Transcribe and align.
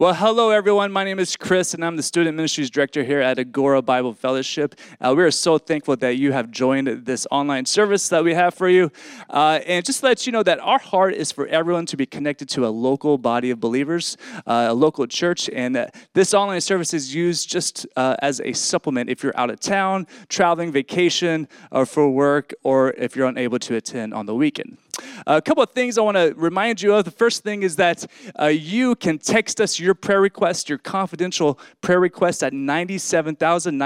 Well, 0.00 0.14
hello, 0.14 0.50
everyone. 0.50 0.92
My 0.92 1.02
name 1.02 1.18
is 1.18 1.34
Chris, 1.34 1.74
and 1.74 1.84
I'm 1.84 1.96
the 1.96 2.04
Student 2.04 2.36
Ministries 2.36 2.70
Director 2.70 3.02
here 3.02 3.20
at 3.20 3.36
Agora 3.36 3.82
Bible 3.82 4.14
Fellowship. 4.14 4.76
Uh, 5.00 5.12
we 5.16 5.24
are 5.24 5.32
so 5.32 5.58
thankful 5.58 5.96
that 5.96 6.18
you 6.18 6.30
have 6.30 6.52
joined 6.52 7.04
this 7.04 7.26
online 7.32 7.66
service 7.66 8.08
that 8.10 8.22
we 8.22 8.32
have 8.32 8.54
for 8.54 8.68
you. 8.68 8.92
Uh, 9.28 9.58
and 9.66 9.84
just 9.84 9.98
to 9.98 10.06
let 10.06 10.24
you 10.24 10.30
know 10.30 10.44
that 10.44 10.60
our 10.60 10.78
heart 10.78 11.14
is 11.14 11.32
for 11.32 11.48
everyone 11.48 11.84
to 11.86 11.96
be 11.96 12.06
connected 12.06 12.48
to 12.50 12.64
a 12.64 12.68
local 12.68 13.18
body 13.18 13.50
of 13.50 13.58
believers, 13.58 14.16
uh, 14.46 14.66
a 14.68 14.72
local 14.72 15.04
church, 15.08 15.50
and 15.52 15.90
this 16.14 16.32
online 16.32 16.60
service 16.60 16.94
is 16.94 17.12
used 17.12 17.50
just 17.50 17.84
uh, 17.96 18.14
as 18.22 18.40
a 18.42 18.52
supplement 18.52 19.10
if 19.10 19.24
you're 19.24 19.36
out 19.36 19.50
of 19.50 19.58
town, 19.58 20.06
traveling, 20.28 20.70
vacation, 20.70 21.48
or 21.72 21.84
for 21.84 22.08
work, 22.08 22.54
or 22.62 22.92
if 22.92 23.16
you're 23.16 23.26
unable 23.26 23.58
to 23.58 23.74
attend 23.74 24.14
on 24.14 24.26
the 24.26 24.34
weekend. 24.36 24.78
A 25.26 25.40
couple 25.42 25.62
of 25.62 25.70
things 25.70 25.98
I 25.98 26.02
want 26.02 26.16
to 26.16 26.34
remind 26.36 26.82
you 26.82 26.94
of. 26.94 27.04
The 27.04 27.10
first 27.10 27.42
thing 27.42 27.62
is 27.62 27.76
that 27.76 28.06
uh, 28.38 28.46
you 28.46 28.94
can 28.94 29.18
text 29.18 29.60
us 29.60 29.78
your 29.78 29.94
prayer 29.94 30.20
request, 30.20 30.68
your 30.68 30.78
confidential 30.78 31.58
prayer 31.80 32.00
request 32.00 32.42
at 32.42 32.52
97000, 32.52 33.80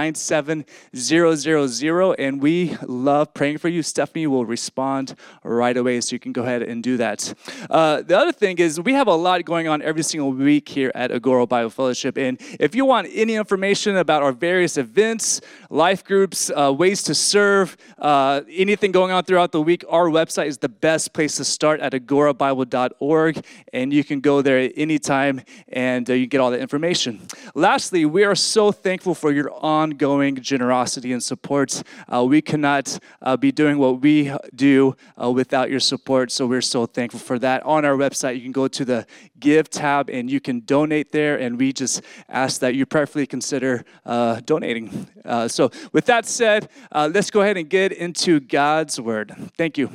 and 2.19 2.43
we 2.43 2.77
love 2.87 3.35
praying 3.35 3.59
for 3.59 3.69
you. 3.69 3.83
Stephanie 3.83 4.27
will 4.27 4.47
respond 4.47 5.15
right 5.43 5.77
away, 5.77 6.01
so 6.01 6.15
you 6.15 6.21
can 6.21 6.33
go 6.33 6.43
ahead 6.43 6.63
and 6.63 6.83
do 6.83 6.97
that. 6.97 7.35
Uh, 7.71 8.03
the 8.03 8.19
other 8.19 8.33
thing 8.33 8.59
is 8.59 8.81
we 8.81 8.95
have 8.95 9.09
a 9.09 9.15
lot 9.15 9.45
going 9.45 9.69
on 9.69 9.83
every 9.83 10.03
single 10.03 10.33
week 10.33 10.69
here 10.69 10.93
at 10.95 11.11
Agora 11.11 11.47
Bible 11.47 11.71
Fellowship, 11.71 12.17
and 12.17 12.41
if 12.59 12.75
you 12.75 12.85
want 12.85 13.09
any 13.13 13.35
information 13.35 13.97
about 13.97 14.23
our 14.23 14.33
various 14.33 14.77
events, 14.77 15.41
life 15.71 16.05
groups, 16.05 16.51
uh, 16.51 16.73
ways 16.73 17.03
to 17.03 17.15
serve, 17.15 17.77
uh, 17.99 18.43
anything 18.51 18.93
going 18.93 19.13
on 19.13 19.25
throughout 19.25 19.53
the 19.53 19.61
week, 19.61 19.85
our 19.89 20.09
website 20.09 20.47
is 20.47 20.59
the 20.59 20.69
best 20.69 21.02
best 21.03 21.15
place 21.15 21.35
to 21.35 21.45
start 21.45 21.81
at 21.81 21.93
agorabible.org, 21.95 23.45
and 23.73 23.93
you 23.93 24.05
can 24.05 24.21
go 24.21 24.41
there 24.41 24.59
at 24.59 24.73
any 24.77 25.01
time 25.01 25.43
and 25.67 26.09
uh, 26.09 26.13
you 26.13 26.29
get 26.29 26.41
all 26.41 26.53
the 26.53 26.61
information. 26.61 27.21
Lastly, 27.57 28.05
we 28.05 28.23
are 28.23 28.37
so 28.37 28.71
thankful 28.71 29.13
for 29.13 29.33
your 29.33 29.51
ongoing 29.65 30.37
generosity 30.37 31.13
and 31.13 31.21
support. 31.21 31.83
Uh, 32.09 32.25
we 32.25 32.41
cannot 32.41 33.01
uh, 33.21 33.37
be 33.37 33.51
doing 33.51 33.79
what 33.79 34.01
we 34.01 34.33
do 34.55 34.95
uh, 35.21 35.29
without 35.29 35.71
your 35.71 35.81
support, 35.81 36.31
so 36.31 36.47
we're 36.47 36.61
so 36.61 36.87
thankful 36.87 37.19
for 37.19 37.37
that. 37.41 37.65
On 37.65 37.85
our 37.85 37.97
website, 37.97 38.37
you 38.37 38.43
can 38.43 38.53
go 38.53 38.69
to 38.69 38.85
the 38.85 39.05
Give 39.41 39.69
tab 39.69 40.09
and 40.09 40.31
you 40.31 40.39
can 40.39 40.61
donate 40.61 41.11
there, 41.11 41.37
and 41.37 41.59
we 41.59 41.73
just 41.73 42.01
ask 42.29 42.61
that 42.61 42.77
you 42.77 42.87
prayerfully 42.87 43.27
consider 43.27 43.85
uh, 44.07 44.41
donating. 44.45 45.09
Uh, 45.25 45.49
so, 45.49 45.69
with 45.93 46.05
that 46.07 46.27
said, 46.27 46.69
let's 46.93 47.33
go 47.33 47.41
ahead 47.41 47.57
and 47.57 47.69
get 47.69 47.91
into 47.91 48.39
God's 48.39 49.01
Word. 49.01 49.35
Thank 49.57 49.79
you. 49.79 49.91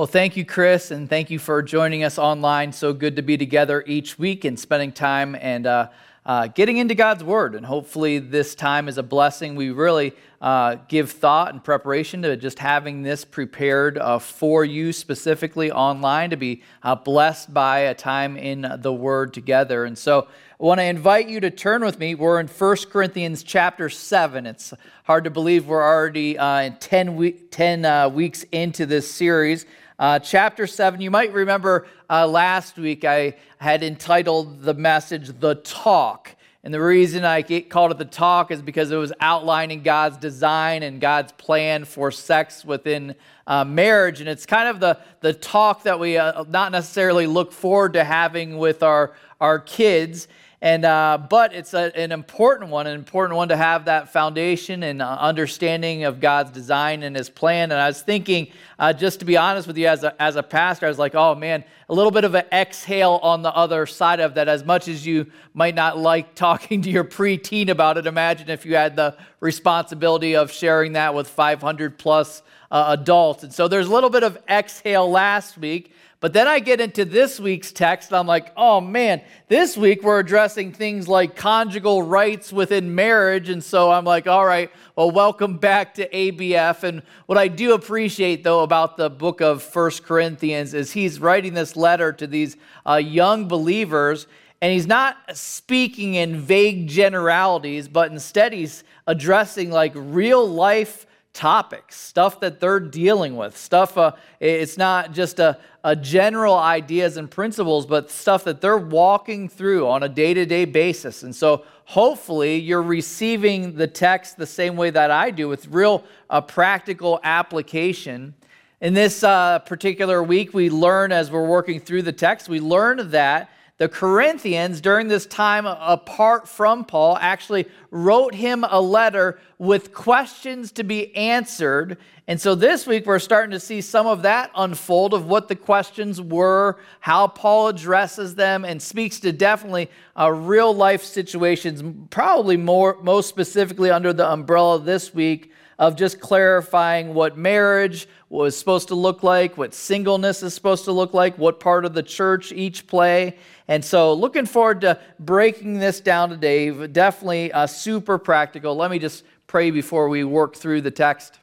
Well, 0.00 0.06
thank 0.06 0.34
you, 0.34 0.46
Chris, 0.46 0.92
and 0.92 1.10
thank 1.10 1.28
you 1.28 1.38
for 1.38 1.60
joining 1.60 2.04
us 2.04 2.18
online. 2.18 2.72
So 2.72 2.94
good 2.94 3.16
to 3.16 3.22
be 3.22 3.36
together 3.36 3.84
each 3.86 4.18
week 4.18 4.46
and 4.46 4.58
spending 4.58 4.92
time 4.92 5.36
and 5.38 5.66
uh, 5.66 5.88
uh, 6.24 6.46
getting 6.46 6.78
into 6.78 6.94
God's 6.94 7.22
Word. 7.22 7.54
And 7.54 7.66
hopefully, 7.66 8.18
this 8.18 8.54
time 8.54 8.88
is 8.88 8.96
a 8.96 9.02
blessing. 9.02 9.56
We 9.56 9.72
really 9.72 10.14
uh, 10.40 10.76
give 10.88 11.10
thought 11.10 11.52
and 11.52 11.62
preparation 11.62 12.22
to 12.22 12.34
just 12.38 12.58
having 12.58 13.02
this 13.02 13.26
prepared 13.26 13.98
uh, 13.98 14.18
for 14.20 14.64
you 14.64 14.94
specifically 14.94 15.70
online 15.70 16.30
to 16.30 16.36
be 16.38 16.62
uh, 16.82 16.94
blessed 16.94 17.52
by 17.52 17.80
a 17.80 17.94
time 17.94 18.38
in 18.38 18.66
the 18.78 18.94
Word 18.94 19.34
together. 19.34 19.84
And 19.84 19.98
so, 19.98 20.28
I 20.60 20.64
want 20.64 20.80
to 20.80 20.84
invite 20.84 21.28
you 21.28 21.40
to 21.40 21.50
turn 21.50 21.84
with 21.84 21.98
me. 21.98 22.14
We're 22.14 22.40
in 22.40 22.46
1 22.46 22.76
Corinthians 22.90 23.42
chapter 23.42 23.90
7. 23.90 24.46
It's 24.46 24.72
hard 25.04 25.24
to 25.24 25.30
believe 25.30 25.66
we're 25.66 25.82
already 25.82 26.38
uh, 26.38 26.70
10, 26.80 27.16
week, 27.16 27.50
10 27.50 27.84
uh, 27.84 28.08
weeks 28.08 28.44
into 28.52 28.86
this 28.86 29.10
series. 29.10 29.66
Uh, 30.00 30.18
chapter 30.18 30.66
7, 30.66 30.98
you 31.02 31.10
might 31.10 31.30
remember 31.34 31.86
uh, 32.08 32.26
last 32.26 32.78
week 32.78 33.04
I 33.04 33.36
had 33.58 33.82
entitled 33.82 34.62
the 34.62 34.72
message 34.72 35.38
The 35.38 35.56
Talk. 35.56 36.34
And 36.64 36.72
the 36.72 36.80
reason 36.80 37.26
I 37.26 37.42
called 37.42 37.90
it 37.90 37.98
The 37.98 38.06
Talk 38.06 38.50
is 38.50 38.62
because 38.62 38.90
it 38.92 38.96
was 38.96 39.12
outlining 39.20 39.82
God's 39.82 40.16
design 40.16 40.82
and 40.84 41.02
God's 41.02 41.32
plan 41.32 41.84
for 41.84 42.10
sex 42.10 42.64
within 42.64 43.14
uh, 43.46 43.66
marriage. 43.66 44.20
And 44.20 44.28
it's 44.30 44.46
kind 44.46 44.68
of 44.68 44.80
the, 44.80 44.98
the 45.20 45.34
talk 45.34 45.82
that 45.82 46.00
we 46.00 46.16
uh, 46.16 46.44
not 46.44 46.72
necessarily 46.72 47.26
look 47.26 47.52
forward 47.52 47.92
to 47.92 48.02
having 48.02 48.56
with 48.56 48.82
our, 48.82 49.12
our 49.38 49.58
kids. 49.58 50.28
And 50.62 50.84
uh, 50.84 51.18
but 51.30 51.54
it's 51.54 51.72
a, 51.72 51.90
an 51.98 52.12
important 52.12 52.70
one, 52.70 52.86
an 52.86 52.94
important 52.94 53.36
one 53.36 53.48
to 53.48 53.56
have 53.56 53.86
that 53.86 54.12
foundation 54.12 54.82
and 54.82 55.00
uh, 55.00 55.16
understanding 55.18 56.04
of 56.04 56.20
God's 56.20 56.50
design 56.50 57.02
and 57.02 57.16
His 57.16 57.30
plan. 57.30 57.72
And 57.72 57.80
I 57.80 57.86
was 57.86 58.02
thinking, 58.02 58.48
uh, 58.80 58.94
just 58.94 59.18
to 59.20 59.26
be 59.26 59.36
honest 59.36 59.68
with 59.68 59.76
you, 59.76 59.86
as 59.86 60.02
a, 60.04 60.20
as 60.20 60.36
a 60.36 60.42
pastor, 60.42 60.86
I 60.86 60.88
was 60.88 60.98
like, 60.98 61.14
oh 61.14 61.34
man, 61.34 61.64
a 61.90 61.94
little 61.94 62.10
bit 62.10 62.24
of 62.24 62.34
an 62.34 62.46
exhale 62.50 63.20
on 63.22 63.42
the 63.42 63.54
other 63.54 63.84
side 63.84 64.20
of 64.20 64.34
that. 64.34 64.48
As 64.48 64.64
much 64.64 64.88
as 64.88 65.06
you 65.06 65.26
might 65.52 65.74
not 65.74 65.98
like 65.98 66.34
talking 66.34 66.80
to 66.82 66.90
your 66.90 67.04
preteen 67.04 67.68
about 67.68 67.98
it, 67.98 68.06
imagine 68.06 68.48
if 68.48 68.64
you 68.64 68.76
had 68.76 68.96
the 68.96 69.18
responsibility 69.38 70.34
of 70.34 70.50
sharing 70.50 70.94
that 70.94 71.14
with 71.14 71.28
500 71.28 71.98
plus 71.98 72.42
uh, 72.70 72.96
adults. 72.98 73.42
And 73.42 73.52
so 73.52 73.68
there's 73.68 73.86
a 73.86 73.92
little 73.92 74.08
bit 74.08 74.22
of 74.22 74.38
exhale 74.48 75.10
last 75.10 75.58
week. 75.58 75.92
But 76.20 76.34
then 76.34 76.46
I 76.46 76.58
get 76.58 76.82
into 76.82 77.06
this 77.06 77.40
week's 77.40 77.72
text, 77.72 78.10
and 78.10 78.18
I'm 78.18 78.26
like, 78.26 78.52
oh 78.54 78.82
man, 78.82 79.22
this 79.48 79.74
week 79.74 80.02
we're 80.02 80.18
addressing 80.18 80.72
things 80.72 81.08
like 81.08 81.34
conjugal 81.34 82.02
rights 82.02 82.52
within 82.52 82.94
marriage. 82.94 83.48
And 83.48 83.64
so 83.64 83.90
I'm 83.90 84.04
like, 84.04 84.26
all 84.26 84.44
right, 84.44 84.70
well, 85.00 85.10
welcome 85.10 85.56
back 85.56 85.94
to 85.94 86.06
ABF. 86.10 86.82
And 86.82 87.02
what 87.24 87.38
I 87.38 87.48
do 87.48 87.72
appreciate, 87.72 88.44
though, 88.44 88.60
about 88.60 88.98
the 88.98 89.08
book 89.08 89.40
of 89.40 89.62
First 89.62 90.04
Corinthians 90.04 90.74
is 90.74 90.92
he's 90.92 91.18
writing 91.18 91.54
this 91.54 91.74
letter 91.74 92.12
to 92.12 92.26
these 92.26 92.58
uh, 92.84 92.96
young 92.96 93.48
believers. 93.48 94.26
And 94.60 94.70
he's 94.70 94.86
not 94.86 95.16
speaking 95.32 96.16
in 96.16 96.38
vague 96.38 96.86
generalities, 96.86 97.88
but 97.88 98.12
instead 98.12 98.52
he's 98.52 98.84
addressing 99.06 99.70
like 99.70 99.92
real 99.94 100.46
life 100.46 101.06
topics, 101.32 101.96
stuff 101.96 102.40
that 102.40 102.60
they're 102.60 102.80
dealing 102.80 103.36
with, 103.36 103.56
stuff, 103.56 103.96
uh, 103.96 104.12
it's 104.40 104.76
not 104.76 105.12
just 105.12 105.38
a, 105.38 105.58
a 105.84 105.94
general 105.94 106.56
ideas 106.56 107.16
and 107.16 107.30
principles, 107.30 107.86
but 107.86 108.10
stuff 108.10 108.44
that 108.44 108.60
they're 108.60 108.78
walking 108.78 109.48
through 109.48 109.86
on 109.86 110.02
a 110.02 110.08
day 110.08 110.34
to 110.34 110.44
day 110.44 110.64
basis. 110.64 111.22
And 111.22 111.34
so 111.34 111.64
hopefully 111.84 112.56
you're 112.58 112.82
receiving 112.82 113.76
the 113.76 113.86
text 113.86 114.36
the 114.36 114.46
same 114.46 114.76
way 114.76 114.90
that 114.90 115.10
I 115.10 115.30
do 115.30 115.48
with 115.48 115.68
real 115.68 116.04
uh, 116.28 116.40
practical 116.40 117.20
application. 117.22 118.34
In 118.80 118.94
this 118.94 119.22
uh, 119.22 119.60
particular 119.60 120.22
week, 120.22 120.52
we 120.52 120.70
learn 120.70 121.12
as 121.12 121.30
we're 121.30 121.46
working 121.46 121.80
through 121.80 122.02
the 122.02 122.12
text, 122.12 122.48
we 122.48 122.60
learn 122.60 123.10
that 123.10 123.50
the 123.80 123.88
Corinthians, 123.88 124.82
during 124.82 125.08
this 125.08 125.24
time 125.24 125.64
apart 125.64 126.46
from 126.46 126.84
Paul, 126.84 127.16
actually 127.16 127.66
wrote 127.90 128.34
him 128.34 128.62
a 128.62 128.78
letter 128.78 129.40
with 129.56 129.94
questions 129.94 130.70
to 130.72 130.84
be 130.84 131.16
answered. 131.16 131.96
And 132.30 132.40
so 132.40 132.54
this 132.54 132.86
week 132.86 133.06
we're 133.06 133.18
starting 133.18 133.50
to 133.50 133.58
see 133.58 133.80
some 133.80 134.06
of 134.06 134.22
that 134.22 134.52
unfold 134.54 135.14
of 135.14 135.26
what 135.26 135.48
the 135.48 135.56
questions 135.56 136.22
were, 136.22 136.78
how 137.00 137.26
Paul 137.26 137.66
addresses 137.66 138.36
them, 138.36 138.64
and 138.64 138.80
speaks 138.80 139.18
to 139.18 139.32
definitely 139.32 139.90
uh, 140.16 140.30
real 140.30 140.72
life 140.72 141.02
situations, 141.02 141.82
probably 142.10 142.56
more, 142.56 142.98
most 143.02 143.28
specifically 143.28 143.90
under 143.90 144.12
the 144.12 144.30
umbrella 144.30 144.78
this 144.78 145.12
week 145.12 145.50
of 145.80 145.96
just 145.96 146.20
clarifying 146.20 147.14
what 147.14 147.36
marriage 147.36 148.06
was 148.28 148.56
supposed 148.56 148.86
to 148.86 148.94
look 148.94 149.24
like, 149.24 149.58
what 149.58 149.74
singleness 149.74 150.44
is 150.44 150.54
supposed 150.54 150.84
to 150.84 150.92
look 150.92 151.12
like, 151.12 151.36
what 151.36 151.58
part 151.58 151.84
of 151.84 151.94
the 151.94 152.02
church 152.04 152.52
each 152.52 152.86
play. 152.86 153.36
And 153.66 153.84
so, 153.84 154.14
looking 154.14 154.46
forward 154.46 154.82
to 154.82 155.00
breaking 155.18 155.80
this 155.80 156.00
down 156.00 156.28
today. 156.28 156.86
Definitely 156.86 157.50
uh, 157.50 157.66
super 157.66 158.18
practical. 158.18 158.76
Let 158.76 158.92
me 158.92 159.00
just 159.00 159.24
pray 159.48 159.72
before 159.72 160.08
we 160.08 160.22
work 160.22 160.54
through 160.54 160.82
the 160.82 160.92
text. 160.92 161.39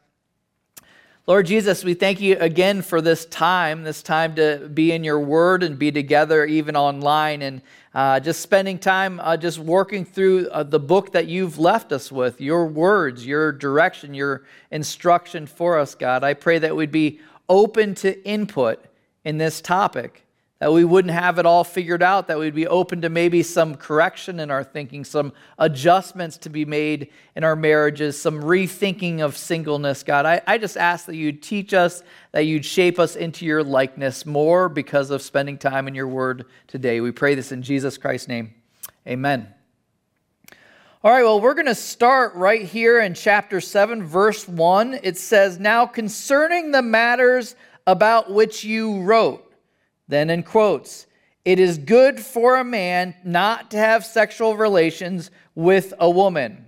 Lord 1.28 1.46
Jesus, 1.46 1.84
we 1.84 1.94
thank 1.94 2.22
you 2.22 2.38
again 2.40 2.82
for 2.82 3.02
this 3.02 3.26
time, 3.26 3.84
this 3.84 4.02
time 4.02 4.36
to 4.36 4.70
be 4.74 4.94
in 4.94 5.04
your 5.04 5.20
word 5.20 5.62
and 5.62 5.78
be 5.78 5.92
together 5.92 6.46
even 6.46 6.78
online. 6.78 7.42
And 7.42 7.62
uh, 7.94 8.22
just 8.22 8.40
spending 8.40 8.80
time 8.80 9.20
uh, 9.20 9.36
just 9.36 9.60
working 9.60 10.06
through 10.06 10.48
uh, 10.48 10.64
the 10.64 10.80
book 10.80 11.12
that 11.12 11.28
you've 11.28 11.60
left 11.60 11.92
us 11.92 12.14
with, 12.14 12.40
your 12.40 12.66
words, 12.66 13.26
your 13.26 13.52
direction, 13.52 14.14
your 14.14 14.44
instruction 14.72 15.48
for 15.48 15.78
us, 15.78 15.96
God. 15.96 16.24
I 16.24 16.34
pray 16.34 16.60
that 16.60 16.78
we'd 16.78 16.94
be 16.94 17.20
open 17.50 17.94
to 17.96 18.26
input 18.26 18.86
in 19.26 19.38
this 19.38 19.60
topic 19.60 20.24
that 20.60 20.74
we 20.74 20.84
wouldn't 20.84 21.14
have 21.14 21.38
it 21.38 21.46
all 21.46 21.64
figured 21.64 22.02
out, 22.02 22.28
that 22.28 22.40
we'd 22.40 22.56
be 22.56 22.66
open 22.66 23.02
to 23.02 23.10
maybe 23.10 23.44
some 23.44 23.76
correction 23.76 24.40
in 24.40 24.50
our 24.50 24.64
thinking, 24.64 25.04
some 25.04 25.32
adjustments 25.60 26.38
to 26.38 26.50
be 26.50 26.66
made 26.66 27.10
in 27.36 27.44
our 27.44 27.56
marriages, 27.56 28.20
some 28.20 28.42
rethinking 28.42 29.20
of 29.20 29.38
singleness, 29.38 30.02
God. 30.02 30.26
I, 30.26 30.42
I 30.48 30.58
just 30.58 30.76
ask 30.76 31.06
that 31.06 31.16
you'd 31.16 31.44
teach 31.44 31.74
us, 31.74 32.02
that 32.32 32.46
you'd 32.46 32.66
shape 32.66 32.98
us 32.98 33.16
into 33.16 33.46
your 33.46 33.64
likeness 33.64 34.26
more 34.26 34.68
because 34.68 35.12
of 35.12 35.22
spending 35.22 35.60
time 35.60 35.88
in 35.88 35.94
your 35.94 36.08
word 36.08 36.46
today. 36.66 37.02
We 37.02 37.12
pray 37.12 37.36
this 37.36 37.52
in 37.52 37.62
Jesus 37.62 37.98
Christ's 37.98 38.28
name. 38.28 38.56
Amen. 39.08 39.54
All 41.04 41.12
right, 41.12 41.24
well, 41.24 41.40
we're 41.40 41.54
going 41.54 41.68
to 41.68 41.76
start 41.76 42.34
right 42.34 42.64
here 42.64 43.00
in 43.00 43.14
chapter 43.14 43.62
7, 43.62 44.04
verse 44.04 44.48
1. 44.48 45.00
It 45.04 45.18
says, 45.18 45.60
Now 45.60 45.86
concerning 45.86 46.72
the 46.72 46.82
matters 46.82 47.56
about 47.86 48.32
which 48.32 48.64
you 48.64 49.02
wrote, 49.04 49.47
then 50.08 50.30
in 50.30 50.44
quotes, 50.44 51.08
it 51.46 51.60
is 51.60 51.78
good 51.78 52.20
for 52.20 52.58
a 52.58 52.64
man 52.64 53.16
not 53.24 53.72
to 53.72 53.78
have 53.78 54.06
sexual 54.06 54.58
relations 54.58 55.32
with 55.56 55.94
a 56.00 56.10
woman. 56.10 56.66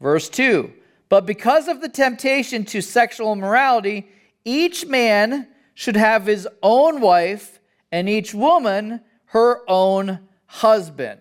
Verse 0.00 0.28
2 0.28 0.72
But 1.08 1.26
because 1.26 1.68
of 1.68 1.80
the 1.80 1.88
temptation 1.88 2.64
to 2.66 2.80
sexual 2.80 3.32
immorality, 3.32 4.08
each 4.44 4.86
man 4.86 5.48
should 5.74 5.96
have 5.96 6.26
his 6.26 6.46
own 6.62 7.00
wife, 7.00 7.60
and 7.90 8.08
each 8.08 8.34
woman 8.34 9.00
her 9.26 9.62
own 9.68 10.20
husband. 10.46 11.20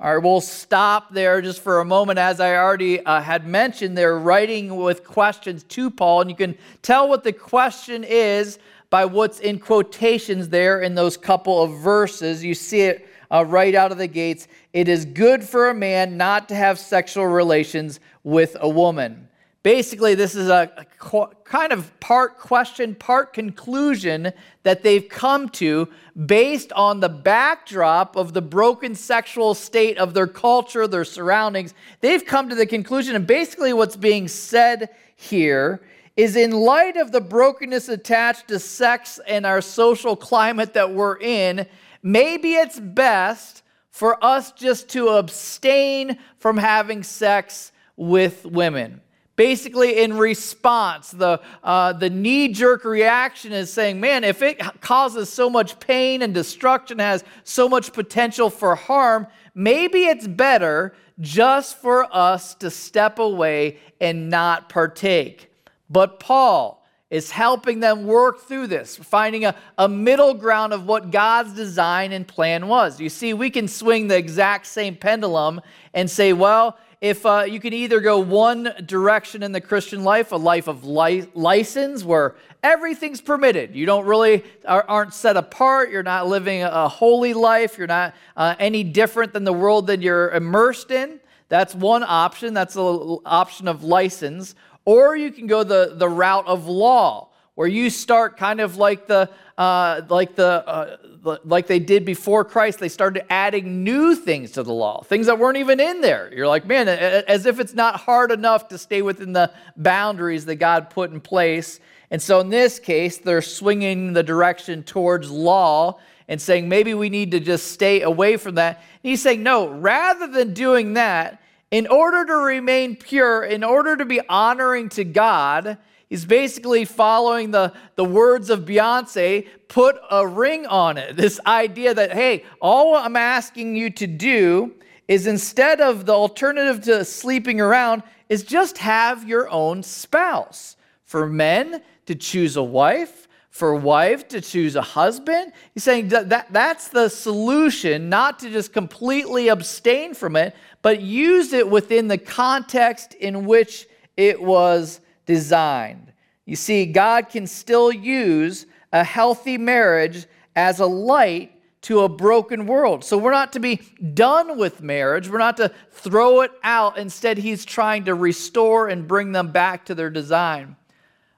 All 0.00 0.14
right, 0.14 0.22
we'll 0.22 0.40
stop 0.40 1.12
there 1.12 1.40
just 1.40 1.60
for 1.60 1.80
a 1.80 1.84
moment. 1.84 2.18
As 2.18 2.40
I 2.40 2.56
already 2.56 3.04
uh, 3.04 3.20
had 3.20 3.46
mentioned, 3.46 3.96
they're 3.96 4.18
writing 4.18 4.76
with 4.76 5.04
questions 5.04 5.62
to 5.64 5.90
Paul, 5.90 6.22
and 6.22 6.30
you 6.30 6.36
can 6.36 6.56
tell 6.82 7.08
what 7.08 7.24
the 7.24 7.32
question 7.32 8.04
is 8.04 8.58
by 8.94 9.04
what's 9.04 9.40
in 9.40 9.58
quotations 9.58 10.50
there 10.50 10.80
in 10.80 10.94
those 10.94 11.16
couple 11.16 11.60
of 11.60 11.80
verses. 11.80 12.44
You 12.44 12.54
see 12.54 12.82
it 12.82 13.08
uh, 13.28 13.44
right 13.44 13.74
out 13.74 13.90
of 13.90 13.98
the 13.98 14.06
gates. 14.06 14.46
It 14.72 14.88
is 14.88 15.04
good 15.04 15.42
for 15.42 15.68
a 15.68 15.74
man 15.74 16.16
not 16.16 16.48
to 16.50 16.54
have 16.54 16.78
sexual 16.78 17.26
relations 17.26 17.98
with 18.22 18.56
a 18.60 18.68
woman. 18.68 19.26
Basically, 19.64 20.14
this 20.14 20.36
is 20.36 20.48
a, 20.48 20.70
a 20.76 20.84
qu- 21.00 21.26
kind 21.42 21.72
of 21.72 21.90
part 21.98 22.38
question, 22.38 22.94
part 22.94 23.32
conclusion 23.32 24.32
that 24.62 24.84
they've 24.84 25.08
come 25.08 25.48
to 25.48 25.88
based 26.26 26.70
on 26.74 27.00
the 27.00 27.08
backdrop 27.08 28.14
of 28.14 28.32
the 28.32 28.42
broken 28.42 28.94
sexual 28.94 29.54
state 29.54 29.98
of 29.98 30.14
their 30.14 30.28
culture, 30.28 30.86
their 30.86 31.04
surroundings. 31.04 31.74
They've 32.00 32.24
come 32.24 32.48
to 32.48 32.54
the 32.54 32.64
conclusion, 32.64 33.16
and 33.16 33.26
basically, 33.26 33.72
what's 33.72 33.96
being 33.96 34.28
said 34.28 34.90
here 35.16 35.82
is 36.16 36.36
in 36.36 36.52
light 36.52 36.96
of 36.96 37.10
the 37.12 37.20
brokenness 37.20 37.88
attached 37.88 38.48
to 38.48 38.58
sex 38.58 39.18
and 39.26 39.44
our 39.44 39.60
social 39.60 40.14
climate 40.14 40.74
that 40.74 40.92
we're 40.92 41.18
in, 41.18 41.66
maybe 42.02 42.54
it's 42.54 42.78
best 42.78 43.62
for 43.90 44.22
us 44.24 44.52
just 44.52 44.88
to 44.90 45.08
abstain 45.08 46.18
from 46.38 46.56
having 46.56 47.02
sex 47.02 47.72
with 47.96 48.44
women. 48.44 49.00
Basically, 49.36 49.98
in 49.98 50.16
response, 50.16 51.10
the, 51.10 51.40
uh, 51.64 51.92
the 51.92 52.10
knee 52.10 52.48
jerk 52.48 52.84
reaction 52.84 53.52
is 53.52 53.72
saying, 53.72 53.98
man, 53.98 54.22
if 54.22 54.42
it 54.42 54.60
causes 54.80 55.28
so 55.28 55.50
much 55.50 55.80
pain 55.80 56.22
and 56.22 56.32
destruction, 56.32 57.00
has 57.00 57.24
so 57.42 57.68
much 57.68 57.92
potential 57.92 58.48
for 58.48 58.76
harm, 58.76 59.26
maybe 59.52 60.04
it's 60.04 60.28
better 60.28 60.94
just 61.18 61.78
for 61.78 62.06
us 62.14 62.54
to 62.56 62.70
step 62.70 63.18
away 63.18 63.78
and 64.00 64.30
not 64.30 64.68
partake. 64.68 65.50
But 65.94 66.18
Paul 66.18 66.84
is 67.08 67.30
helping 67.30 67.78
them 67.78 68.04
work 68.04 68.40
through 68.40 68.66
this, 68.66 68.96
finding 68.96 69.44
a, 69.44 69.54
a 69.78 69.88
middle 69.88 70.34
ground 70.34 70.72
of 70.72 70.86
what 70.86 71.12
God's 71.12 71.52
design 71.52 72.10
and 72.10 72.26
plan 72.26 72.66
was. 72.66 73.00
You 73.00 73.08
see, 73.08 73.32
we 73.32 73.48
can 73.48 73.68
swing 73.68 74.08
the 74.08 74.16
exact 74.16 74.66
same 74.66 74.96
pendulum 74.96 75.60
and 75.94 76.10
say, 76.10 76.32
well, 76.32 76.76
if 77.00 77.24
uh, 77.24 77.44
you 77.46 77.60
can 77.60 77.72
either 77.72 78.00
go 78.00 78.18
one 78.18 78.74
direction 78.84 79.44
in 79.44 79.52
the 79.52 79.60
Christian 79.60 80.02
life, 80.02 80.32
a 80.32 80.36
life 80.36 80.66
of 80.66 80.84
li- 80.84 81.28
license 81.34 82.02
where 82.02 82.34
everything's 82.64 83.20
permitted, 83.20 83.76
you 83.76 83.86
don't 83.86 84.04
really 84.04 84.42
are, 84.66 84.84
not 84.88 85.14
set 85.14 85.36
apart, 85.36 85.92
you're 85.92 86.02
not 86.02 86.26
living 86.26 86.64
a 86.64 86.88
holy 86.88 87.34
life, 87.34 87.78
you're 87.78 87.86
not 87.86 88.16
uh, 88.36 88.56
any 88.58 88.82
different 88.82 89.32
than 89.32 89.44
the 89.44 89.52
world 89.52 89.86
that 89.86 90.02
you're 90.02 90.30
immersed 90.30 90.90
in. 90.90 91.20
That's 91.48 91.72
one 91.72 92.02
option. 92.02 92.52
That's 92.52 92.74
an 92.74 93.18
option 93.24 93.68
of 93.68 93.84
license. 93.84 94.56
Or 94.84 95.16
you 95.16 95.30
can 95.30 95.46
go 95.46 95.64
the, 95.64 95.94
the 95.96 96.08
route 96.08 96.46
of 96.46 96.66
law, 96.66 97.30
where 97.54 97.68
you 97.68 97.88
start 97.88 98.36
kind 98.36 98.60
of 98.60 98.76
like 98.76 99.06
the 99.06 99.30
uh, 99.56 100.02
like 100.08 100.34
the 100.34 100.66
uh, 100.66 100.96
like 101.44 101.66
they 101.66 101.78
did 101.78 102.04
before 102.04 102.44
Christ. 102.44 102.80
They 102.80 102.88
started 102.88 103.24
adding 103.30 103.84
new 103.84 104.14
things 104.14 104.50
to 104.52 104.62
the 104.62 104.72
law, 104.72 105.02
things 105.02 105.26
that 105.26 105.38
weren't 105.38 105.58
even 105.58 105.80
in 105.80 106.00
there. 106.00 106.32
You're 106.34 106.48
like, 106.48 106.66
man, 106.66 106.88
as 106.88 107.46
if 107.46 107.60
it's 107.60 107.74
not 107.74 108.00
hard 108.00 108.32
enough 108.32 108.68
to 108.68 108.78
stay 108.78 109.02
within 109.02 109.32
the 109.32 109.52
boundaries 109.76 110.44
that 110.46 110.56
God 110.56 110.90
put 110.90 111.12
in 111.12 111.20
place. 111.20 111.80
And 112.10 112.20
so 112.20 112.40
in 112.40 112.50
this 112.50 112.78
case, 112.78 113.18
they're 113.18 113.42
swinging 113.42 114.12
the 114.12 114.22
direction 114.22 114.82
towards 114.82 115.30
law 115.30 115.98
and 116.28 116.40
saying 116.40 116.68
maybe 116.68 116.94
we 116.94 117.08
need 117.08 117.30
to 117.32 117.40
just 117.40 117.72
stay 117.72 118.02
away 118.02 118.36
from 118.36 118.56
that. 118.56 118.76
And 118.76 119.10
he's 119.10 119.22
saying, 119.22 119.42
no, 119.42 119.68
rather 119.68 120.26
than 120.26 120.54
doing 120.54 120.94
that, 120.94 121.40
in 121.74 121.88
order 121.88 122.24
to 122.24 122.36
remain 122.36 122.94
pure, 122.94 123.42
in 123.42 123.64
order 123.64 123.96
to 123.96 124.04
be 124.04 124.20
honoring 124.28 124.88
to 124.88 125.02
God, 125.02 125.76
he's 126.08 126.24
basically 126.24 126.84
following 126.84 127.50
the, 127.50 127.72
the 127.96 128.04
words 128.04 128.48
of 128.48 128.60
Beyonce 128.60 129.48
put 129.66 129.96
a 130.08 130.24
ring 130.24 130.66
on 130.66 130.96
it. 130.96 131.16
This 131.16 131.40
idea 131.44 131.92
that, 131.92 132.12
hey, 132.12 132.44
all 132.60 132.94
I'm 132.94 133.16
asking 133.16 133.74
you 133.74 133.90
to 133.90 134.06
do 134.06 134.72
is 135.08 135.26
instead 135.26 135.80
of 135.80 136.06
the 136.06 136.12
alternative 136.12 136.80
to 136.84 137.04
sleeping 137.04 137.60
around, 137.60 138.04
is 138.28 138.44
just 138.44 138.78
have 138.78 139.28
your 139.28 139.50
own 139.50 139.82
spouse. 139.82 140.76
For 141.02 141.26
men 141.26 141.82
to 142.06 142.14
choose 142.14 142.54
a 142.54 142.62
wife, 142.62 143.26
for 143.54 143.70
a 143.70 143.76
wife 143.76 144.26
to 144.26 144.40
choose 144.40 144.74
a 144.74 144.82
husband. 144.82 145.52
He's 145.74 145.84
saying 145.84 146.08
that, 146.08 146.28
that 146.30 146.52
that's 146.52 146.88
the 146.88 147.08
solution, 147.08 148.08
not 148.08 148.40
to 148.40 148.50
just 148.50 148.72
completely 148.72 149.46
abstain 149.46 150.12
from 150.14 150.34
it, 150.34 150.56
but 150.82 151.00
use 151.00 151.52
it 151.52 151.70
within 151.70 152.08
the 152.08 152.18
context 152.18 153.14
in 153.14 153.46
which 153.46 153.86
it 154.16 154.42
was 154.42 155.00
designed. 155.24 156.12
You 156.46 156.56
see, 156.56 156.84
God 156.86 157.28
can 157.28 157.46
still 157.46 157.92
use 157.92 158.66
a 158.92 159.04
healthy 159.04 159.56
marriage 159.56 160.26
as 160.56 160.80
a 160.80 160.86
light 160.86 161.52
to 161.82 162.00
a 162.00 162.08
broken 162.08 162.66
world. 162.66 163.04
So 163.04 163.16
we're 163.16 163.30
not 163.30 163.52
to 163.52 163.60
be 163.60 163.76
done 164.14 164.58
with 164.58 164.82
marriage. 164.82 165.28
We're 165.28 165.38
not 165.38 165.58
to 165.58 165.70
throw 165.92 166.40
it 166.40 166.50
out. 166.64 166.98
Instead, 166.98 167.38
He's 167.38 167.64
trying 167.64 168.06
to 168.06 168.14
restore 168.14 168.88
and 168.88 169.06
bring 169.06 169.30
them 169.30 169.52
back 169.52 169.84
to 169.84 169.94
their 169.94 170.10
design. 170.10 170.74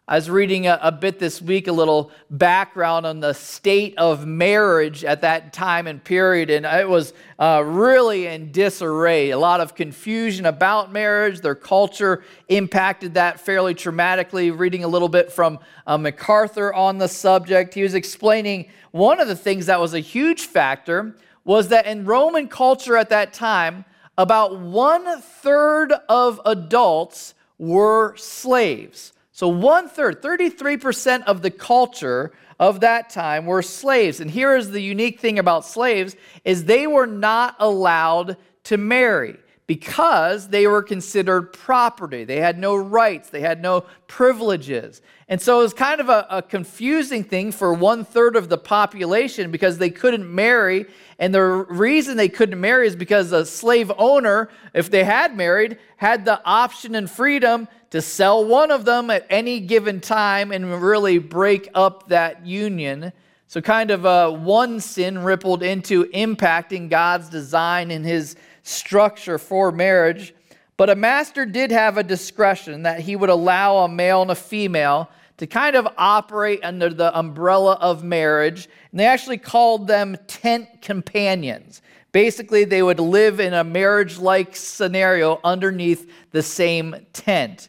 I 0.09 0.15
was 0.15 0.31
reading 0.31 0.69
a, 0.69 0.79
a, 0.83 0.93
bit 0.93 1.19
this 1.19 1.43
week, 1.43 1.67
a 1.67 1.73
little 1.73 2.13
background 2.31 3.07
on 3.07 3.19
the 3.19 3.33
state 3.33 3.99
of 3.99 4.25
marriage 4.25 5.05
at 5.05 5.23
that 5.23 5.53
time 5.53 5.89
and 5.89 6.03
period, 6.03 6.49
and 6.49 6.65
it 6.65 6.89
was 6.89 7.13
uh, 7.41 7.65
really 7.67 8.29
in 8.29 8.53
disarray. 8.53 9.31
A 9.31 9.39
lot 9.39 9.61
of 9.61 9.75
confusion 9.75 10.47
about 10.47 10.93
marriage. 10.93 11.41
Their 11.41 11.57
culture 11.57 12.23
impacted 12.47 13.15
that 13.15 13.41
fairly 13.41 13.75
traumatically. 13.75 14.57
Reading 14.57 14.85
a 14.85 14.89
little 14.89 15.09
bit 15.09 15.33
from 15.33 15.59
uh, 15.89 15.99
MacArthur 15.99 16.73
on 16.73 16.99
the 16.99 17.09
subject, 17.09 17.75
he 17.75 17.83
was 17.83 17.95
explaining 17.95 18.69
one 18.93 19.19
of 19.19 19.27
the 19.27 19.35
things 19.35 19.67
that 19.67 19.81
was 19.81 19.93
a 19.93 19.99
huge 19.99 20.43
factor 20.43 21.17
was 21.43 21.67
that 21.69 21.85
in 21.85 22.05
Roman 22.05 22.47
culture 22.47 22.97
at 22.97 23.09
that 23.09 23.33
time, 23.33 23.85
about 24.17 24.61
one 24.61 25.21
third 25.21 25.93
of 26.09 26.41
adults 26.47 27.35
were 27.59 28.17
slaves. 28.17 29.13
So 29.37 29.49
one 29.49 29.91
third, 29.91 30.23
33% 30.23 31.25
of 31.25 31.43
the 31.43 31.51
culture 31.51 32.33
of 32.59 32.81
that 32.81 33.11
time 33.11 33.45
were 33.45 33.61
slaves. 33.61 34.19
And 34.21 34.31
here 34.31 34.57
is 34.57 34.71
the 34.71 34.81
unique 34.81 35.21
thing 35.21 35.39
about 35.39 35.67
slaves 35.67 36.17
is 36.43 36.65
they 36.65 36.87
were 36.87 37.07
not 37.07 37.55
allowed 37.59 38.39
to 38.65 38.79
marry 38.79 39.37
because 39.67 40.49
they 40.49 40.67
were 40.67 40.83
considered 40.83 41.53
property. 41.53 42.25
They 42.25 42.41
had 42.41 42.59
no 42.59 42.77
rights, 42.77 43.31
they 43.31 43.41
had 43.41 43.61
no 43.61 43.85
privileges. 44.07 45.03
And 45.29 45.41
so 45.43 45.59
it 45.59 45.63
was 45.65 45.75
kind 45.75 46.01
of 46.01 46.09
a, 46.09 46.25
a 46.31 46.43
confusing 46.43 47.25
thing 47.25 47.51
for 47.51 47.75
one 47.75 48.05
third 48.05 48.37
of 48.37 48.49
the 48.49 48.59
population 48.59 49.51
because 49.51 49.79
they 49.79 49.91
couldn't 49.91 50.33
marry. 50.33 50.87
And 51.19 51.35
the 51.35 51.43
reason 51.43 52.17
they 52.17 52.29
couldn't 52.29 52.61
marry 52.61 52.87
is 52.87 52.95
because 52.95 53.33
a 53.33 53.45
slave 53.45 53.91
owner, 53.99 54.51
if 54.73 54.89
they 54.89 55.03
had 55.03 55.37
married, 55.37 55.79
had 55.97 56.25
the 56.25 56.41
option 56.45 56.95
and 56.95 57.11
freedom 57.11 57.67
to 57.91 58.01
sell 58.01 58.45
one 58.45 58.71
of 58.71 58.85
them 58.85 59.11
at 59.11 59.27
any 59.29 59.59
given 59.59 60.01
time 60.01 60.53
and 60.53 60.81
really 60.81 61.19
break 61.19 61.69
up 61.75 62.09
that 62.09 62.47
union. 62.47 63.13
So, 63.49 63.61
kind 63.61 63.93
of 63.93 64.05
uh, 64.05 64.31
one 64.33 64.81
sin 64.81 65.19
rippled 65.19 65.63
into 65.63 66.07
impacting 66.07 66.91
God's 66.91 67.29
design 67.29 67.93
and 67.93 68.05
his 68.05 68.35
structure 68.67 69.39
for 69.39 69.71
marriage. 69.71 70.35
But 70.77 70.91
a 70.91 70.97
master 70.97 71.47
did 71.47 71.71
have 71.71 71.97
a 71.97 72.03
discretion 72.03 72.83
that 72.83 73.01
he 73.01 73.17
would 73.17 73.31
allow 73.31 73.79
a 73.79 73.89
male 73.89 74.23
and 74.23 74.31
a 74.31 74.35
female 74.35 75.09
to 75.39 75.47
kind 75.47 75.77
of 75.77 75.87
operate 75.97 76.61
under 76.63 76.91
the 76.91 77.17
umbrella 77.17 77.75
of 77.81 78.03
marriage. 78.03 78.69
And 78.91 79.01
they 79.01 79.07
actually 79.07 79.39
called 79.39 79.87
them 79.87 80.17
tent 80.27 80.83
companions. 80.83 81.81
Basically, 82.13 82.65
they 82.65 82.83
would 82.83 83.01
live 83.01 83.41
in 83.41 83.55
a 83.55 83.65
marriage 83.65 84.19
like 84.19 84.57
scenario 84.57 85.41
underneath 85.45 86.11
the 86.33 86.43
same 86.43 87.07
tent. 87.13 87.69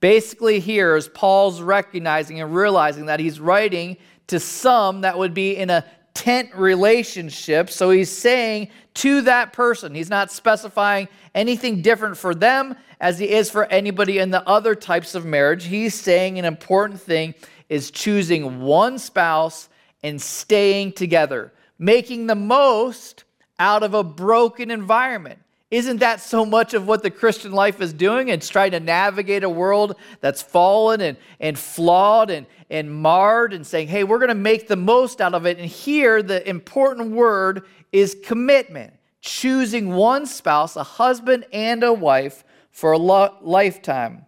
Basically, 0.00 0.60
here 0.60 0.96
is 0.96 1.08
Paul's 1.08 1.60
recognizing 1.60 2.40
and 2.40 2.54
realizing 2.54 3.06
that 3.06 3.20
he's 3.20 3.40
writing 3.40 3.96
to 4.28 4.40
some 4.40 5.02
that 5.02 5.18
would 5.18 5.34
be 5.34 5.56
in 5.56 5.70
a 5.70 5.84
tent 6.20 6.54
relationship. 6.54 7.70
So 7.70 7.88
he's 7.88 8.10
saying 8.10 8.68
to 8.94 9.22
that 9.22 9.54
person, 9.54 9.94
he's 9.94 10.10
not 10.10 10.30
specifying 10.30 11.08
anything 11.34 11.80
different 11.80 12.18
for 12.18 12.34
them 12.34 12.76
as 13.00 13.18
he 13.18 13.30
is 13.30 13.50
for 13.50 13.64
anybody 13.66 14.18
in 14.18 14.30
the 14.30 14.46
other 14.46 14.74
types 14.74 15.14
of 15.14 15.24
marriage. 15.24 15.64
He's 15.64 15.94
saying 15.94 16.38
an 16.38 16.44
important 16.44 17.00
thing 17.00 17.34
is 17.70 17.90
choosing 17.90 18.60
one 18.60 18.98
spouse 18.98 19.70
and 20.02 20.20
staying 20.20 20.92
together. 20.92 21.52
making 21.80 22.26
the 22.26 22.34
most 22.36 23.24
out 23.58 23.82
of 23.82 23.94
a 23.94 24.04
broken 24.04 24.70
environment. 24.70 25.40
Isn't 25.70 25.98
that 25.98 26.20
so 26.20 26.44
much 26.44 26.74
of 26.74 26.88
what 26.88 27.04
the 27.04 27.10
Christian 27.10 27.52
life 27.52 27.80
is 27.80 27.92
doing? 27.92 28.28
It's 28.28 28.48
trying 28.48 28.72
to 28.72 28.80
navigate 28.80 29.44
a 29.44 29.48
world 29.48 29.96
that's 30.20 30.42
fallen 30.42 31.00
and, 31.00 31.16
and 31.38 31.56
flawed 31.56 32.30
and, 32.30 32.46
and 32.68 32.92
marred 32.92 33.52
and 33.52 33.64
saying, 33.64 33.86
hey, 33.86 34.02
we're 34.02 34.18
going 34.18 34.30
to 34.30 34.34
make 34.34 34.66
the 34.66 34.74
most 34.76 35.20
out 35.20 35.32
of 35.32 35.46
it. 35.46 35.58
And 35.58 35.68
here, 35.68 36.22
the 36.22 36.48
important 36.48 37.12
word 37.12 37.66
is 37.92 38.16
commitment 38.24 38.94
choosing 39.20 39.90
one 39.90 40.26
spouse, 40.26 40.76
a 40.76 40.82
husband 40.82 41.44
and 41.52 41.82
a 41.82 41.92
wife, 41.92 42.42
for 42.70 42.92
a 42.92 42.98
lo- 42.98 43.36
lifetime. 43.42 44.24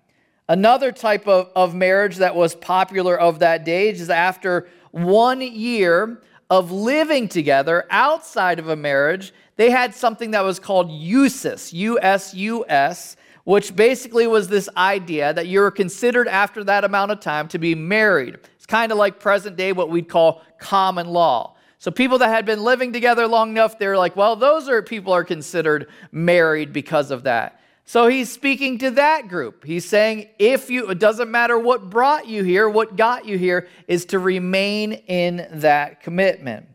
Another 0.49 0.93
type 0.93 1.27
of, 1.27 1.51
of 1.57 1.75
marriage 1.75 2.17
that 2.17 2.37
was 2.37 2.55
popular 2.55 3.19
of 3.19 3.39
that 3.39 3.65
day 3.65 3.89
is 3.89 4.11
after 4.11 4.69
one 4.91 5.41
year 5.41 6.21
of 6.51 6.71
living 6.71 7.29
together 7.29 7.87
outside 7.89 8.59
of 8.59 8.69
a 8.69 8.77
marriage, 8.77 9.33
they 9.57 9.71
had 9.71 9.95
something 9.95 10.33
that 10.33 10.45
was 10.45 10.59
called 10.59 10.91
usus, 10.91 11.73
U 11.73 11.99
S 12.01 12.35
U 12.35 12.65
S, 12.69 13.17
which 13.45 13.75
basically 13.75 14.27
was 14.27 14.49
this 14.49 14.69
idea 14.77 15.33
that 15.35 15.47
you 15.47 15.61
were 15.61 15.71
considered 15.71 16.29
after 16.29 16.63
that 16.65 16.85
amount 16.85 17.11
of 17.11 17.21
time 17.21 17.49
to 17.49 17.59
be 17.59 17.75
married. 17.75 18.39
It's 18.57 18.67
kind 18.67 18.93
of 18.93 18.99
like 18.99 19.19
present 19.19 19.57
day, 19.57 19.73
what 19.73 19.91
we'd 19.91 20.09
call 20.09 20.43
common 20.59 21.09
law. 21.09 21.57
So 21.79 21.91
people 21.91 22.19
that 22.19 22.29
had 22.29 22.47
been 22.47 22.63
living 22.63 22.93
together 22.93 23.27
long 23.27 23.51
enough, 23.51 23.79
they're 23.79 23.99
like, 23.99 24.15
well, 24.15 24.37
those 24.37 24.69
are 24.69 24.81
people 24.83 25.13
are 25.13 25.25
considered 25.25 25.89
married 26.13 26.73
because 26.73 27.11
of 27.11 27.25
that. 27.25 27.61
So 27.85 28.07
he's 28.07 28.31
speaking 28.31 28.79
to 28.79 28.93
that 28.93 29.27
group. 29.27 29.65
He's 29.65 29.85
saying, 29.85 30.29
if 30.39 30.71
you, 30.71 30.89
it 30.89 31.01
doesn't 31.01 31.29
matter 31.29 31.59
what 31.59 31.91
brought 31.91 32.29
you 32.29 32.45
here, 32.45 32.69
what 32.69 32.95
got 32.95 33.27
you 33.27 33.37
here, 33.37 33.67
is 33.89 34.05
to 34.07 34.21
remain 34.21 34.93
in 34.93 35.49
that 35.51 36.01
commitment. 36.01 36.69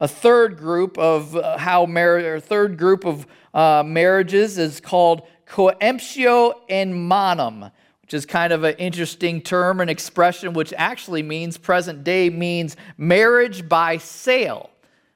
A 0.00 0.06
third 0.06 0.56
group 0.56 0.96
of 0.96 1.34
uh, 1.34 1.58
how 1.58 1.84
marriage, 1.86 2.24
or 2.24 2.38
third 2.38 2.78
group 2.78 3.04
of 3.04 3.26
uh, 3.52 3.82
marriages 3.84 4.56
is 4.56 4.80
called 4.80 5.22
coemptio 5.46 6.54
in 6.68 7.08
manum, 7.08 7.70
which 8.02 8.14
is 8.14 8.24
kind 8.24 8.52
of 8.52 8.62
an 8.62 8.76
interesting 8.76 9.40
term 9.40 9.80
and 9.80 9.90
expression, 9.90 10.52
which 10.52 10.72
actually 10.76 11.22
means 11.22 11.58
present 11.58 12.04
day 12.04 12.30
means 12.30 12.76
marriage 12.96 13.68
by 13.68 13.96
sale. 13.96 14.70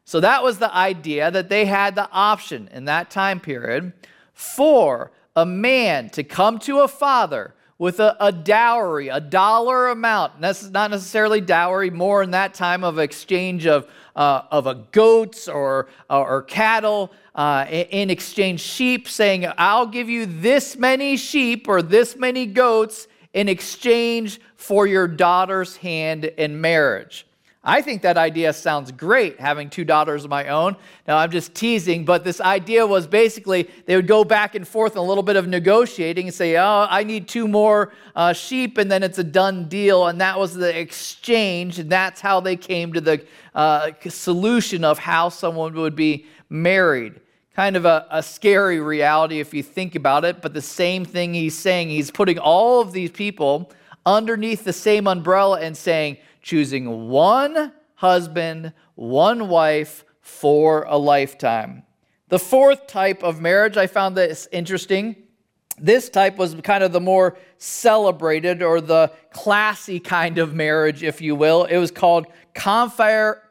So 0.05 0.19
that 0.21 0.43
was 0.43 0.59
the 0.59 0.75
idea 0.75 1.31
that 1.31 1.49
they 1.49 1.65
had 1.65 1.95
the 1.95 2.11
option 2.11 2.69
in 2.73 2.87
that 2.87 3.09
time 3.09 3.39
period 3.39 3.93
for 4.35 5.13
a 5.37 5.47
man 5.47 6.11
to 6.11 6.25
come 6.25 6.59
to 6.61 6.81
a 6.81 6.89
father 6.89 7.55
with 7.83 7.99
a, 7.99 8.17
a, 8.25 8.31
dowry, 8.31 9.09
a 9.09 9.19
dollar 9.19 9.89
amount. 9.89 10.41
That's 10.41 10.71
not 10.71 10.93
necessarily 10.93 11.41
dowry, 11.41 11.91
more 11.91 12.23
in 12.23 12.31
that 12.31 12.55
time 12.55 12.85
of 12.85 13.01
exchange 13.01 13.67
of, 13.67 13.91
uh, 14.15 14.43
of 14.53 14.69
a 14.69 14.77
goats 14.93 15.49
or, 15.49 15.89
or 16.09 16.43
cattle 16.43 17.11
uh, 17.35 17.67
in 17.69 18.09
exchange 18.09 18.61
sheep, 18.61 19.09
saying, 19.09 19.49
I'll 19.59 19.89
give 19.89 20.09
you 20.09 20.27
this 20.27 20.77
many 20.77 21.17
sheep 21.17 21.67
or 21.67 21.83
this 21.83 22.15
many 22.15 22.47
goats 22.47 23.09
in 23.33 23.49
exchange 23.49 24.41
for 24.55 24.87
your 24.87 25.09
daughter's 25.09 25.77
hand 25.79 26.27
in 26.27 26.61
marriage. 26.61 27.27
I 27.65 27.81
think 27.81 28.03
that 28.03 28.19
idea 28.19 28.53
sounds 28.53 28.91
great, 28.91 29.39
having 29.39 29.71
two 29.71 29.85
daughters 29.85 30.25
of 30.25 30.31
my 30.31 30.49
own. 30.49 30.75
Now, 31.07 31.19
I'm 31.19 31.31
just 31.31 31.55
teasing, 31.55 32.05
but 32.05 32.25
this 32.25 32.41
idea 32.41 32.85
was 32.85 33.07
basically 33.07 33.71
they 33.87 33.95
would 33.95 34.09
go 34.09 34.25
back 34.25 34.57
and 34.57 34.67
forth 34.67 34.93
in 34.93 34.99
a 34.99 35.03
little 35.03 35.23
bit 35.23 35.37
of 35.37 35.47
negotiating 35.47 36.27
and 36.27 36.35
say, 36.35 36.57
Oh, 36.57 36.89
I 36.91 37.05
need 37.05 37.29
two 37.29 37.47
more 37.47 37.93
uh, 38.17 38.33
sheep, 38.33 38.79
and 38.79 38.91
then 38.91 39.05
it's 39.05 39.19
a 39.19 39.25
done 39.25 39.69
deal. 39.69 40.09
And 40.09 40.21
that 40.21 40.41
was 40.41 40.55
the 40.55 40.77
exchange, 40.77 41.79
and 41.79 41.89
that's 41.89 42.21
how 42.21 42.41
they 42.41 42.57
came 42.57 42.93
to 42.95 43.01
the 43.01 43.25
uh, 43.55 43.93
solution 44.09 44.85
of 44.85 44.99
how 44.99 45.29
someone 45.29 45.73
would 45.75 45.95
be 45.95 46.27
married. 46.51 47.21
Kind 47.55 47.77
of 47.77 47.85
a, 47.85 48.09
a 48.11 48.25
scary 48.25 48.81
reality 48.81 49.39
if 49.39 49.55
you 49.55 49.63
think 49.63 49.95
about 49.95 50.25
it, 50.25 50.43
but 50.43 50.53
the 50.53 50.63
same 50.63 51.05
thing 51.05 51.33
he's 51.33 51.57
saying, 51.57 51.91
he's 51.91 52.11
putting 52.11 52.39
all 52.41 52.81
of 52.81 52.93
these 52.93 53.13
people 53.13 53.71
underneath 54.05 54.65
the 54.65 54.73
same 54.73 55.07
umbrella 55.07 55.61
and 55.61 55.77
saying, 55.77 56.17
choosing 56.43 57.09
one 57.09 57.73
husband, 57.95 58.73
one 58.95 59.49
wife 59.49 60.05
for 60.21 60.85
a 60.89 60.99
lifetime. 60.99 61.85
The 62.29 62.39
fourth 62.39 62.87
type 62.87 63.23
of 63.23 63.41
marriage, 63.41 63.77
I 63.77 63.87
found 63.87 64.17
this 64.17 64.49
interesting. 64.53 65.17
This 65.79 66.09
type 66.09 66.37
was 66.37 66.55
kind 66.63 66.85
of 66.85 66.93
the 66.93 67.01
more 67.01 67.37
celebrated 67.59 68.63
or 68.63 68.81
the 68.81 69.13
classy 69.33 70.01
kind 70.01 70.39
of 70.39 70.55
marriage, 70.55 71.03
if 71.03 71.21
you 71.21 71.35
will. 71.35 71.65
It 71.65 71.79
was 71.79 71.91
called 71.91 72.27
confer, 72.55 73.43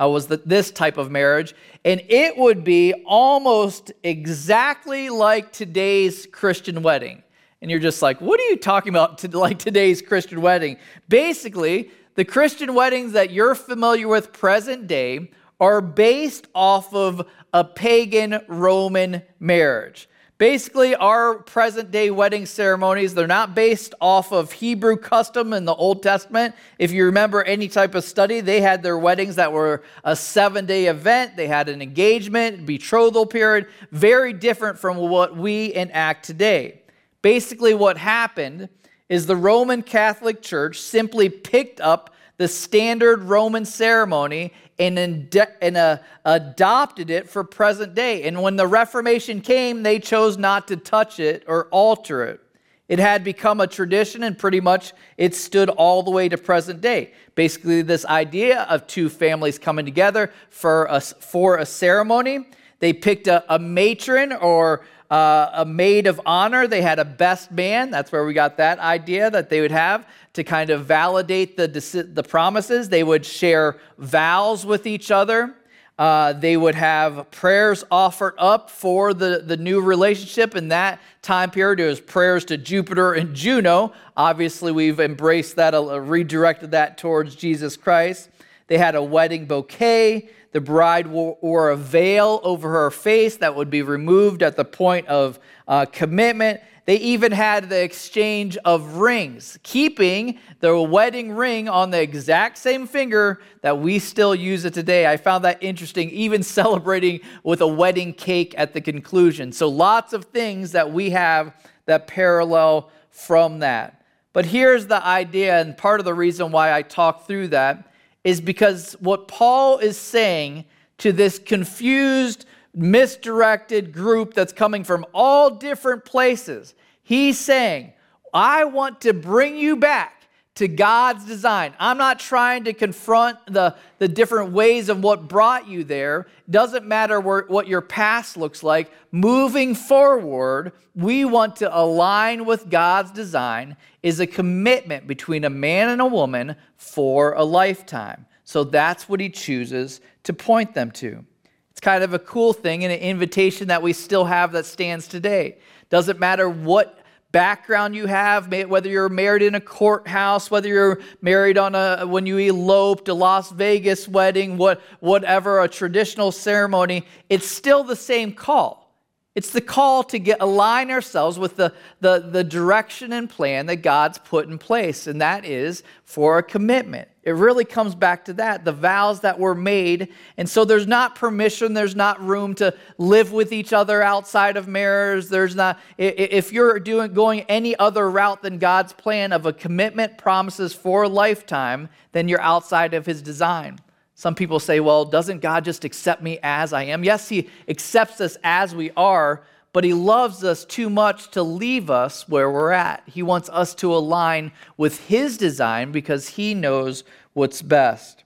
uh, 0.00 0.08
was 0.08 0.26
the, 0.26 0.36
this 0.44 0.70
type 0.70 0.96
of 0.98 1.10
marriage. 1.10 1.54
And 1.84 2.02
it 2.08 2.36
would 2.36 2.64
be 2.64 2.94
almost 3.06 3.92
exactly 4.02 5.08
like 5.08 5.52
today's 5.52 6.26
Christian 6.26 6.82
wedding 6.82 7.22
and 7.60 7.70
you're 7.70 7.80
just 7.80 8.02
like, 8.02 8.20
what 8.20 8.38
are 8.40 8.44
you 8.44 8.56
talking 8.56 8.90
about 8.90 9.18
to 9.18 9.38
like 9.38 9.58
today's 9.58 10.00
Christian 10.02 10.40
wedding? 10.40 10.76
Basically, 11.08 11.90
the 12.14 12.24
Christian 12.24 12.74
weddings 12.74 13.12
that 13.12 13.30
you're 13.30 13.54
familiar 13.54 14.08
with 14.08 14.32
present 14.32 14.86
day 14.86 15.30
are 15.60 15.80
based 15.80 16.46
off 16.54 16.94
of 16.94 17.26
a 17.52 17.64
pagan 17.64 18.40
Roman 18.46 19.22
marriage. 19.40 20.08
Basically, 20.38 20.94
our 20.94 21.34
present 21.40 21.90
day 21.90 22.12
wedding 22.12 22.46
ceremonies, 22.46 23.12
they're 23.12 23.26
not 23.26 23.56
based 23.56 23.92
off 24.00 24.30
of 24.30 24.52
Hebrew 24.52 24.96
custom 24.96 25.52
in 25.52 25.64
the 25.64 25.74
Old 25.74 26.00
Testament. 26.00 26.54
If 26.78 26.92
you 26.92 27.06
remember 27.06 27.42
any 27.42 27.66
type 27.66 27.96
of 27.96 28.04
study, 28.04 28.40
they 28.40 28.60
had 28.60 28.84
their 28.84 28.96
weddings 28.96 29.34
that 29.34 29.52
were 29.52 29.82
a 30.04 30.14
seven 30.14 30.64
day 30.64 30.86
event. 30.86 31.34
They 31.36 31.48
had 31.48 31.68
an 31.68 31.82
engagement, 31.82 32.66
betrothal 32.66 33.26
period, 33.26 33.66
very 33.90 34.32
different 34.32 34.78
from 34.78 34.96
what 34.96 35.36
we 35.36 35.74
enact 35.74 36.24
today. 36.24 36.82
Basically, 37.22 37.74
what 37.74 37.96
happened 37.96 38.68
is 39.08 39.26
the 39.26 39.36
Roman 39.36 39.82
Catholic 39.82 40.42
Church 40.42 40.80
simply 40.80 41.28
picked 41.28 41.80
up 41.80 42.14
the 42.36 42.46
standard 42.48 43.24
Roman 43.24 43.64
ceremony 43.64 44.52
and, 44.78 44.98
and 44.98 45.76
uh, 45.76 45.98
adopted 46.24 47.10
it 47.10 47.28
for 47.28 47.42
present 47.42 47.94
day. 47.94 48.22
And 48.22 48.40
when 48.40 48.56
the 48.56 48.66
Reformation 48.66 49.40
came, 49.40 49.82
they 49.82 49.98
chose 49.98 50.38
not 50.38 50.68
to 50.68 50.76
touch 50.76 51.18
it 51.18 51.42
or 51.48 51.66
alter 51.70 52.24
it. 52.24 52.40
It 52.88 52.98
had 52.98 53.22
become 53.22 53.60
a 53.60 53.66
tradition, 53.66 54.22
and 54.22 54.38
pretty 54.38 54.60
much 54.60 54.94
it 55.18 55.34
stood 55.34 55.68
all 55.68 56.02
the 56.02 56.10
way 56.10 56.28
to 56.28 56.38
present 56.38 56.80
day. 56.80 57.12
Basically, 57.34 57.82
this 57.82 58.06
idea 58.06 58.62
of 58.62 58.86
two 58.86 59.10
families 59.10 59.58
coming 59.58 59.84
together 59.84 60.32
for 60.48 60.86
a, 60.88 61.00
for 61.00 61.58
a 61.58 61.66
ceremony. 61.66 62.46
They 62.78 62.94
picked 62.94 63.26
a, 63.26 63.44
a 63.52 63.58
matron 63.58 64.32
or 64.32 64.86
uh, 65.10 65.50
a 65.54 65.64
maid 65.64 66.06
of 66.06 66.20
honor. 66.26 66.66
They 66.66 66.82
had 66.82 66.98
a 66.98 67.04
best 67.04 67.50
man. 67.50 67.90
That's 67.90 68.12
where 68.12 68.24
we 68.24 68.34
got 68.34 68.56
that 68.58 68.78
idea 68.78 69.30
that 69.30 69.48
they 69.48 69.60
would 69.60 69.70
have 69.70 70.06
to 70.34 70.44
kind 70.44 70.70
of 70.70 70.84
validate 70.84 71.56
the, 71.56 71.66
the 72.12 72.22
promises. 72.22 72.88
They 72.88 73.02
would 73.02 73.24
share 73.24 73.78
vows 73.96 74.66
with 74.66 74.86
each 74.86 75.10
other. 75.10 75.54
Uh, 75.98 76.32
they 76.32 76.56
would 76.56 76.76
have 76.76 77.28
prayers 77.32 77.82
offered 77.90 78.34
up 78.38 78.70
for 78.70 79.12
the, 79.12 79.42
the 79.44 79.56
new 79.56 79.80
relationship. 79.80 80.54
In 80.54 80.68
that 80.68 81.00
time 81.22 81.50
period, 81.50 81.80
it 81.80 81.88
was 81.88 82.00
prayers 82.00 82.44
to 82.46 82.56
Jupiter 82.56 83.14
and 83.14 83.34
Juno. 83.34 83.92
Obviously, 84.16 84.70
we've 84.70 85.00
embraced 85.00 85.56
that, 85.56 85.74
uh, 85.74 86.00
redirected 86.00 86.70
that 86.70 86.98
towards 86.98 87.34
Jesus 87.34 87.76
Christ. 87.76 88.28
They 88.68 88.78
had 88.78 88.94
a 88.94 89.02
wedding 89.02 89.46
bouquet. 89.46 90.28
The 90.52 90.60
bride 90.60 91.06
wore 91.06 91.70
a 91.70 91.76
veil 91.76 92.40
over 92.42 92.70
her 92.70 92.90
face 92.90 93.36
that 93.38 93.54
would 93.54 93.68
be 93.68 93.82
removed 93.82 94.42
at 94.42 94.56
the 94.56 94.64
point 94.64 95.06
of 95.06 95.38
uh, 95.66 95.84
commitment. 95.86 96.60
They 96.86 96.96
even 96.96 97.32
had 97.32 97.68
the 97.68 97.82
exchange 97.82 98.56
of 98.64 98.94
rings, 98.94 99.58
keeping 99.62 100.38
the 100.60 100.80
wedding 100.80 101.32
ring 101.32 101.68
on 101.68 101.90
the 101.90 102.00
exact 102.00 102.56
same 102.56 102.86
finger 102.86 103.42
that 103.60 103.78
we 103.78 103.98
still 103.98 104.34
use 104.34 104.64
it 104.64 104.72
today. 104.72 105.06
I 105.06 105.18
found 105.18 105.44
that 105.44 105.62
interesting, 105.62 106.08
even 106.10 106.42
celebrating 106.42 107.20
with 107.42 107.60
a 107.60 107.66
wedding 107.66 108.14
cake 108.14 108.54
at 108.56 108.72
the 108.72 108.80
conclusion. 108.80 109.52
So, 109.52 109.68
lots 109.68 110.14
of 110.14 110.24
things 110.26 110.72
that 110.72 110.90
we 110.90 111.10
have 111.10 111.52
that 111.84 112.06
parallel 112.06 112.90
from 113.10 113.58
that. 113.58 114.02
But 114.32 114.46
here's 114.46 114.86
the 114.86 115.04
idea, 115.04 115.60
and 115.60 115.76
part 115.76 116.00
of 116.00 116.06
the 116.06 116.14
reason 116.14 116.52
why 116.52 116.72
I 116.72 116.80
talk 116.80 117.26
through 117.26 117.48
that 117.48 117.92
is 118.24 118.40
because 118.40 118.94
what 119.00 119.28
Paul 119.28 119.78
is 119.78 119.96
saying 119.96 120.64
to 120.98 121.12
this 121.12 121.38
confused, 121.38 122.46
misdirected 122.74 123.92
group 123.92 124.34
that's 124.34 124.52
coming 124.52 124.84
from 124.84 125.06
all 125.14 125.50
different 125.50 126.04
places, 126.04 126.74
he's 127.02 127.38
saying, 127.38 127.92
I 128.34 128.64
want 128.64 129.00
to 129.02 129.12
bring 129.12 129.56
you 129.56 129.76
back 129.76 130.17
to 130.58 130.66
God's 130.66 131.24
design. 131.24 131.72
I'm 131.78 131.98
not 131.98 132.18
trying 132.18 132.64
to 132.64 132.72
confront 132.72 133.38
the, 133.46 133.76
the 133.98 134.08
different 134.08 134.50
ways 134.50 134.88
of 134.88 135.04
what 135.04 135.28
brought 135.28 135.68
you 135.68 135.84
there. 135.84 136.26
Doesn't 136.50 136.84
matter 136.84 137.20
where, 137.20 137.44
what 137.46 137.68
your 137.68 137.80
past 137.80 138.36
looks 138.36 138.64
like. 138.64 138.90
Moving 139.12 139.76
forward, 139.76 140.72
we 140.96 141.24
want 141.24 141.54
to 141.56 141.78
align 141.78 142.44
with 142.44 142.68
God's 142.68 143.12
design 143.12 143.76
is 144.02 144.18
a 144.18 144.26
commitment 144.26 145.06
between 145.06 145.44
a 145.44 145.50
man 145.50 145.90
and 145.90 146.00
a 146.00 146.06
woman 146.06 146.56
for 146.76 147.34
a 147.34 147.44
lifetime. 147.44 148.26
So 148.42 148.64
that's 148.64 149.08
what 149.08 149.20
he 149.20 149.30
chooses 149.30 150.00
to 150.24 150.32
point 150.32 150.74
them 150.74 150.90
to. 150.92 151.24
It's 151.70 151.80
kind 151.80 152.02
of 152.02 152.14
a 152.14 152.18
cool 152.18 152.52
thing 152.52 152.82
and 152.82 152.92
an 152.92 152.98
invitation 152.98 153.68
that 153.68 153.80
we 153.80 153.92
still 153.92 154.24
have 154.24 154.50
that 154.52 154.66
stands 154.66 155.06
today. 155.06 155.58
Doesn't 155.88 156.18
matter 156.18 156.48
what 156.48 156.97
background 157.32 157.94
you 157.94 158.06
have, 158.06 158.52
whether 158.68 158.88
you're 158.88 159.08
married 159.08 159.42
in 159.42 159.54
a 159.54 159.60
courthouse, 159.60 160.50
whether 160.50 160.68
you're 160.68 161.00
married 161.20 161.58
on 161.58 161.74
a 161.74 162.06
when 162.06 162.26
you 162.26 162.38
eloped, 162.38 163.08
a 163.08 163.14
Las 163.14 163.50
Vegas 163.50 164.08
wedding, 164.08 164.56
what 164.56 164.80
whatever, 165.00 165.60
a 165.60 165.68
traditional 165.68 166.32
ceremony, 166.32 167.06
it's 167.28 167.46
still 167.46 167.84
the 167.84 167.96
same 167.96 168.32
call. 168.32 168.87
It's 169.34 169.50
the 169.50 169.60
call 169.60 170.02
to 170.04 170.18
get 170.18 170.40
align 170.40 170.90
ourselves 170.90 171.38
with 171.38 171.56
the, 171.56 171.72
the, 172.00 172.18
the 172.18 172.42
direction 172.42 173.12
and 173.12 173.30
plan 173.30 173.66
that 173.66 173.76
God's 173.76 174.18
put 174.18 174.48
in 174.48 174.58
place, 174.58 175.06
and 175.06 175.20
that 175.20 175.44
is 175.44 175.84
for 176.02 176.38
a 176.38 176.42
commitment. 176.42 177.08
It 177.22 177.32
really 177.32 177.66
comes 177.66 177.94
back 177.94 178.24
to 178.24 178.32
that, 178.32 178.64
the 178.64 178.72
vows 178.72 179.20
that 179.20 179.38
were 179.38 179.54
made. 179.54 180.08
And 180.38 180.48
so 180.48 180.64
there's 180.64 180.86
not 180.86 181.14
permission, 181.14 181.74
there's 181.74 181.94
not 181.94 182.20
room 182.20 182.54
to 182.54 182.74
live 182.96 183.32
with 183.32 183.52
each 183.52 183.72
other 183.74 184.02
outside 184.02 184.56
of 184.56 184.66
marriage. 184.66 185.26
There's 185.26 185.54
not 185.54 185.78
if 185.98 186.52
you're 186.52 186.80
doing 186.80 187.12
going 187.12 187.42
any 187.42 187.76
other 187.76 188.10
route 188.10 188.42
than 188.42 188.58
God's 188.58 188.94
plan 188.94 189.32
of 189.32 189.44
a 189.44 189.52
commitment 189.52 190.16
promises 190.16 190.72
for 190.72 191.02
a 191.02 191.08
lifetime, 191.08 191.90
then 192.12 192.28
you're 192.28 192.40
outside 192.40 192.94
of 192.94 193.04
his 193.04 193.20
design. 193.20 193.78
Some 194.18 194.34
people 194.34 194.58
say, 194.58 194.80
well, 194.80 195.04
doesn't 195.04 195.42
God 195.42 195.64
just 195.64 195.84
accept 195.84 196.24
me 196.24 196.40
as 196.42 196.72
I 196.72 196.82
am? 196.82 197.04
Yes, 197.04 197.28
He 197.28 197.48
accepts 197.68 198.20
us 198.20 198.36
as 198.42 198.74
we 198.74 198.90
are, 198.96 199.44
but 199.72 199.84
He 199.84 199.94
loves 199.94 200.42
us 200.42 200.64
too 200.64 200.90
much 200.90 201.30
to 201.30 201.42
leave 201.44 201.88
us 201.88 202.28
where 202.28 202.50
we're 202.50 202.72
at. 202.72 203.04
He 203.06 203.22
wants 203.22 203.48
us 203.50 203.76
to 203.76 203.94
align 203.94 204.50
with 204.76 205.06
His 205.06 205.38
design 205.38 205.92
because 205.92 206.30
He 206.30 206.52
knows 206.52 207.04
what's 207.32 207.62
best. 207.62 208.24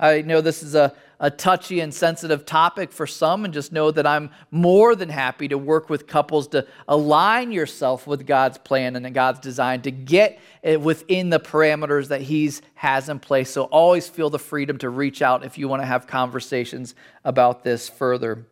I 0.00 0.22
know 0.22 0.40
this 0.40 0.62
is 0.62 0.74
a 0.74 0.94
a 1.24 1.30
touchy 1.30 1.80
and 1.80 1.94
sensitive 1.94 2.44
topic 2.44 2.92
for 2.92 3.06
some, 3.06 3.46
and 3.46 3.54
just 3.54 3.72
know 3.72 3.90
that 3.90 4.06
I'm 4.06 4.28
more 4.50 4.94
than 4.94 5.08
happy 5.08 5.48
to 5.48 5.56
work 5.56 5.88
with 5.88 6.06
couples 6.06 6.48
to 6.48 6.66
align 6.86 7.50
yourself 7.50 8.06
with 8.06 8.26
God's 8.26 8.58
plan 8.58 8.94
and 8.94 9.14
God's 9.14 9.40
design 9.40 9.80
to 9.82 9.90
get 9.90 10.38
it 10.62 10.82
within 10.82 11.30
the 11.30 11.40
parameters 11.40 12.08
that 12.08 12.20
He 12.20 12.52
has 12.74 13.08
in 13.08 13.20
place. 13.20 13.50
So 13.50 13.62
always 13.64 14.06
feel 14.06 14.28
the 14.28 14.38
freedom 14.38 14.76
to 14.78 14.90
reach 14.90 15.22
out 15.22 15.46
if 15.46 15.56
you 15.56 15.66
want 15.66 15.80
to 15.80 15.86
have 15.86 16.06
conversations 16.06 16.94
about 17.24 17.64
this 17.64 17.88
further. 17.88 18.44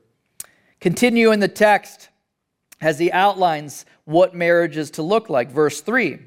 Continue 0.81 1.31
in 1.31 1.41
the 1.41 1.49
text 1.49 2.09
as 2.81 2.99
he 2.99 3.13
outlines 3.13 3.85
what 4.07 4.35
marriage 4.35 4.79
is 4.79 4.91
to 4.93 5.03
look 5.03 5.29
like. 5.29 5.51
Verse 5.51 5.83
3 5.83 6.21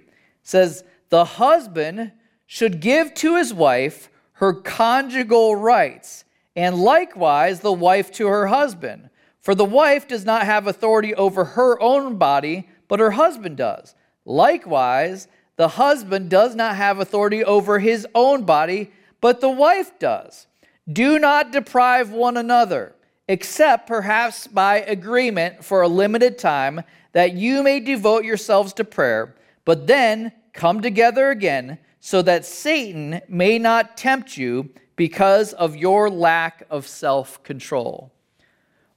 says, 0.44 0.84
The 1.10 1.26
husband 1.26 2.12
should 2.46 2.82
give 2.82 3.16
to 3.16 3.36
his 3.36 3.52
wife 3.52 4.12
her 4.34 4.54
conjugal 4.54 5.56
rights 5.56 6.25
and 6.56 6.78
likewise 6.78 7.60
the 7.60 7.74
wife 7.74 8.12
to 8.14 8.28
her 8.28 8.48
husband. 8.48 9.10
For 9.42 9.54
the 9.54 9.66
wife 9.66 10.08
does 10.08 10.26
not 10.26 10.44
have 10.44 10.66
authority 10.66 11.14
over 11.14 11.44
her 11.44 11.80
own 11.82 12.18
body, 12.18 12.68
but 12.88 13.00
her 13.00 13.12
husband 13.12 13.58
does. 13.58 13.94
Likewise, 14.26 15.28
the 15.56 15.68
husband 15.70 16.30
does 16.30 16.56
not 16.56 16.76
have 16.76 17.00
authority 17.00 17.44
over 17.44 17.80
his 17.80 18.08
own 18.16 18.44
body, 18.44 18.92
but 19.22 19.42
the 19.42 19.50
wife 19.50 19.98
does. 20.00 20.48
Do 20.92 21.20
not 21.20 21.52
deprive 21.52 22.12
one 22.12 22.38
another, 22.38 22.96
except 23.28 23.88
perhaps 23.88 24.48
by 24.48 24.78
agreement 24.82 25.64
for 25.64 25.82
a 25.82 25.88
limited 25.88 26.38
time, 26.38 26.82
that 27.14 27.34
you 27.34 27.64
may 27.64 27.80
devote 27.80 28.26
yourselves 28.26 28.74
to 28.74 28.84
prayer, 28.84 29.36
but 29.64 29.88
then 29.88 30.32
come 30.54 30.82
together 30.82 31.30
again, 31.30 31.78
so 32.00 32.22
that 32.22 32.46
Satan 32.46 33.22
may 33.28 33.58
not 33.58 33.98
tempt 33.98 34.38
you 34.38 34.70
because 34.96 35.54
of 35.54 35.76
your 35.76 36.10
lack 36.10 36.64
of 36.70 36.88
self 36.88 37.44
control. 37.44 38.12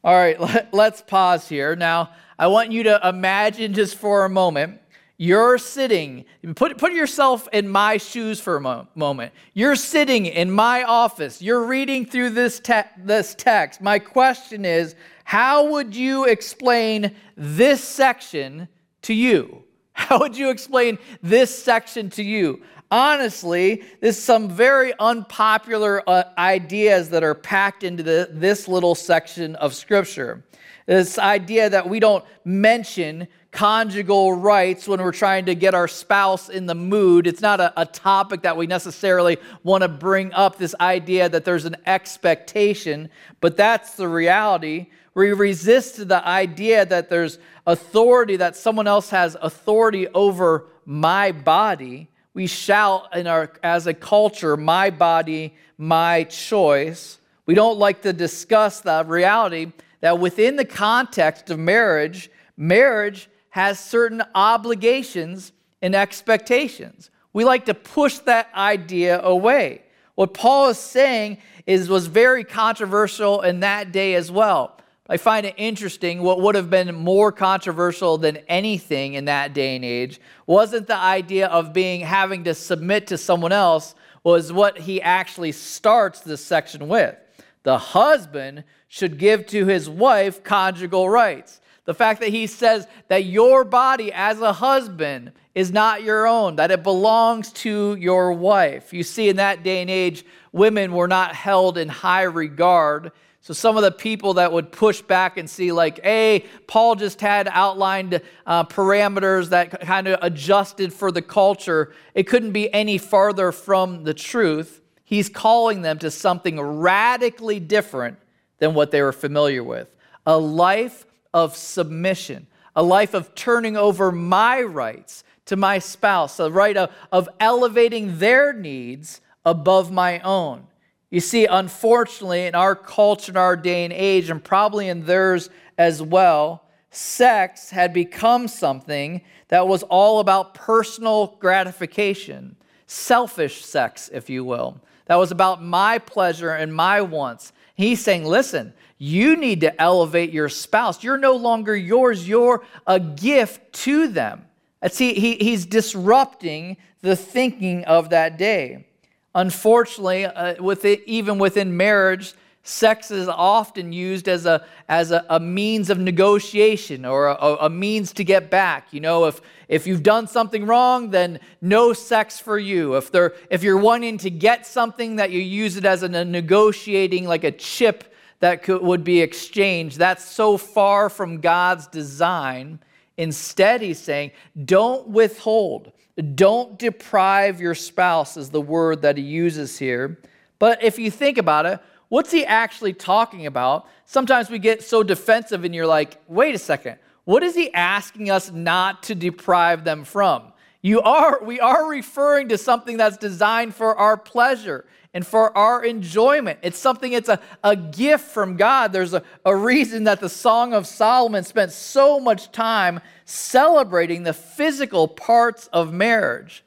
All 0.04 0.14
right, 0.14 0.38
let's 0.72 1.02
pause 1.02 1.48
here. 1.48 1.76
Now, 1.76 2.10
I 2.38 2.46
want 2.46 2.72
you 2.72 2.84
to 2.84 3.00
imagine 3.08 3.74
just 3.74 3.96
for 3.96 4.24
a 4.24 4.30
moment 4.30 4.80
you're 5.20 5.58
sitting, 5.58 6.24
put, 6.54 6.78
put 6.78 6.92
yourself 6.92 7.48
in 7.52 7.68
my 7.68 7.96
shoes 7.96 8.40
for 8.40 8.56
a 8.56 8.60
mo- 8.60 8.86
moment. 8.94 9.32
You're 9.52 9.74
sitting 9.74 10.26
in 10.26 10.48
my 10.48 10.84
office, 10.84 11.42
you're 11.42 11.64
reading 11.64 12.06
through 12.06 12.30
this, 12.30 12.60
te- 12.60 12.82
this 12.96 13.34
text. 13.34 13.80
My 13.80 13.98
question 13.98 14.64
is 14.64 14.94
how 15.24 15.72
would 15.72 15.94
you 15.94 16.24
explain 16.24 17.16
this 17.36 17.82
section 17.82 18.68
to 19.02 19.12
you? 19.12 19.64
How 19.98 20.20
would 20.20 20.36
you 20.36 20.50
explain 20.50 20.98
this 21.22 21.56
section 21.62 22.08
to 22.10 22.22
you? 22.22 22.62
honestly, 22.90 23.84
there's 24.00 24.18
some 24.18 24.48
very 24.48 24.94
unpopular 24.98 26.02
uh, 26.08 26.24
ideas 26.38 27.10
that 27.10 27.22
are 27.22 27.34
packed 27.34 27.84
into 27.84 28.02
the, 28.02 28.30
this 28.32 28.66
little 28.66 28.94
section 28.94 29.54
of 29.56 29.74
Scripture. 29.74 30.42
This 30.86 31.18
idea 31.18 31.68
that 31.68 31.86
we 31.86 32.00
don't 32.00 32.24
mention 32.46 33.28
conjugal 33.50 34.32
rights 34.32 34.88
when 34.88 35.02
we're 35.02 35.12
trying 35.12 35.44
to 35.46 35.54
get 35.54 35.74
our 35.74 35.88
spouse 35.88 36.48
in 36.48 36.64
the 36.64 36.74
mood. 36.74 37.26
It's 37.26 37.42
not 37.42 37.60
a, 37.60 37.72
a 37.78 37.84
topic 37.84 38.42
that 38.42 38.56
we 38.56 38.66
necessarily 38.66 39.36
want 39.62 39.82
to 39.82 39.88
bring 39.88 40.32
up, 40.32 40.56
this 40.56 40.74
idea 40.80 41.28
that 41.28 41.44
there's 41.44 41.66
an 41.66 41.76
expectation, 41.84 43.10
but 43.40 43.56
that's 43.56 43.96
the 43.96 44.08
reality. 44.08 44.86
We 45.18 45.32
resist 45.32 46.06
the 46.06 46.24
idea 46.24 46.86
that 46.86 47.10
there's 47.10 47.40
authority, 47.66 48.36
that 48.36 48.54
someone 48.54 48.86
else 48.86 49.10
has 49.10 49.36
authority 49.42 50.06
over 50.06 50.66
my 50.86 51.32
body. 51.32 52.08
We 52.34 52.46
shout 52.46 53.16
in 53.16 53.26
our 53.26 53.50
as 53.64 53.88
a 53.88 53.94
culture 53.94 54.56
my 54.56 54.90
body 54.90 55.56
my 55.76 56.22
choice. 56.22 57.18
We 57.46 57.56
don't 57.56 57.80
like 57.80 58.02
to 58.02 58.12
discuss 58.12 58.78
the 58.78 59.04
reality 59.04 59.72
that 60.02 60.20
within 60.20 60.54
the 60.54 60.64
context 60.64 61.50
of 61.50 61.58
marriage 61.58 62.30
marriage 62.56 63.28
has 63.50 63.80
certain 63.80 64.22
obligations 64.36 65.50
and 65.82 65.96
expectations. 65.96 67.10
We 67.32 67.44
like 67.44 67.64
to 67.64 67.74
push 67.74 68.18
that 68.18 68.50
idea 68.54 69.20
away. 69.20 69.82
What 70.14 70.32
paul 70.32 70.68
is 70.68 70.78
saying 70.78 71.38
is 71.66 71.88
was 71.88 72.06
very 72.06 72.44
controversial 72.44 73.42
in 73.42 73.58
that 73.60 73.90
day 73.90 74.14
as 74.14 74.30
well 74.30 74.77
I 75.08 75.16
find 75.16 75.46
it 75.46 75.54
interesting. 75.56 76.22
What 76.22 76.42
would 76.42 76.54
have 76.54 76.68
been 76.68 76.94
more 76.94 77.32
controversial 77.32 78.18
than 78.18 78.38
anything 78.48 79.14
in 79.14 79.24
that 79.24 79.54
day 79.54 79.74
and 79.74 79.84
age 79.84 80.20
wasn't 80.46 80.86
the 80.86 80.96
idea 80.96 81.46
of 81.46 81.72
being 81.72 82.02
having 82.02 82.44
to 82.44 82.54
submit 82.54 83.06
to 83.06 83.16
someone 83.16 83.52
else, 83.52 83.94
was 84.22 84.52
what 84.52 84.78
he 84.78 85.00
actually 85.00 85.52
starts 85.52 86.20
this 86.20 86.44
section 86.44 86.88
with. 86.88 87.16
The 87.62 87.78
husband 87.78 88.64
should 88.88 89.18
give 89.18 89.46
to 89.46 89.64
his 89.66 89.88
wife 89.88 90.44
conjugal 90.44 91.08
rights. 91.08 91.60
The 91.86 91.94
fact 91.94 92.20
that 92.20 92.28
he 92.28 92.46
says 92.46 92.86
that 93.08 93.24
your 93.24 93.64
body 93.64 94.12
as 94.12 94.42
a 94.42 94.52
husband 94.52 95.32
is 95.54 95.72
not 95.72 96.02
your 96.02 96.26
own, 96.26 96.56
that 96.56 96.70
it 96.70 96.82
belongs 96.82 97.50
to 97.52 97.96
your 97.98 98.32
wife. 98.32 98.92
You 98.92 99.02
see, 99.02 99.30
in 99.30 99.36
that 99.36 99.62
day 99.62 99.80
and 99.80 99.88
age, 99.88 100.24
women 100.52 100.92
were 100.92 101.08
not 101.08 101.34
held 101.34 101.78
in 101.78 101.88
high 101.88 102.24
regard 102.24 103.12
so, 103.40 103.54
some 103.54 103.76
of 103.76 103.82
the 103.82 103.92
people 103.92 104.34
that 104.34 104.52
would 104.52 104.72
push 104.72 105.00
back 105.00 105.36
and 105.36 105.48
see, 105.48 105.72
like, 105.72 106.02
hey, 106.02 106.44
Paul 106.66 106.96
just 106.96 107.20
had 107.20 107.48
outlined 107.50 108.20
uh, 108.44 108.64
parameters 108.64 109.50
that 109.50 109.80
kind 109.80 110.08
of 110.08 110.18
adjusted 110.22 110.92
for 110.92 111.12
the 111.12 111.22
culture, 111.22 111.94
it 112.14 112.24
couldn't 112.24 112.52
be 112.52 112.72
any 112.74 112.98
farther 112.98 113.52
from 113.52 114.04
the 114.04 114.12
truth. 114.12 114.82
He's 115.04 115.28
calling 115.28 115.82
them 115.82 115.98
to 116.00 116.10
something 116.10 116.60
radically 116.60 117.60
different 117.60 118.18
than 118.58 118.74
what 118.74 118.90
they 118.90 119.00
were 119.00 119.12
familiar 119.12 119.62
with 119.64 119.88
a 120.26 120.36
life 120.36 121.06
of 121.32 121.56
submission, 121.56 122.46
a 122.76 122.82
life 122.82 123.14
of 123.14 123.34
turning 123.34 123.78
over 123.78 124.12
my 124.12 124.60
rights 124.60 125.24
to 125.46 125.56
my 125.56 125.78
spouse, 125.78 126.38
a 126.38 126.50
right 126.50 126.76
of, 126.76 126.90
of 127.10 127.30
elevating 127.40 128.18
their 128.18 128.52
needs 128.52 129.22
above 129.46 129.90
my 129.90 130.20
own. 130.20 130.66
You 131.10 131.20
see, 131.20 131.46
unfortunately, 131.46 132.46
in 132.46 132.54
our 132.54 132.76
culture, 132.76 133.32
in 133.32 133.36
our 133.36 133.56
day 133.56 133.84
and 133.84 133.92
age, 133.92 134.28
and 134.28 134.42
probably 134.42 134.88
in 134.88 135.06
theirs 135.06 135.48
as 135.78 136.02
well, 136.02 136.64
sex 136.90 137.70
had 137.70 137.92
become 137.92 138.48
something 138.48 139.22
that 139.48 139.66
was 139.66 139.82
all 139.84 140.20
about 140.20 140.54
personal 140.54 141.36
gratification, 141.38 142.56
selfish 142.86 143.64
sex, 143.64 144.10
if 144.12 144.28
you 144.28 144.44
will. 144.44 144.80
That 145.06 145.16
was 145.16 145.30
about 145.30 145.62
my 145.62 145.98
pleasure 145.98 146.50
and 146.50 146.74
my 146.74 147.00
wants. 147.00 147.52
He's 147.74 148.02
saying, 148.02 148.24
listen, 148.24 148.74
you 148.98 149.36
need 149.36 149.60
to 149.62 149.80
elevate 149.80 150.32
your 150.32 150.50
spouse. 150.50 151.02
You're 151.02 151.16
no 151.16 151.36
longer 151.36 151.74
yours, 151.74 152.28
you're 152.28 152.64
a 152.86 153.00
gift 153.00 153.72
to 153.84 154.08
them. 154.08 154.44
See, 154.90 155.14
he, 155.14 155.36
he's 155.36 155.64
disrupting 155.64 156.76
the 157.00 157.16
thinking 157.16 157.84
of 157.84 158.10
that 158.10 158.36
day. 158.36 158.87
Unfortunately, 159.34 160.24
uh, 160.24 160.62
with 160.62 160.84
it, 160.84 161.02
even 161.06 161.38
within 161.38 161.76
marriage, 161.76 162.34
Sex 162.68 163.10
is 163.10 163.28
often 163.28 163.94
used 163.94 164.28
as 164.28 164.44
a, 164.44 164.62
as 164.90 165.10
a, 165.10 165.24
a 165.30 165.40
means 165.40 165.88
of 165.88 165.98
negotiation 165.98 167.06
or 167.06 167.28
a, 167.28 167.56
a, 167.60 167.70
means 167.70 168.12
to 168.12 168.24
get 168.24 168.50
back. 168.50 168.88
You 168.92 169.00
know, 169.00 169.24
if, 169.24 169.40
if 169.68 169.86
you've 169.86 170.02
done 170.02 170.26
something 170.26 170.66
wrong, 170.66 171.10
then 171.10 171.40
no 171.62 171.94
sex 171.94 172.38
for 172.38 172.58
you. 172.58 172.96
If, 172.96 173.10
they're, 173.10 173.32
if 173.48 173.62
you're 173.62 173.78
wanting 173.78 174.18
to 174.18 174.28
get 174.28 174.66
something, 174.66 175.16
that 175.16 175.30
you 175.30 175.40
use 175.40 175.78
it 175.78 175.86
as 175.86 176.02
a 176.02 176.24
negotiating, 176.26 177.26
like 177.26 177.44
a 177.44 177.52
chip 177.52 178.12
that 178.40 178.62
could, 178.62 178.82
would 178.82 179.02
be 179.02 179.22
exchanged. 179.22 179.96
That's 179.96 180.24
so 180.24 180.58
far 180.58 181.08
from 181.08 181.40
God's 181.40 181.86
design. 181.86 182.80
Instead, 183.18 183.82
he's 183.82 183.98
saying, 183.98 184.30
don't 184.64 185.08
withhold, 185.08 185.92
don't 186.34 186.78
deprive 186.78 187.60
your 187.60 187.74
spouse, 187.74 188.38
is 188.38 188.48
the 188.48 188.60
word 188.60 189.02
that 189.02 189.18
he 189.18 189.22
uses 189.22 189.78
here. 189.78 190.18
But 190.58 190.82
if 190.82 190.98
you 190.98 191.10
think 191.10 191.36
about 191.36 191.66
it, 191.66 191.80
What's 192.08 192.30
he 192.30 192.44
actually 192.44 192.94
talking 192.94 193.46
about? 193.46 193.86
Sometimes 194.06 194.48
we 194.48 194.58
get 194.58 194.82
so 194.82 195.02
defensive 195.02 195.64
and 195.64 195.74
you're 195.74 195.86
like, 195.86 196.20
wait 196.26 196.54
a 196.54 196.58
second, 196.58 196.96
what 197.24 197.42
is 197.42 197.54
he 197.54 197.72
asking 197.74 198.30
us 198.30 198.50
not 198.50 199.02
to 199.04 199.14
deprive 199.14 199.84
them 199.84 200.04
from? 200.04 200.52
You 200.80 201.00
are, 201.00 201.42
we 201.42 201.58
are 201.60 201.88
referring 201.88 202.48
to 202.48 202.58
something 202.58 202.96
that's 202.96 203.16
designed 203.16 203.74
for 203.74 203.96
our 203.96 204.16
pleasure 204.16 204.84
and 205.12 205.26
for 205.26 205.56
our 205.56 205.84
enjoyment. 205.84 206.60
It's 206.62 206.78
something, 206.78 207.12
it's 207.12 207.28
a, 207.28 207.40
a 207.64 207.74
gift 207.74 208.26
from 208.26 208.56
God. 208.56 208.92
There's 208.92 209.14
a, 209.14 209.22
a 209.44 209.56
reason 209.56 210.04
that 210.04 210.20
the 210.20 210.28
Song 210.28 210.74
of 210.74 210.86
Solomon 210.86 211.44
spent 211.44 211.72
so 211.72 212.20
much 212.20 212.52
time 212.52 213.00
celebrating 213.24 214.22
the 214.22 214.32
physical 214.32 215.08
parts 215.08 215.68
of 215.72 215.92
marriage 215.92 216.62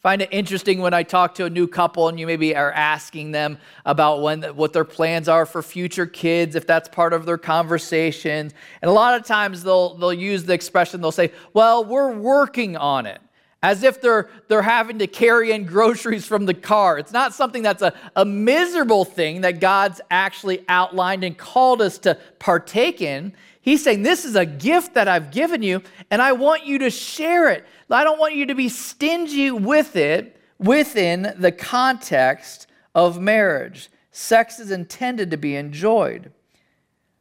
find 0.00 0.22
it 0.22 0.28
interesting 0.30 0.78
when 0.78 0.94
I 0.94 1.02
talk 1.02 1.34
to 1.34 1.44
a 1.44 1.50
new 1.50 1.66
couple 1.66 2.08
and 2.08 2.18
you 2.18 2.26
maybe 2.26 2.54
are 2.54 2.72
asking 2.72 3.32
them 3.32 3.58
about 3.84 4.22
when 4.22 4.42
what 4.54 4.72
their 4.72 4.84
plans 4.84 5.28
are 5.28 5.44
for 5.44 5.62
future 5.62 6.06
kids, 6.06 6.54
if 6.54 6.66
that's 6.66 6.88
part 6.88 7.12
of 7.12 7.26
their 7.26 7.38
conversations. 7.38 8.54
And 8.80 8.88
a 8.88 8.92
lot 8.92 9.20
of 9.20 9.26
times 9.26 9.62
they'll 9.62 9.94
they'll 9.96 10.12
use 10.12 10.44
the 10.44 10.54
expression 10.54 11.00
they'll 11.00 11.12
say, 11.12 11.32
"Well, 11.52 11.84
we're 11.84 12.12
working 12.12 12.76
on 12.76 13.06
it." 13.06 13.20
As 13.62 13.82
if 13.82 14.00
they're 14.00 14.28
they're 14.46 14.62
having 14.62 15.00
to 15.00 15.06
carry 15.06 15.50
in 15.50 15.64
groceries 15.64 16.24
from 16.24 16.46
the 16.46 16.54
car. 16.54 16.98
It's 16.98 17.12
not 17.12 17.34
something 17.34 17.62
that's 17.62 17.82
a, 17.82 17.92
a 18.14 18.24
miserable 18.24 19.04
thing 19.04 19.40
that 19.40 19.58
God's 19.58 20.00
actually 20.10 20.64
outlined 20.68 21.24
and 21.24 21.36
called 21.36 21.82
us 21.82 21.98
to 21.98 22.16
partake 22.38 23.02
in. 23.02 23.32
He's 23.60 23.82
saying, 23.82 24.02
This 24.02 24.24
is 24.24 24.36
a 24.36 24.46
gift 24.46 24.94
that 24.94 25.08
I've 25.08 25.30
given 25.30 25.62
you, 25.62 25.82
and 26.10 26.22
I 26.22 26.32
want 26.32 26.66
you 26.66 26.78
to 26.78 26.90
share 26.90 27.50
it. 27.50 27.66
I 27.90 28.04
don't 28.04 28.18
want 28.18 28.34
you 28.34 28.46
to 28.46 28.54
be 28.54 28.68
stingy 28.68 29.50
with 29.50 29.96
it 29.96 30.36
within 30.58 31.34
the 31.36 31.52
context 31.52 32.66
of 32.94 33.20
marriage. 33.20 33.90
Sex 34.10 34.58
is 34.58 34.70
intended 34.70 35.30
to 35.30 35.36
be 35.36 35.54
enjoyed. 35.54 36.32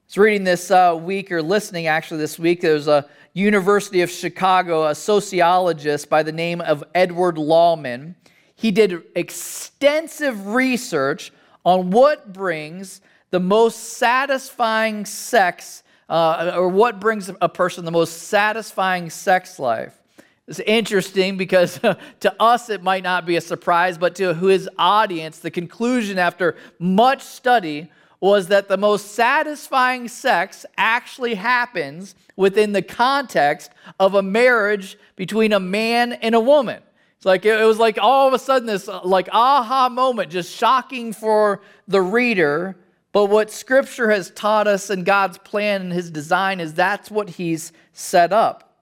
Was 0.08 0.18
reading 0.18 0.46
this 0.46 0.72
uh, 0.72 0.98
week, 0.98 1.34
or 1.34 1.42
listening 1.42 1.88
actually 1.88 2.20
this 2.20 2.40
week. 2.40 2.62
there 2.62 2.76
was 2.76 2.88
a 2.88 3.06
University 3.34 4.02
of 4.04 4.10
Chicago, 4.10 4.88
a 4.88 4.96
sociologist 4.96 6.10
by 6.10 6.24
the 6.24 6.32
name 6.32 6.62
of 6.62 6.82
Edward 6.96 7.36
Laumann. 7.36 8.16
He 8.56 8.72
did 8.72 9.04
extensive 9.16 10.48
research 10.48 11.34
on 11.66 11.92
what 11.92 12.32
brings 12.32 13.02
the 13.32 13.42
most 13.42 13.98
satisfying 13.98 15.04
sex 15.04 15.84
uh, 16.08 16.54
or 16.56 16.70
what 16.70 17.02
brings 17.02 17.30
a 17.42 17.50
person 17.50 17.84
the 17.84 17.92
most 17.92 18.30
satisfying 18.30 19.10
sex 19.10 19.60
life. 19.60 20.02
It's 20.48 20.60
interesting 20.60 21.36
because 21.36 21.80
to 22.22 22.36
us 22.40 22.70
it 22.70 22.82
might 22.82 23.04
not 23.04 23.26
be 23.26 23.36
a 23.36 23.42
surprise, 23.42 23.98
but 23.98 24.16
to 24.16 24.34
his 24.34 24.70
audience, 24.78 25.40
the 25.40 25.52
conclusion 25.52 26.18
after 26.18 26.56
much 26.80 27.24
study 27.24 27.92
was 28.20 28.48
that 28.48 28.68
the 28.68 28.78
most 28.78 29.12
satisfying 29.12 30.08
sex 30.08 30.66
actually 30.78 31.36
happens 31.36 32.16
within 32.36 32.72
the 32.72 32.82
context 32.82 33.72
of 34.00 34.16
a 34.16 34.22
marriage 34.22 34.98
between 35.16 35.54
a 35.54 35.60
man 35.60 36.14
and 36.14 36.34
a 36.34 36.40
woman. 36.40 36.82
It's 37.18 37.26
like 37.26 37.46
it 37.46 37.66
was 37.66 37.80
like 37.80 37.98
all 38.00 38.28
of 38.28 38.34
a 38.34 38.40
sudden 38.40 38.68
this 38.68 38.88
uh, 38.88 39.02
like 39.04 39.30
aha 39.32 39.90
moment, 39.90 40.32
just 40.32 40.56
shocking 40.56 41.14
for 41.14 41.62
the 41.88 42.02
reader 42.02 42.76
but 43.18 43.32
what 43.32 43.50
Scripture 43.50 44.12
has 44.12 44.30
taught 44.30 44.68
us 44.68 44.92
and 44.92 45.04
God's 45.04 45.40
plan 45.40 45.82
and 45.82 45.92
His 45.92 46.12
design 46.12 46.60
is 46.60 46.76
that's 46.76 47.10
what 47.10 47.30
He's 47.30 47.72
set 47.92 48.32
up. 48.32 48.76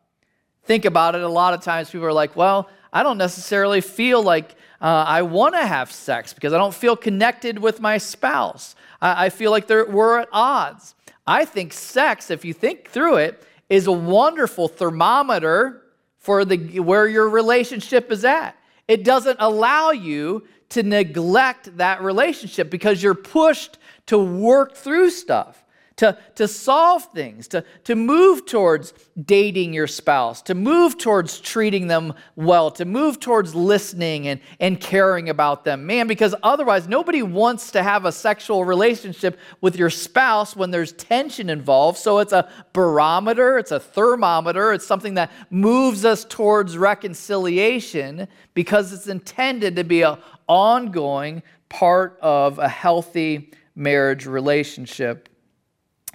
Think 0.64 0.84
about 0.84 1.16
it. 1.16 1.22
A 1.22 1.30
lot 1.30 1.54
of 1.54 1.62
times 1.62 1.90
people 1.90 2.06
are 2.06 2.12
like, 2.12 2.36
well, 2.36 2.70
I 2.92 3.02
don't 3.02 3.18
necessarily 3.18 3.80
feel 3.80 4.22
like 4.22 4.56
uh, 4.82 5.06
I 5.08 5.22
want 5.22 5.56
to 5.56 5.66
have 5.66 5.92
sex 5.92 6.34
because 6.34 6.54
I 6.54 6.58
don't 6.58 6.74
feel 6.74 6.96
connected 6.96 7.60
with 7.60 7.80
my 7.80 7.98
spouse. 7.98 8.76
I, 9.02 9.26
I 9.26 9.30
feel 9.30 9.52
like 9.52 9.70
we're 9.70 10.20
at 10.20 10.30
odds. 10.32 10.96
I 11.28 11.46
think 11.46 11.74
sex, 11.74 12.30
if 12.30 12.46
you 12.46 12.54
think 12.54 12.90
through 12.90 13.18
it, 13.18 13.44
is 13.70 13.88
a 13.88 13.92
wonderful 13.92 14.68
thermometer 14.68 15.82
for 16.20 16.46
the, 16.46 16.80
where 16.80 17.08
your 17.08 17.30
relationship 17.30 18.12
is 18.12 18.24
at. 18.24 18.56
It 18.88 19.04
doesn't 19.04 19.38
allow 19.40 19.92
you 19.92 20.48
to 20.70 20.84
neglect 20.84 21.78
that 21.78 22.02
relationship 22.02 22.70
because 22.70 23.02
you're 23.02 23.16
pushed 23.16 23.78
to 24.08 24.18
work 24.18 24.76
through 24.76 25.10
stuff, 25.10 25.64
to, 25.98 26.18
to 26.36 26.46
solve 26.48 27.06
things, 27.14 27.48
to, 27.48 27.64
to 27.86 27.96
move 27.96 28.46
towards 28.46 28.94
dating 29.24 29.74
your 29.74 29.88
spouse, 29.88 30.42
to 30.42 30.54
move 30.54 30.98
towards 30.98 31.40
treating 31.40 31.88
them 31.88 32.14
well, 32.36 32.70
to 32.72 32.84
move 32.84 33.20
towards 33.20 33.56
listening 33.56 34.28
and, 34.28 34.42
and 34.60 34.82
caring 34.82 35.30
about 35.30 35.64
them. 35.64 35.86
Man, 35.86 36.08
because 36.08 36.36
otherwise, 36.44 36.90
nobody 36.90 37.22
wants 37.22 37.72
to 37.72 37.82
have 37.82 38.04
a 38.04 38.12
sexual 38.12 38.66
relationship 38.66 39.40
with 39.62 39.78
your 39.78 39.90
spouse 39.90 40.54
when 40.54 40.70
there's 40.70 40.92
tension 40.92 41.50
involved. 41.50 41.98
So 41.98 42.20
it's 42.20 42.34
a 42.34 42.50
barometer, 42.74 43.58
it's 43.58 43.72
a 43.72 43.80
thermometer, 43.80 44.74
it's 44.74 44.86
something 44.86 45.14
that 45.14 45.32
moves 45.50 46.04
us 46.04 46.26
towards 46.26 46.78
reconciliation 46.78 48.28
because 48.54 48.92
it's 48.92 49.08
intended 49.08 49.78
to 49.78 49.86
be 49.86 50.02
an 50.02 50.18
ongoing 50.48 51.42
part 51.70 52.20
of 52.22 52.60
a 52.60 52.68
healthy 52.68 53.52
marriage 53.76 54.26
relationship. 54.26 55.30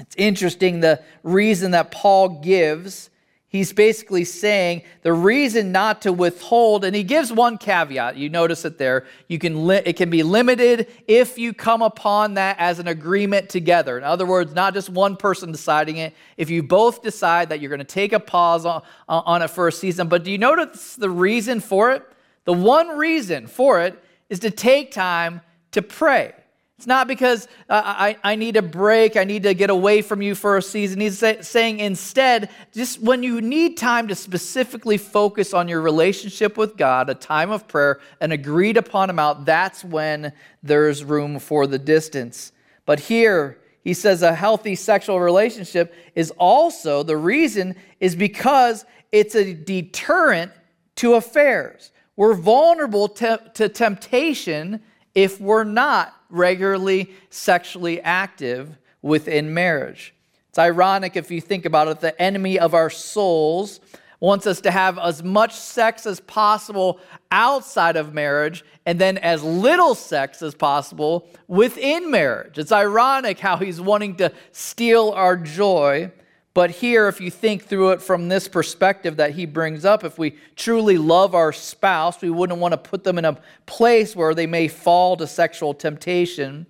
It's 0.01 0.17
interesting 0.17 0.81
the 0.81 1.03
reason 1.23 1.73
that 1.73 1.91
Paul 1.91 2.41
gives. 2.41 3.11
He's 3.49 3.73
basically 3.73 4.25
saying 4.25 4.83
the 5.03 5.13
reason 5.13 5.73
not 5.73 6.03
to 6.03 6.13
withhold, 6.13 6.85
and 6.85 6.95
he 6.95 7.03
gives 7.03 7.33
one 7.33 7.59
caveat. 7.59 8.17
You 8.17 8.29
notice 8.29 8.65
it 8.65 8.79
there. 8.79 9.07
You 9.27 9.41
can 9.41 9.67
li- 9.67 9.83
it 9.85 9.97
can 9.97 10.09
be 10.09 10.23
limited 10.23 10.87
if 11.09 11.37
you 11.37 11.53
come 11.53 11.83
upon 11.83 12.35
that 12.35 12.57
as 12.61 12.79
an 12.79 12.87
agreement 12.87 13.49
together. 13.49 13.99
In 13.99 14.05
other 14.05 14.25
words, 14.25 14.55
not 14.55 14.73
just 14.73 14.89
one 14.89 15.17
person 15.17 15.51
deciding 15.51 15.97
it. 15.97 16.15
If 16.37 16.49
you 16.49 16.63
both 16.63 17.03
decide 17.03 17.49
that 17.49 17.61
you're 17.61 17.71
going 17.71 17.81
to 17.81 17.85
take 17.85 18.13
a 18.13 18.21
pause 18.21 18.65
on, 18.65 18.83
on 19.09 19.43
it 19.43 19.49
for 19.49 19.67
a 19.67 19.73
season, 19.73 20.07
but 20.07 20.23
do 20.23 20.31
you 20.31 20.39
notice 20.39 20.95
the 20.95 21.11
reason 21.11 21.59
for 21.59 21.91
it? 21.91 22.05
The 22.45 22.53
one 22.53 22.97
reason 22.97 23.49
for 23.49 23.81
it 23.81 24.01
is 24.29 24.39
to 24.41 24.53
take 24.53 24.93
time 24.93 25.41
to 25.73 25.83
pray. 25.83 26.35
It's 26.81 26.87
not 26.87 27.09
because 27.09 27.47
uh, 27.69 27.83
I, 27.85 28.17
I 28.25 28.37
need 28.37 28.57
a 28.57 28.63
break, 28.63 29.19
I 29.19 29.25
need 29.25 29.43
to 29.43 29.53
get 29.53 29.69
away 29.69 30.01
from 30.01 30.23
you 30.23 30.35
for 30.35 30.57
a 30.57 30.63
season. 30.63 30.99
He's 30.99 31.19
say, 31.19 31.43
saying 31.43 31.79
instead, 31.79 32.49
just 32.73 33.03
when 33.03 33.23
you 33.23 33.43
need 33.43 33.77
time 33.77 34.09
to 34.09 34.15
specifically 34.15 34.97
focus 34.97 35.53
on 35.53 35.69
your 35.69 35.83
relationship 35.83 36.57
with 36.57 36.79
God, 36.79 37.11
a 37.11 37.15
time 37.15 37.51
of 37.51 37.69
prayer, 37.69 38.01
an 38.23 38.33
agreed 38.33 38.79
upon 38.79 39.11
amount, 39.11 39.45
that's 39.45 39.85
when 39.85 40.33
there's 40.63 41.05
room 41.05 41.39
for 41.39 41.67
the 41.67 41.79
distance. 41.79 42.51
But 42.87 42.99
here, 42.99 43.59
he 43.85 43.93
says 43.93 44.23
a 44.23 44.35
healthy 44.35 44.75
sexual 44.75 45.21
relationship 45.21 45.95
is 46.15 46.31
also 46.39 47.03
the 47.03 47.19
reason 47.19 47.77
is 48.01 48.17
because 48.17 48.87
it's 49.13 49.35
a 49.35 49.53
deterrent 49.53 50.51
to 50.97 51.13
affairs. 51.13 51.93
We're 52.17 52.33
vulnerable 52.33 53.09
to, 53.09 53.39
to 53.53 53.69
temptation 53.69 54.81
if 55.15 55.39
we're 55.39 55.65
not 55.65 56.15
regularly 56.31 57.11
sexually 57.31 58.01
active 58.01 58.79
within 59.03 59.53
marriage. 59.53 60.15
It's 60.49 60.59
ironic 60.59 61.17
if 61.17 61.31
you 61.31 61.41
think 61.41 61.65
about 61.65 61.89
it, 61.89 62.01
the 62.01 62.21
enemy 62.21 62.59
of 62.59 62.75
our 62.75 62.91
souls 62.91 63.81
wants 64.21 64.47
us 64.47 64.61
to 64.61 64.71
have 64.71 64.99
as 64.99 65.23
much 65.23 65.55
sex 65.55 66.07
as 66.07 66.21
possible 66.21 67.01
outside 67.31 67.97
of 67.97 68.13
marriage 68.13 68.65
and 68.85 68.99
then 68.99 69.17
as 69.19 69.43
little 69.43 69.95
sex 69.95 70.43
as 70.43 70.55
possible 70.55 71.27
within 71.49 72.11
marriage. 72.11 72.59
It's 72.59 72.73
ironic 72.73 73.39
how 73.39 73.57
he's 73.57 73.81
wanting 73.81 74.17
to 74.17 74.33
steal 74.53 75.11
our 75.11 75.37
joy 75.37 76.13
but 76.61 76.73
here, 76.73 77.09
if 77.09 77.23
you 77.23 77.31
think 77.31 77.65
through 77.65 77.93
it 77.93 78.03
from 78.03 78.29
this 78.29 78.47
perspective 78.47 79.17
that 79.17 79.31
he 79.31 79.47
brings 79.47 79.87
up, 79.87 80.05
if 80.05 80.19
we 80.19 80.37
truly 80.57 80.99
love 80.99 81.35
our 81.35 81.55
spouse, 81.55 82.21
we 82.21 82.29
wouldn't 82.29 82.59
want 82.59 82.73
to 82.73 82.77
put 82.77 83.03
them 83.03 83.17
in 83.17 83.25
a 83.25 83.41
place 83.65 84.15
where 84.15 84.35
they 84.35 84.47
may 84.47 84.69
fall 84.69 85.17
to 85.17 85.27
sexual 85.27 85.73
temptation. 85.73 86.67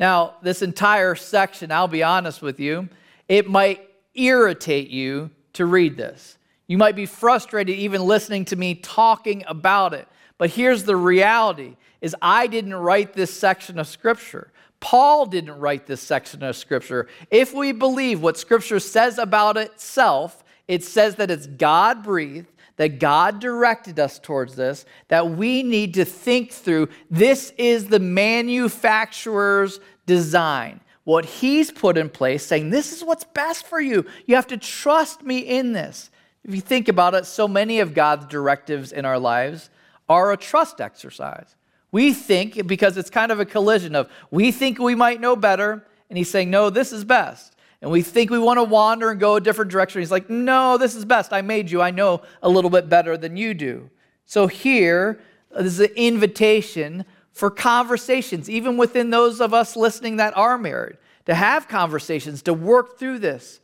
Now, 0.00 0.34
this 0.42 0.60
entire 0.60 1.14
section, 1.14 1.70
I'll 1.70 1.86
be 1.86 2.02
honest 2.02 2.42
with 2.42 2.58
you, 2.58 2.88
it 3.28 3.48
might 3.48 3.88
irritate 4.14 4.90
you 4.90 5.30
to 5.52 5.66
read 5.66 5.96
this. 5.96 6.36
You 6.66 6.76
might 6.76 6.96
be 6.96 7.06
frustrated 7.06 7.76
even 7.76 8.02
listening 8.02 8.44
to 8.46 8.56
me 8.56 8.74
talking 8.74 9.44
about 9.46 9.94
it. 9.94 10.08
But 10.36 10.50
here's 10.50 10.82
the 10.82 10.96
reality 10.96 11.76
is 12.00 12.16
I 12.20 12.48
didn't 12.48 12.74
write 12.74 13.12
this 13.12 13.32
section 13.32 13.78
of 13.78 13.86
scripture. 13.86 14.50
Paul 14.82 15.26
didn't 15.26 15.60
write 15.60 15.86
this 15.86 16.02
section 16.02 16.42
of 16.42 16.56
Scripture. 16.56 17.06
If 17.30 17.54
we 17.54 17.70
believe 17.70 18.20
what 18.20 18.36
Scripture 18.36 18.80
says 18.80 19.16
about 19.16 19.56
itself, 19.56 20.42
it 20.66 20.82
says 20.82 21.14
that 21.14 21.30
it's 21.30 21.46
God 21.46 22.02
breathed, 22.02 22.48
that 22.76 22.98
God 22.98 23.38
directed 23.38 24.00
us 24.00 24.18
towards 24.18 24.56
this, 24.56 24.84
that 25.06 25.30
we 25.30 25.62
need 25.62 25.94
to 25.94 26.04
think 26.04 26.50
through 26.50 26.88
this 27.08 27.52
is 27.56 27.86
the 27.86 28.00
manufacturer's 28.00 29.78
design. 30.06 30.80
What 31.04 31.26
he's 31.26 31.70
put 31.70 31.96
in 31.96 32.08
place, 32.08 32.44
saying, 32.44 32.70
This 32.70 32.92
is 32.92 33.04
what's 33.04 33.24
best 33.24 33.64
for 33.66 33.80
you. 33.80 34.04
You 34.26 34.34
have 34.34 34.48
to 34.48 34.56
trust 34.56 35.22
me 35.22 35.38
in 35.38 35.72
this. 35.72 36.10
If 36.42 36.56
you 36.56 36.60
think 36.60 36.88
about 36.88 37.14
it, 37.14 37.26
so 37.26 37.46
many 37.46 37.78
of 37.78 37.94
God's 37.94 38.26
directives 38.26 38.90
in 38.90 39.04
our 39.04 39.18
lives 39.18 39.70
are 40.08 40.32
a 40.32 40.36
trust 40.36 40.80
exercise. 40.80 41.54
We 41.92 42.12
think, 42.12 42.66
because 42.66 42.96
it's 42.96 43.10
kind 43.10 43.30
of 43.30 43.38
a 43.38 43.44
collision 43.44 43.94
of 43.94 44.10
we 44.30 44.50
think 44.50 44.78
we 44.78 44.94
might 44.94 45.20
know 45.20 45.36
better, 45.36 45.86
and 46.08 46.18
he's 46.18 46.30
saying, 46.30 46.50
no, 46.50 46.70
this 46.70 46.92
is 46.92 47.04
best. 47.04 47.54
And 47.80 47.90
we 47.90 48.02
think 48.02 48.30
we 48.30 48.38
want 48.38 48.58
to 48.58 48.64
wander 48.64 49.10
and 49.10 49.20
go 49.20 49.36
a 49.36 49.40
different 49.40 49.70
direction. 49.70 50.00
He's 50.00 50.10
like, 50.10 50.30
no, 50.30 50.78
this 50.78 50.94
is 50.94 51.04
best. 51.04 51.32
I 51.32 51.42
made 51.42 51.70
you. 51.70 51.82
I 51.82 51.90
know 51.90 52.22
a 52.42 52.48
little 52.48 52.70
bit 52.70 52.88
better 52.88 53.16
than 53.16 53.36
you 53.36 53.54
do. 53.54 53.90
So 54.24 54.46
here, 54.46 55.20
uh, 55.54 55.62
this 55.62 55.74
is 55.74 55.80
an 55.80 55.94
invitation 55.96 57.04
for 57.32 57.50
conversations, 57.50 58.48
even 58.48 58.76
within 58.76 59.10
those 59.10 59.40
of 59.40 59.52
us 59.52 59.74
listening 59.74 60.16
that 60.16 60.36
are 60.36 60.56
married, 60.56 60.96
to 61.26 61.34
have 61.34 61.68
conversations, 61.68 62.42
to 62.42 62.54
work 62.54 62.98
through 62.98 63.18
this. 63.18 63.60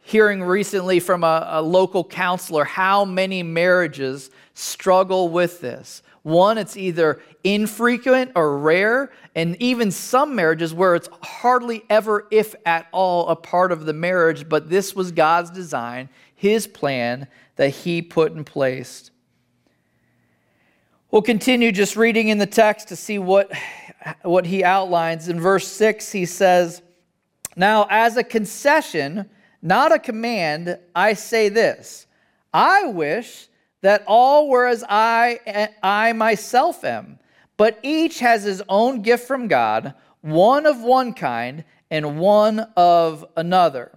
Hearing 0.00 0.42
recently 0.42 1.00
from 1.00 1.24
a, 1.24 1.46
a 1.48 1.62
local 1.62 2.04
counselor 2.04 2.64
how 2.64 3.06
many 3.06 3.42
marriages 3.42 4.30
struggle 4.52 5.28
with 5.28 5.60
this. 5.60 6.02
One, 6.24 6.56
it's 6.56 6.74
either 6.78 7.20
infrequent 7.44 8.32
or 8.34 8.58
rare, 8.58 9.12
and 9.34 9.60
even 9.60 9.90
some 9.90 10.34
marriages 10.34 10.72
where 10.72 10.94
it's 10.94 11.10
hardly 11.22 11.84
ever, 11.90 12.26
if 12.30 12.54
at 12.64 12.86
all, 12.92 13.28
a 13.28 13.36
part 13.36 13.70
of 13.70 13.84
the 13.84 13.92
marriage, 13.92 14.48
but 14.48 14.70
this 14.70 14.96
was 14.96 15.12
God's 15.12 15.50
design, 15.50 16.08
His 16.34 16.66
plan 16.66 17.28
that 17.56 17.68
He 17.68 18.00
put 18.00 18.32
in 18.32 18.42
place. 18.42 19.10
We'll 21.10 21.20
continue 21.20 21.70
just 21.70 21.94
reading 21.94 22.28
in 22.28 22.38
the 22.38 22.46
text 22.46 22.88
to 22.88 22.96
see 22.96 23.18
what, 23.18 23.52
what 24.22 24.46
He 24.46 24.64
outlines. 24.64 25.28
In 25.28 25.38
verse 25.38 25.68
6, 25.68 26.10
He 26.10 26.24
says, 26.24 26.80
Now, 27.54 27.86
as 27.90 28.16
a 28.16 28.24
concession, 28.24 29.28
not 29.60 29.92
a 29.92 29.98
command, 29.98 30.78
I 30.94 31.12
say 31.12 31.50
this 31.50 32.06
I 32.50 32.86
wish 32.86 33.48
that 33.84 34.02
all 34.06 34.48
were 34.48 34.66
as 34.66 34.82
I, 34.88 35.68
I 35.82 36.14
myself 36.14 36.84
am. 36.84 37.18
But 37.58 37.78
each 37.82 38.20
has 38.20 38.42
his 38.42 38.62
own 38.66 39.02
gift 39.02 39.28
from 39.28 39.46
God, 39.46 39.92
one 40.22 40.64
of 40.64 40.80
one 40.80 41.12
kind 41.12 41.64
and 41.90 42.18
one 42.18 42.60
of 42.78 43.26
another. 43.36 43.92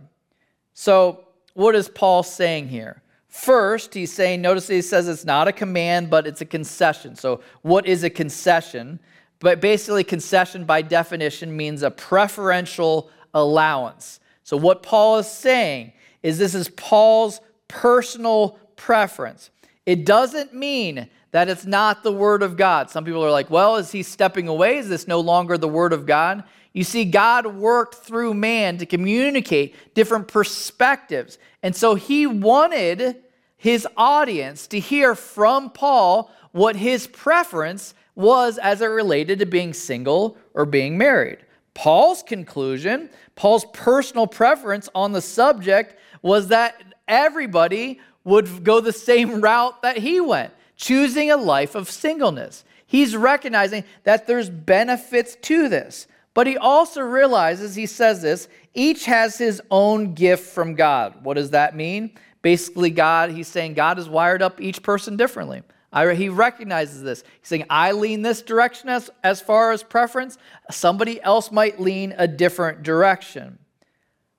So, 0.74 1.24
what 1.54 1.74
is 1.74 1.88
Paul 1.88 2.22
saying 2.24 2.68
here? 2.68 3.02
First, 3.30 3.94
he's 3.94 4.12
saying, 4.12 4.42
notice 4.42 4.68
he 4.68 4.82
says 4.82 5.08
it's 5.08 5.24
not 5.24 5.48
a 5.48 5.54
command, 5.54 6.10
but 6.10 6.28
it's 6.28 6.42
a 6.42 6.46
concession. 6.46 7.16
So, 7.16 7.40
what 7.62 7.88
is 7.88 8.04
a 8.04 8.10
concession? 8.10 9.00
But 9.40 9.62
basically, 9.62 10.04
concession 10.04 10.66
by 10.66 10.82
definition 10.82 11.56
means 11.56 11.82
a 11.82 11.92
preferential 11.92 13.10
allowance. 13.34 14.20
So, 14.44 14.58
what 14.58 14.84
Paul 14.84 15.20
is 15.20 15.32
saying 15.32 15.94
is 16.24 16.38
this 16.38 16.56
is 16.56 16.68
Paul's 16.68 17.40
personal 17.70 18.60
preference. 18.76 19.50
It 19.88 20.06
doesn't 20.06 20.54
mean 20.54 21.08
that 21.32 21.48
it's 21.48 21.66
not 21.66 22.04
the 22.04 22.12
Word 22.12 22.44
of 22.44 22.58
God. 22.58 22.90
Some 22.90 23.06
people 23.06 23.24
are 23.24 23.32
like, 23.32 23.50
well, 23.50 23.78
is 23.78 23.90
he 23.90 24.04
stepping 24.04 24.50
away? 24.50 24.80
Is 24.80 24.90
this 24.90 25.08
no 25.08 25.22
longer 25.22 25.58
the 25.58 25.70
Word 25.70 25.94
of 25.94 26.06
God? 26.06 26.44
You 26.74 26.84
see, 26.84 27.06
God 27.06 27.48
worked 27.48 27.96
through 27.96 28.34
man 28.34 28.78
to 28.80 28.86
communicate 28.86 29.76
different 29.96 30.28
perspectives. 30.28 31.38
And 31.64 31.74
so 31.74 31.96
he 31.96 32.28
wanted 32.28 33.24
his 33.56 33.88
audience 33.96 34.68
to 34.68 34.80
hear 34.80 35.16
from 35.16 35.70
Paul 35.70 36.32
what 36.52 36.76
his 36.76 37.08
preference 37.08 37.94
was 38.14 38.58
as 38.58 38.82
it 38.82 38.88
related 38.88 39.40
to 39.40 39.46
being 39.46 39.74
single 39.74 40.38
or 40.54 40.66
being 40.66 40.98
married. 40.98 41.38
Paul's 41.74 42.24
conclusion, 42.24 43.10
Paul's 43.36 43.66
personal 43.72 44.28
preference 44.28 44.90
on 44.94 45.14
the 45.14 45.22
subject 45.22 45.96
was 46.22 46.50
that 46.50 46.82
everybody 47.08 48.02
would 48.28 48.66
go 48.66 48.82
the 48.82 48.92
same 48.92 49.40
route 49.40 49.82
that 49.82 49.98
he 49.98 50.20
went, 50.20 50.54
choosing 50.76 51.32
a 51.32 51.38
life 51.38 51.76
of 51.76 51.90
singleness. 51.90 52.66
He's 52.86 53.16
recognizing 53.16 53.86
that 54.04 54.28
there's 54.28 54.50
benefits 54.50 55.38
to 55.44 55.70
this. 55.70 56.08
But 56.34 56.46
he 56.46 56.58
also 56.58 57.02
realizes, 57.02 57.74
he 57.74 57.86
says 57.86 58.22
this, 58.22 58.50
each 58.74 59.06
has 59.06 59.38
his 59.38 59.62
own 59.72 60.14
gift 60.14 60.46
from 60.46 60.76
God. 60.76 61.24
What 61.24 61.36
does 61.36 61.52
that 61.52 61.74
mean? 61.74 62.12
Basically, 62.42 62.90
God, 62.90 63.32
he's 63.32 63.48
saying 63.48 63.76
God 63.76 63.98
has 63.98 64.10
wired 64.10 64.42
up 64.42 64.60
each 64.60 64.84
person 64.84 65.16
differently. 65.16 65.64
I, 65.94 66.14
he 66.14 66.28
recognizes 66.28 67.02
this. 67.02 67.24
He's 67.40 67.48
saying, 67.48 67.66
I 67.70 67.94
lean 67.94 68.24
this 68.24 68.42
direction 68.42 68.90
as, 68.90 69.10
as 69.24 69.40
far 69.40 69.72
as 69.72 69.84
preference. 69.84 70.38
Somebody 70.70 71.22
else 71.24 71.50
might 71.50 71.80
lean 71.80 72.14
a 72.18 72.28
different 72.28 72.84
direction. 72.84 73.58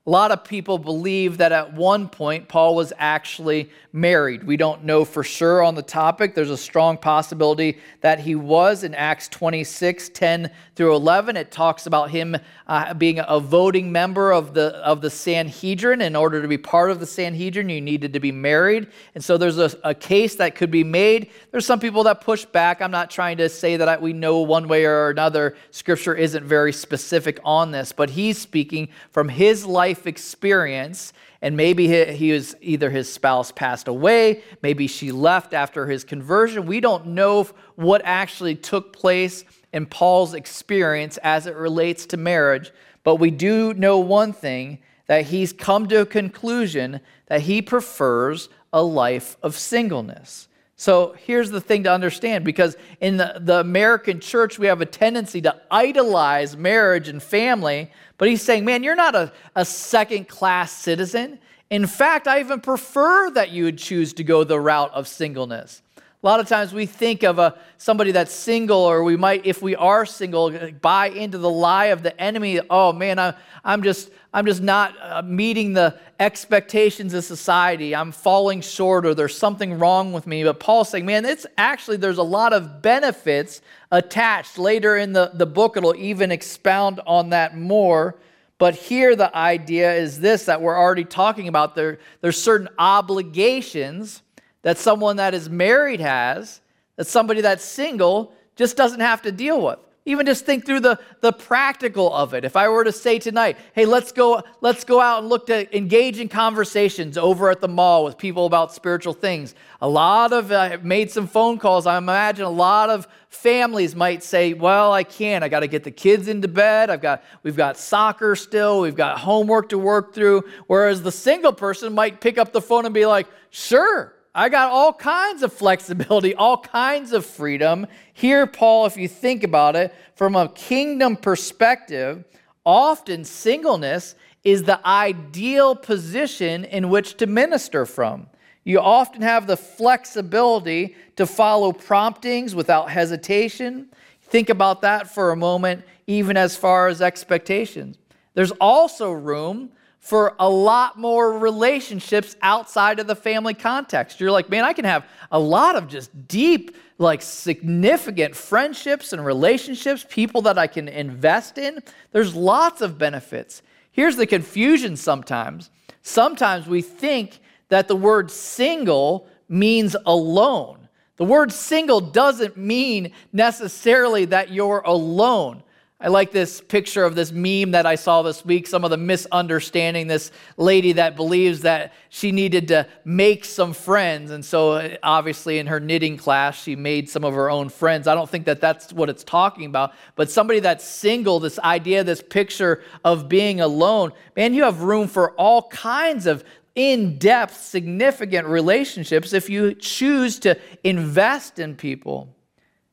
A 0.09 0.17
lot 0.19 0.31
of 0.31 0.43
people 0.43 0.79
believe 0.79 1.37
that 1.37 1.53
at 1.53 1.75
one 1.75 2.09
point 2.09 2.49
Paul 2.49 2.75
was 2.75 2.95
actually 2.97 3.69
married. 3.93 4.43
We 4.43 4.57
don't 4.57 4.85
know 4.85 5.05
for 5.05 5.23
sure 5.23 5.63
on 5.63 5.75
the 5.75 5.83
topic. 5.83 6.35
There's 6.35 6.49
a 6.49 6.57
strong 6.57 6.97
possibility 6.97 7.79
that 8.01 8.19
he 8.19 8.35
was 8.35 8.85
in 8.85 8.95
Acts 8.95 9.29
26 9.29 10.09
10 10.09 10.51
through 10.77 10.95
11. 10.95 11.37
It 11.37 11.51
talks 11.51 11.85
about 11.85 12.11
him 12.11 12.37
uh, 12.67 12.95
being 12.95 13.21
a 13.27 13.39
voting 13.39 13.93
member 13.93 14.33
of 14.33 14.55
the, 14.55 14.77
of 14.77 15.03
the 15.03 15.11
Sanhedrin. 15.11 16.01
In 16.01 16.17
order 16.17 16.41
to 16.41 16.49
be 16.49 16.57
part 16.57 16.91
of 16.91 17.01
the 17.01 17.07
Sanhedrin, 17.07 17.69
you 17.69 17.81
needed 17.83 18.15
to 18.15 18.21
be 18.21 18.33
married. 18.33 18.89
And 19.15 19.23
so 19.23 19.37
there's 19.37 19.59
a, 19.59 19.71
a 19.85 19.95
case 19.95 20.37
that 20.37 20.55
could 20.55 20.71
be 20.71 20.85
made. 20.85 21.31
There's 21.51 21.67
some 21.67 21.81
people 21.81 22.05
that 22.05 22.23
push 22.23 22.47
back. 22.47 22.81
I'm 22.81 22.91
not 22.91 23.11
trying 23.11 23.37
to 23.39 23.49
say 23.51 23.77
that 23.77 24.01
we 24.01 24.15
know 24.15 24.39
one 24.39 24.69
way 24.69 24.87
or 24.87 25.11
another. 25.11 25.55
Scripture 25.71 26.15
isn't 26.15 26.45
very 26.45 26.73
specific 26.73 27.41
on 27.45 27.73
this, 27.73 27.93
but 27.93 28.09
he's 28.09 28.39
speaking 28.39 28.89
from 29.11 29.29
his 29.29 29.67
life 29.67 29.98
experience 30.07 31.13
and 31.41 31.57
maybe 31.57 32.07
he 32.13 32.33
was 32.33 32.57
either 32.61 32.91
his 32.91 33.13
spouse 33.13 33.53
passed 33.53 33.87
away, 33.87 34.43
maybe 34.61 34.87
she 34.87 35.13
left 35.13 35.55
after 35.55 35.87
his 35.87 36.05
conversion. 36.05 36.67
We 36.67 36.81
don't 36.81 37.09
know 37.09 37.45
what 37.77 38.03
actually 38.05 38.57
took 38.57 38.93
place 38.93 39.45
in 39.73 39.87
Paul's 39.87 40.35
experience 40.35 41.17
as 41.19 41.47
it 41.47 41.55
relates 41.55 42.07
to 42.07 42.17
marriage, 42.17 42.73
but 43.05 43.17
we 43.17 43.31
do 43.31 43.73
know 43.75 43.99
one 43.99 44.33
thing 44.33 44.79
that 45.07 45.27
he's 45.27 45.53
come 45.53 45.87
to 45.89 46.01
a 46.01 46.07
conclusion 46.07 47.01
that 47.27 47.43
he 47.43 47.63
prefers 47.63 48.49
a 48.73 48.83
life 48.83 49.37
of 49.43 49.57
singleness. 49.57 50.49
So 50.77 51.17
here's 51.19 51.51
the 51.51 51.61
thing 51.61 51.83
to 51.85 51.93
understand 51.93 52.45
because 52.45 52.77
in 53.01 53.17
the, 53.17 53.35
the 53.41 53.59
American 53.59 54.21
church, 54.21 54.59
we 54.59 54.69
have 54.69 54.81
a 54.81 54.87
tendency 54.87 55.41
to 55.43 55.61
idolize 55.71 56.57
marriage 56.57 57.09
and 57.09 57.21
family 57.21 57.91
but 58.19 58.29
he's 58.29 58.43
saying, 58.43 58.65
man, 58.65 58.83
you're 58.83 58.97
not 58.97 59.15
a, 59.15 59.33
a 59.55 59.65
second 59.65 60.29
class 60.29 60.73
citizen. 60.73 61.39
In 61.71 61.87
fact, 61.87 62.27
I 62.27 62.41
even 62.41 62.61
prefer 62.61 63.31
that 63.31 63.51
you 63.51 63.65
would 63.65 63.79
choose 63.79 64.13
to 64.15 64.25
go 64.25 64.45
the 64.45 64.59
route 64.61 64.93
of 64.93 65.07
singleness. 65.07 65.83
A 65.97 66.27
lot 66.27 66.41
of 66.41 66.49
times 66.49 66.73
we 66.73 66.85
think 66.85 67.23
of 67.23 67.39
a 67.39 67.57
somebody 67.77 68.11
that's 68.11 68.33
single, 68.33 68.79
or 68.79 69.05
we 69.05 69.17
might, 69.17 69.47
if 69.47 69.63
we 69.63 69.77
are 69.77 70.05
single, 70.05 70.51
buy 70.81 71.11
into 71.11 71.39
the 71.39 71.49
lie 71.49 71.87
of 71.87 72.03
the 72.03 72.21
enemy. 72.21 72.61
Oh 72.69 72.93
man, 72.93 73.21
I'm, 73.21 73.35
I'm 73.65 73.85
just 73.85 74.11
I'm 74.35 74.45
just 74.45 74.61
not 74.61 74.97
uh, 75.01 75.23
meeting 75.23 75.75
the 75.75 75.97
expectations 76.19 77.15
of 77.15 77.23
society. 77.23 77.95
I'm 77.95 78.11
falling 78.11 78.63
short, 78.63 79.07
or 79.07 79.15
there's 79.15 79.39
something 79.39 79.79
wrong 79.79 80.13
with 80.13 80.27
me. 80.27 80.43
But 80.43 80.59
Paul's 80.59 80.89
saying, 80.89 81.07
man, 81.07 81.25
it's 81.25 81.47
actually 81.57 81.99
there's 81.99 82.19
a 82.19 82.25
lot 82.25 82.53
of 82.53 82.83
benefits 82.83 83.61
attached. 83.91 84.59
Later 84.59 84.97
in 84.97 85.13
the, 85.13 85.31
the 85.35 85.47
book, 85.47 85.77
it'll 85.77 85.97
even 85.97 86.31
expound 86.31 87.01
on 87.07 87.31
that 87.31 87.57
more. 87.57 88.17
But 88.59 88.75
here 88.75 89.15
the 89.15 89.35
idea 89.37 89.95
is 89.95 90.21
this 90.21 90.45
that 90.47 90.61
we're 90.61 90.77
already 90.77 91.05
talking 91.05 91.49
about. 91.49 91.75
There, 91.75 91.99
there's 92.21 92.41
certain 92.41 92.69
obligations 92.79 94.23
that 94.63 94.79
someone 94.79 95.17
that 95.17 95.35
is 95.35 95.49
married 95.49 96.01
has 96.01 96.61
that 96.97 97.07
somebody 97.07 97.41
that's 97.41 97.65
single 97.65 98.35
just 98.57 98.77
doesn't 98.77 99.01
have 99.01 99.23
to 99.23 99.33
deal 99.33 99.65
with. 99.65 99.79
Even 100.09 100.25
just 100.25 100.47
think 100.47 100.65
through 100.65 100.81
the, 100.81 100.99
the 101.21 101.35
practical 101.35 102.11
of 102.15 102.33
it. 102.33 102.43
If 102.43 102.57
I 102.57 102.71
were 102.71 102.83
to 102.83 102.93
say 102.93 103.19
tonight, 103.19 103.59
hey, 103.75 103.85
let's 103.85 104.11
go, 104.11 104.43
let's 104.63 104.83
go 104.83 105.03
out 105.03 105.19
and 105.19 105.29
look 105.29 105.47
to 105.49 105.77
engage 105.77 106.19
in 106.19 106.31
conversations 106.31 107.19
over 107.19 107.51
at 107.51 107.61
the 107.61 107.69
mall 107.69 108.05
with 108.05 108.17
people 108.17 108.47
about 108.47 108.73
spiritual 108.73 109.13
things. 109.13 109.55
A 109.83 109.89
lot 109.89 110.33
of, 110.33 110.51
I 110.51 110.77
uh, 110.77 110.79
made 110.83 111.11
some 111.11 111.27
phone 111.27 111.59
calls. 111.59 111.87
I 111.87 111.99
imagine 111.99 112.47
a 112.47 112.51
lot 112.51 112.89
of 112.89 113.07
families 113.29 113.95
might 113.95 114.23
say, 114.23 114.55
well, 114.55 114.95
I 114.95 115.05
can't. 115.05 115.45
I 115.45 115.49
got 115.51 115.61
to 115.61 115.67
get 115.67 115.85
the 115.85 115.91
kids 115.91 116.27
into 116.27 116.49
bed. 116.49 116.89
I've 116.89 117.03
got, 117.03 117.23
we've 117.43 117.55
got 117.55 117.77
soccer 117.77 118.35
still. 118.35 118.81
We've 118.81 118.97
got 118.97 119.19
homework 119.19 119.69
to 119.69 119.79
work 119.79 120.15
through. 120.15 120.45
Whereas 120.69 121.03
the 121.03 121.13
single 121.13 121.53
person 121.53 121.93
might 121.93 122.23
pick 122.23 122.39
up 122.39 122.55
the 122.55 122.63
phone 122.63 122.87
and 122.87 122.95
be 122.95 123.05
like, 123.05 123.27
sure, 123.51 124.15
I 124.35 124.49
got 124.49 124.71
all 124.71 124.93
kinds 124.93 125.43
of 125.43 125.53
flexibility, 125.53 126.35
all 126.35 126.59
kinds 126.59 127.13
of 127.13 127.27
freedom. 127.27 127.87
Here, 128.13 128.47
Paul, 128.47 128.87
if 128.87 128.97
you 128.97 129.09
think 129.09 129.43
about 129.43 129.75
it 129.75 129.95
from 130.15 130.37
a 130.37 130.49
kingdom 130.51 131.17
perspective, 131.17 132.25
often 132.65 133.25
singleness 133.25 134.15
is 134.45 134.63
the 134.63 134.87
ideal 134.87 135.75
position 135.75 136.65
in 136.65 136.89
which 136.89 137.17
to 137.17 137.27
minister 137.27 137.85
from. 137.85 138.29
You 138.65 138.81
often 138.81 139.23
have 139.23 139.47
the 139.47 139.57
flexibility 139.57 140.95
to 141.17 141.27
follow 141.27 141.73
promptings 141.73 142.55
without 142.55 142.91
hesitation. 142.91 143.89
Think 144.23 144.51
about 144.51 144.83
that 144.83 145.09
for 145.09 145.31
a 145.31 145.37
moment, 145.37 145.85
even 146.07 146.37
as 146.37 146.57
far 146.57 146.89
as 146.89 147.01
expectations. 147.01 147.97
There's 148.35 148.53
also 148.53 149.11
room 149.11 149.71
for 150.01 150.35
a 150.39 150.49
lot 150.49 150.99
more 150.99 151.39
relationships 151.39 152.37
outside 152.41 152.99
of 153.01 153.07
the 153.07 153.15
family 153.17 153.55
context. 153.55 154.21
You're 154.21 154.31
like, 154.31 154.49
man, 154.49 154.65
I 154.65 154.73
can 154.73 154.85
have 154.85 155.07
a 155.31 155.39
lot 155.39 155.77
of 155.77 155.89
just 155.89 156.29
deep, 156.29 156.77
like 156.99 157.21
significant 157.21 158.35
friendships 158.35 159.13
and 159.13 159.25
relationships, 159.25 160.07
people 160.09 160.43
that 160.43 160.59
I 160.59 160.67
can 160.67 160.89
invest 160.89 161.59
in. 161.59 161.83
There's 162.13 162.35
lots 162.35 162.81
of 162.81 162.97
benefits. 162.99 163.63
Here's 163.93 164.17
the 164.17 164.27
confusion 164.27 164.97
sometimes. 164.97 165.71
Sometimes 166.03 166.67
we 166.67 166.83
think 166.83 167.41
that 167.69 167.89
the 167.89 167.97
word 167.97 168.31
single 168.31 169.29
means 169.49 169.97
alone. 170.07 170.89
The 171.17 171.25
word 171.25 171.53
single 171.53 172.01
doesn't 172.01 172.57
mean 172.57 173.13
necessarily 173.33 174.25
that 174.27 174.53
you're 174.53 174.83
alone. 174.85 175.65
I 176.01 176.07
like 176.07 176.31
this 176.31 176.61
picture 176.61 177.03
of 177.03 177.17
this 177.17 177.33
meme 177.33 177.73
that 177.73 177.85
I 177.85 177.97
saw 177.97 178.23
this 178.23 178.45
week, 178.45 178.69
some 178.69 178.85
of 178.85 178.91
the 178.91 178.97
misunderstanding. 178.97 180.07
This 180.07 180.31
lady 180.57 180.93
that 180.93 181.17
believes 181.17 181.63
that 181.63 181.93
she 182.09 182.31
needed 182.31 182.69
to 182.69 182.87
make 183.05 183.45
some 183.45 183.73
friends. 183.73 184.31
And 184.31 184.45
so, 184.45 184.75
uh, 184.75 184.97
obviously, 185.03 185.59
in 185.59 185.67
her 185.67 185.81
knitting 185.81 186.17
class, 186.17 186.63
she 186.63 186.77
made 186.77 187.11
some 187.11 187.25
of 187.25 187.35
her 187.35 187.51
own 187.51 187.69
friends. 187.69 188.07
I 188.07 188.15
don't 188.15 188.31
think 188.31 188.45
that 188.45 188.61
that's 188.61 188.93
what 188.93 189.09
it's 189.09 189.25
talking 189.25 189.65
about. 189.65 189.93
But 190.15 190.31
somebody 190.31 190.61
that's 190.61 190.85
single, 190.85 191.41
this 191.41 191.59
idea, 191.59 192.05
this 192.05 192.23
picture 192.23 192.85
of 193.05 193.29
being 193.29 193.61
alone, 193.61 194.13
man, 194.37 194.55
you 194.55 194.63
have 194.63 194.83
room 194.83 195.09
for 195.09 195.33
all 195.33 195.63
kinds 195.63 196.27
of 196.27 196.45
in 196.77 197.19
depth, 197.19 197.61
significant 197.61 198.47
relationships 198.47 199.33
if 199.33 199.51
you 199.51 199.75
choose 199.75 200.39
to 200.39 200.57
invest 200.85 201.59
in 201.59 201.75
people. 201.75 202.29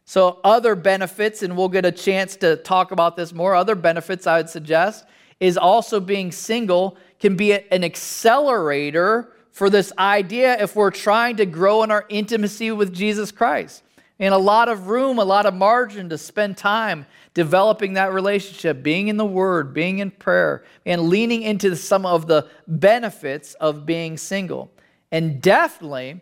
So, 0.06 0.39
other 0.44 0.76
benefits, 0.76 1.41
and 1.41 1.58
we'll 1.58 1.68
get 1.70 1.84
a 1.84 1.91
chance 1.91 2.36
to 2.38 2.58
talk 2.58 2.91
about 2.91 3.15
this 3.15 3.34
more, 3.34 3.56
other 3.56 3.74
benefits 3.74 4.28
I 4.28 4.38
would 4.38 4.50
suggest 4.50 5.06
is 5.39 5.58
also 5.58 6.00
being 6.00 6.32
single 6.32 6.98
can 7.20 7.36
be 7.36 7.54
an 7.54 7.84
accelerator 7.84 9.34
for 9.52 9.70
this 9.70 9.91
idea 9.98 10.62
if 10.62 10.76
we're 10.76 10.91
trying 10.91 11.38
to 11.38 11.46
grow 11.46 11.82
in 11.84 11.89
our 11.89 12.06
intimacy 12.10 12.72
with 12.72 12.94
Jesus 12.94 13.32
Christ. 13.32 13.84
And 14.20 14.34
a 14.34 14.38
lot 14.38 14.70
of 14.70 14.88
room, 14.88 15.18
a 15.18 15.26
lot 15.26 15.46
of 15.46 15.54
margin 15.54 16.10
to 16.10 16.18
spend 16.18 16.56
time 16.56 17.06
developing 17.34 17.94
that 17.94 18.13
relationship, 18.13 18.82
being 18.84 19.08
in 19.08 19.18
the 19.18 19.26
Word, 19.26 19.74
being 19.74 20.00
in 20.00 20.12
prayer, 20.12 20.63
and 20.86 21.10
leaning 21.10 21.41
into 21.41 21.76
some 21.76 22.06
of 22.06 22.28
the 22.28 22.48
benefits 22.68 23.56
of 23.56 23.86
being 23.86 24.18
single. 24.18 24.72
And 25.12 25.41
definitely, 25.41 26.22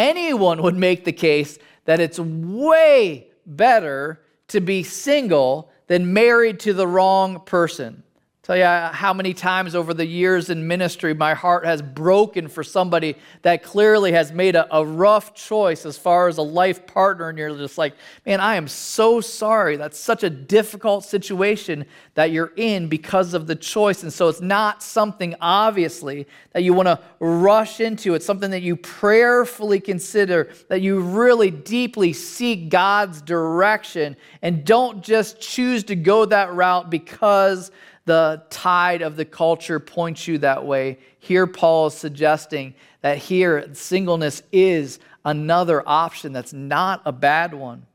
anyone 0.00 0.62
would 0.62 0.76
make 0.76 1.04
the 1.04 1.12
case 1.12 1.58
that 1.84 2.00
it's 2.00 2.18
way 2.18 3.28
better 3.44 4.20
to 4.48 4.60
be 4.60 4.82
single 4.82 5.70
than 5.88 6.12
married 6.12 6.58
to 6.60 6.72
the 6.72 6.86
wrong 6.86 7.40
person 7.40 8.02
tell 8.50 8.56
you 8.56 8.92
how 8.96 9.14
many 9.14 9.32
times 9.32 9.76
over 9.76 9.94
the 9.94 10.04
years 10.04 10.50
in 10.50 10.66
ministry 10.66 11.14
my 11.14 11.34
heart 11.34 11.64
has 11.64 11.80
broken 11.80 12.48
for 12.48 12.64
somebody 12.64 13.14
that 13.42 13.62
clearly 13.62 14.10
has 14.10 14.32
made 14.32 14.56
a, 14.56 14.76
a, 14.76 14.84
rough 14.84 15.34
choice 15.34 15.86
as 15.86 15.96
far 15.96 16.26
as 16.26 16.36
a 16.36 16.42
life 16.42 16.84
partner, 16.84 17.28
and 17.28 17.38
you're 17.38 17.56
just 17.56 17.78
like, 17.78 17.94
man, 18.26 18.40
I 18.40 18.56
am 18.56 18.66
so 18.66 19.20
sorry. 19.20 19.76
That's 19.76 19.96
such 19.96 20.24
a 20.24 20.30
difficult 20.30 21.04
situation 21.04 21.84
that 22.14 22.32
you're 22.32 22.52
in 22.56 22.88
because 22.88 23.34
of 23.34 23.46
the 23.46 23.54
choice. 23.54 24.02
And 24.02 24.12
so 24.12 24.28
it's 24.28 24.40
not 24.40 24.82
something, 24.82 25.36
obviously, 25.40 26.26
that 26.50 26.64
you 26.64 26.74
want 26.74 26.88
to 26.88 26.98
rush 27.20 27.78
into. 27.78 28.14
It's 28.14 28.26
something 28.26 28.50
that 28.50 28.62
you 28.62 28.74
prayerfully 28.74 29.78
consider, 29.78 30.50
that 30.68 30.80
you 30.80 30.98
really 30.98 31.52
deeply 31.52 32.12
seek 32.12 32.68
God's 32.68 33.22
direction, 33.22 34.16
and 34.42 34.64
don't 34.64 35.04
just 35.04 35.40
choose 35.40 35.84
to 35.84 35.94
go 35.94 36.24
that 36.24 36.52
route 36.52 36.90
because 36.90 37.70
the 38.10 38.42
tide 38.50 39.02
of 39.02 39.14
the 39.14 39.24
culture 39.24 39.78
points 39.78 40.26
you 40.26 40.38
that 40.38 40.66
way. 40.66 40.98
Here, 41.20 41.46
Paul 41.46 41.86
is 41.86 41.94
suggesting 41.94 42.74
that 43.02 43.18
here, 43.18 43.72
singleness 43.72 44.42
is 44.50 44.98
another 45.24 45.88
option 45.88 46.32
that's 46.32 46.52
not 46.52 47.02
a 47.04 47.12
bad 47.12 47.54
one. 47.54 47.86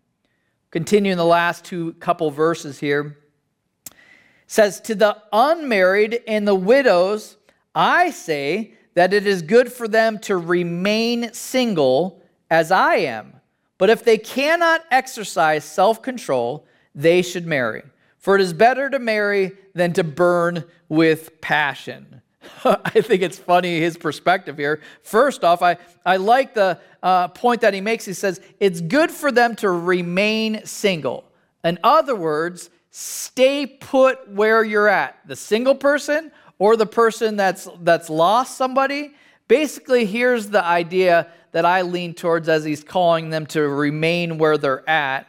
Continuing 0.71 1.17
the 1.17 1.25
last 1.25 1.65
two 1.65 1.91
couple 1.95 2.31
verses 2.31 2.79
here 2.79 3.17
says 4.47 4.79
to 4.79 4.95
the 4.95 5.17
unmarried 5.33 6.21
and 6.27 6.47
the 6.47 6.55
widows 6.55 7.35
i 7.73 8.11
say 8.11 8.71
that 8.93 9.11
it 9.11 9.25
is 9.25 9.41
good 9.41 9.73
for 9.73 9.87
them 9.87 10.19
to 10.19 10.37
remain 10.37 11.33
single 11.33 12.21
as 12.51 12.71
i 12.71 12.95
am 12.95 13.33
but 13.79 13.89
if 13.89 14.05
they 14.05 14.19
cannot 14.19 14.83
exercise 14.91 15.65
self-control 15.65 16.63
they 16.93 17.23
should 17.23 17.47
marry 17.47 17.81
for 18.25 18.33
it 18.33 18.41
is 18.41 18.53
better 18.53 18.89
to 18.89 18.97
marry 18.97 19.51
than 19.75 19.93
to 19.93 20.03
burn 20.03 20.63
with 20.89 21.39
passion. 21.41 22.23
I 22.65 23.01
think 23.01 23.21
it's 23.21 23.37
funny 23.37 23.79
his 23.79 23.99
perspective 23.99 24.57
here. 24.57 24.81
First 25.03 25.43
off, 25.43 25.61
I, 25.61 25.77
I 26.03 26.17
like 26.17 26.55
the 26.55 26.79
uh, 27.03 27.27
point 27.27 27.61
that 27.61 27.75
he 27.75 27.81
makes. 27.81 28.03
He 28.03 28.13
says, 28.13 28.41
it's 28.59 28.81
good 28.81 29.11
for 29.11 29.31
them 29.31 29.55
to 29.57 29.69
remain 29.69 30.65
single. 30.65 31.25
In 31.63 31.77
other 31.83 32.15
words, 32.15 32.71
stay 32.89 33.67
put 33.67 34.27
where 34.27 34.63
you're 34.63 34.89
at. 34.89 35.19
The 35.27 35.35
single 35.35 35.75
person 35.75 36.31
or 36.57 36.75
the 36.75 36.87
person 36.87 37.35
that's, 37.35 37.69
that's 37.81 38.09
lost 38.09 38.57
somebody. 38.57 39.13
Basically, 39.47 40.03
here's 40.03 40.49
the 40.49 40.65
idea 40.65 41.27
that 41.51 41.63
I 41.63 41.83
lean 41.83 42.15
towards 42.15 42.49
as 42.49 42.63
he's 42.63 42.83
calling 42.83 43.29
them 43.29 43.45
to 43.45 43.61
remain 43.61 44.39
where 44.39 44.57
they're 44.57 44.89
at 44.89 45.27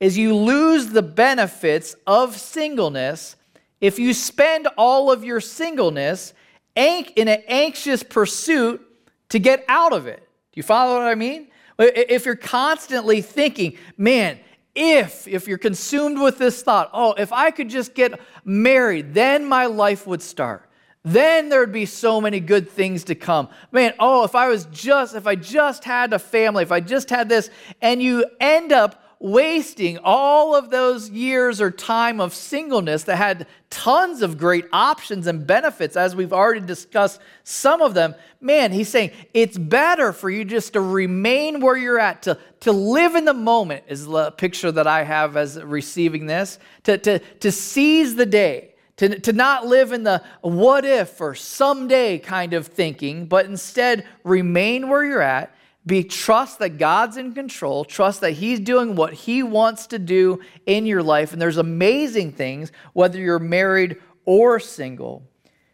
is 0.00 0.16
you 0.16 0.34
lose 0.34 0.88
the 0.88 1.02
benefits 1.02 1.96
of 2.06 2.36
singleness 2.36 3.36
if 3.80 3.98
you 3.98 4.12
spend 4.14 4.68
all 4.76 5.10
of 5.10 5.24
your 5.24 5.40
singleness 5.40 6.34
in 6.74 7.28
an 7.28 7.42
anxious 7.48 8.02
pursuit 8.02 8.84
to 9.28 9.38
get 9.38 9.64
out 9.68 9.92
of 9.92 10.06
it. 10.06 10.20
Do 10.20 10.58
you 10.58 10.62
follow 10.62 10.98
what 10.98 11.08
I 11.08 11.14
mean? 11.14 11.48
If 11.78 12.26
you're 12.26 12.36
constantly 12.36 13.20
thinking, 13.22 13.76
man, 13.96 14.38
if 14.74 15.26
if 15.26 15.48
you're 15.48 15.58
consumed 15.58 16.20
with 16.20 16.38
this 16.38 16.62
thought, 16.62 16.90
oh, 16.92 17.14
if 17.14 17.32
I 17.32 17.50
could 17.50 17.68
just 17.68 17.94
get 17.94 18.20
married, 18.44 19.14
then 19.14 19.44
my 19.44 19.66
life 19.66 20.06
would 20.06 20.22
start. 20.22 20.68
Then 21.04 21.48
there'd 21.48 21.72
be 21.72 21.86
so 21.86 22.20
many 22.20 22.40
good 22.40 22.68
things 22.68 23.04
to 23.04 23.14
come. 23.14 23.48
Man, 23.72 23.94
oh, 23.98 24.24
if 24.24 24.34
I 24.34 24.48
was 24.48 24.66
just 24.66 25.14
if 25.14 25.26
I 25.26 25.34
just 25.34 25.84
had 25.84 26.12
a 26.12 26.18
family, 26.18 26.62
if 26.62 26.72
I 26.72 26.80
just 26.80 27.10
had 27.10 27.28
this 27.28 27.50
and 27.80 28.02
you 28.02 28.26
end 28.40 28.72
up 28.72 29.02
wasting 29.20 29.98
all 30.04 30.54
of 30.54 30.70
those 30.70 31.10
years 31.10 31.60
or 31.60 31.70
time 31.70 32.20
of 32.20 32.32
singleness 32.32 33.04
that 33.04 33.16
had 33.16 33.46
tons 33.68 34.22
of 34.22 34.38
great 34.38 34.64
options 34.72 35.26
and 35.26 35.46
benefits, 35.46 35.96
as 35.96 36.14
we've 36.14 36.32
already 36.32 36.64
discussed 36.64 37.20
some 37.42 37.82
of 37.82 37.94
them, 37.94 38.14
man, 38.40 38.70
he's 38.70 38.88
saying 38.88 39.10
it's 39.34 39.58
better 39.58 40.12
for 40.12 40.30
you 40.30 40.44
just 40.44 40.74
to 40.74 40.80
remain 40.80 41.60
where 41.60 41.76
you're 41.76 41.98
at, 41.98 42.22
to, 42.22 42.38
to 42.60 42.70
live 42.70 43.16
in 43.16 43.24
the 43.24 43.34
moment, 43.34 43.84
is 43.88 44.06
the 44.06 44.30
picture 44.32 44.70
that 44.70 44.86
I 44.86 45.02
have 45.02 45.36
as 45.36 45.60
receiving 45.60 46.26
this, 46.26 46.58
to, 46.84 46.96
to, 46.98 47.18
to 47.18 47.52
seize 47.52 48.14
the 48.14 48.26
day. 48.26 48.74
To, 48.98 49.16
to 49.20 49.32
not 49.32 49.64
live 49.64 49.92
in 49.92 50.02
the 50.02 50.24
what 50.40 50.84
if 50.84 51.20
or 51.20 51.36
someday 51.36 52.18
kind 52.18 52.52
of 52.52 52.66
thinking, 52.66 53.26
but 53.26 53.46
instead 53.46 54.04
remain 54.24 54.88
where 54.88 55.04
you're 55.04 55.22
at 55.22 55.54
be 55.88 56.04
trust 56.04 56.60
that 56.60 56.78
God's 56.78 57.16
in 57.16 57.32
control, 57.32 57.84
trust 57.84 58.20
that 58.20 58.32
He's 58.32 58.60
doing 58.60 58.94
what 58.94 59.12
He 59.12 59.42
wants 59.42 59.88
to 59.88 59.98
do 59.98 60.40
in 60.66 60.86
your 60.86 61.02
life. 61.02 61.32
And 61.32 61.42
there's 61.42 61.56
amazing 61.56 62.32
things, 62.32 62.70
whether 62.92 63.18
you're 63.18 63.40
married 63.40 63.96
or 64.24 64.60
single. 64.60 65.24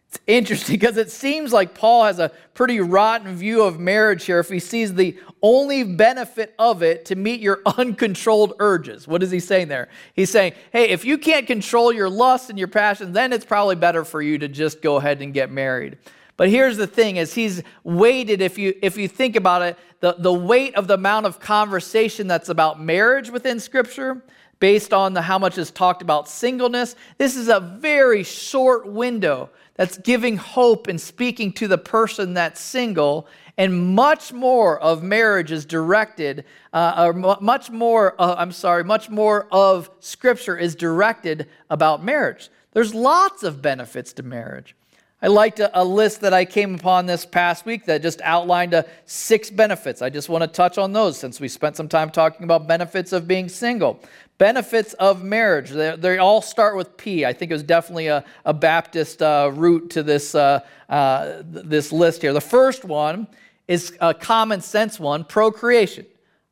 It's 0.09 0.21
interesting 0.27 0.75
because 0.79 0.97
it 0.97 1.11
seems 1.11 1.53
like 1.53 1.75
Paul 1.75 2.05
has 2.05 2.19
a 2.19 2.31
pretty 2.55 2.81
rotten 2.81 3.35
view 3.35 3.63
of 3.63 3.81
marriage 3.81 4.25
here 4.25 4.39
if 4.39 4.49
he 4.49 4.61
sees 4.61 4.95
the 4.95 5.19
only 5.43 5.83
benefit 5.83 6.55
of 6.59 6.83
it 6.83 7.05
to 7.07 7.17
meet 7.17 7.41
your 7.41 7.61
uncontrolled 7.79 8.55
urges. 8.61 9.09
What 9.09 9.23
is 9.23 9.31
he 9.31 9.41
saying 9.41 9.69
there? 9.69 9.89
He's 10.15 10.31
saying, 10.31 10.55
hey, 10.73 10.91
if 10.91 11.05
you 11.05 11.19
can't 11.19 11.47
control 11.47 11.93
your 11.93 12.09
lust 12.09 12.49
and 12.49 12.59
your 12.59 12.69
passion, 12.69 13.13
then 13.13 13.33
it's 13.33 13.45
probably 13.45 13.77
better 13.77 14.05
for 14.05 14.23
you 14.23 14.39
to 14.39 14.49
just 14.49 14.81
go 14.81 14.97
ahead 14.97 15.21
and 15.21 15.35
get 15.35 15.51
married. 15.51 15.99
But 16.37 16.49
here's 16.49 16.77
the 16.77 16.87
thing 16.87 17.17
is 17.17 17.35
he's 17.35 17.63
weighted, 17.85 18.41
if 18.41 18.59
you 18.59 18.75
if 18.83 18.97
you 18.97 19.09
think 19.09 19.37
about 19.37 19.63
it, 19.63 19.79
the, 20.01 20.17
the 20.19 20.33
weight 20.33 20.75
of 20.75 20.89
the 20.89 20.95
amount 20.95 21.27
of 21.27 21.39
conversation 21.41 22.27
that's 22.27 22.49
about 22.49 22.81
marriage 22.81 23.31
within 23.31 23.61
Scripture 23.61 24.23
based 24.61 24.93
on 24.93 25.15
the, 25.15 25.23
how 25.23 25.39
much 25.39 25.59
is 25.59 25.71
talked 25.71 26.03
about 26.03 26.29
singleness, 26.29 26.97
this 27.19 27.37
is 27.37 27.49
a 27.49 27.61
very 27.61 28.23
short 28.23 28.87
window 28.87 29.51
that's 29.75 29.99
giving 29.99 30.37
hope 30.37 30.87
and 30.87 31.01
speaking 31.01 31.53
to 31.53 31.69
the 31.69 31.79
person 31.79 32.35
that's 32.35 32.61
single. 32.61 33.27
And 33.57 33.95
much 33.95 34.33
more 34.33 34.81
of 34.81 35.03
marriage 35.03 35.53
is 35.53 35.65
directed, 35.65 36.45
uh, 36.73 36.95
or 37.07 37.13
much 37.41 37.71
more, 37.71 38.15
uh, 38.21 38.35
I'm 38.37 38.53
sorry, 38.53 38.83
much 38.85 39.11
more 39.11 39.47
of 39.53 39.91
Scripture 40.01 40.57
is 40.57 40.75
directed 40.75 41.49
about 41.71 42.03
marriage. 42.03 42.51
There's 42.73 42.95
lots 42.95 43.43
of 43.45 43.63
benefits 43.63 44.13
to 44.15 44.23
marriage. 44.25 44.75
I 45.25 45.29
liked 45.29 45.59
a, 45.59 45.81
a, 45.81 45.83
list 45.83 46.21
that 46.21 46.35
I 46.35 46.45
came 46.45 46.75
upon 46.75 47.07
this 47.07 47.25
past 47.25 47.65
week 47.65 47.87
that 47.87 48.03
just 48.03 48.21
outlined 48.21 48.75
a 48.75 48.85
six 49.07 49.49
benefits. 49.49 50.03
I 50.03 50.11
just 50.11 50.29
want 50.29 50.43
to 50.43 50.47
touch 50.47 50.77
on 50.77 50.93
those 50.93 51.17
since 51.17 51.41
we 51.41 51.49
spent 51.49 51.77
some 51.77 51.89
time 51.89 52.11
talking 52.11 52.45
about 52.45 52.69
benefits 52.69 53.11
of 53.15 53.27
being 53.27 53.49
single. 53.49 54.01
Benefits 54.37 54.93
of 54.93 55.25
marriage. 55.25 55.71
They, 55.71 55.97
they 55.97 56.19
all 56.19 56.43
start 56.43 56.77
with 56.77 56.99
P. 56.99 57.25
I 57.25 57.33
think 57.33 57.51
it 57.51 57.55
was 57.55 57.63
definitely 57.63 58.09
a, 58.09 58.23
a 58.45 58.53
Baptist 58.53 59.23
uh, 59.23 59.51
root 59.55 59.89
to 59.93 60.03
this, 60.03 60.35
uh, 60.35 60.61
uh, 60.91 61.37
this 61.41 61.91
list 61.91 62.21
here. 62.21 62.35
The 62.35 62.43
first 62.43 62.85
one 62.85 63.27
is 63.67 63.97
a 64.03 64.13
common 64.13 64.61
sense 64.61 65.01
one 65.01 65.25
procreation. 65.25 66.05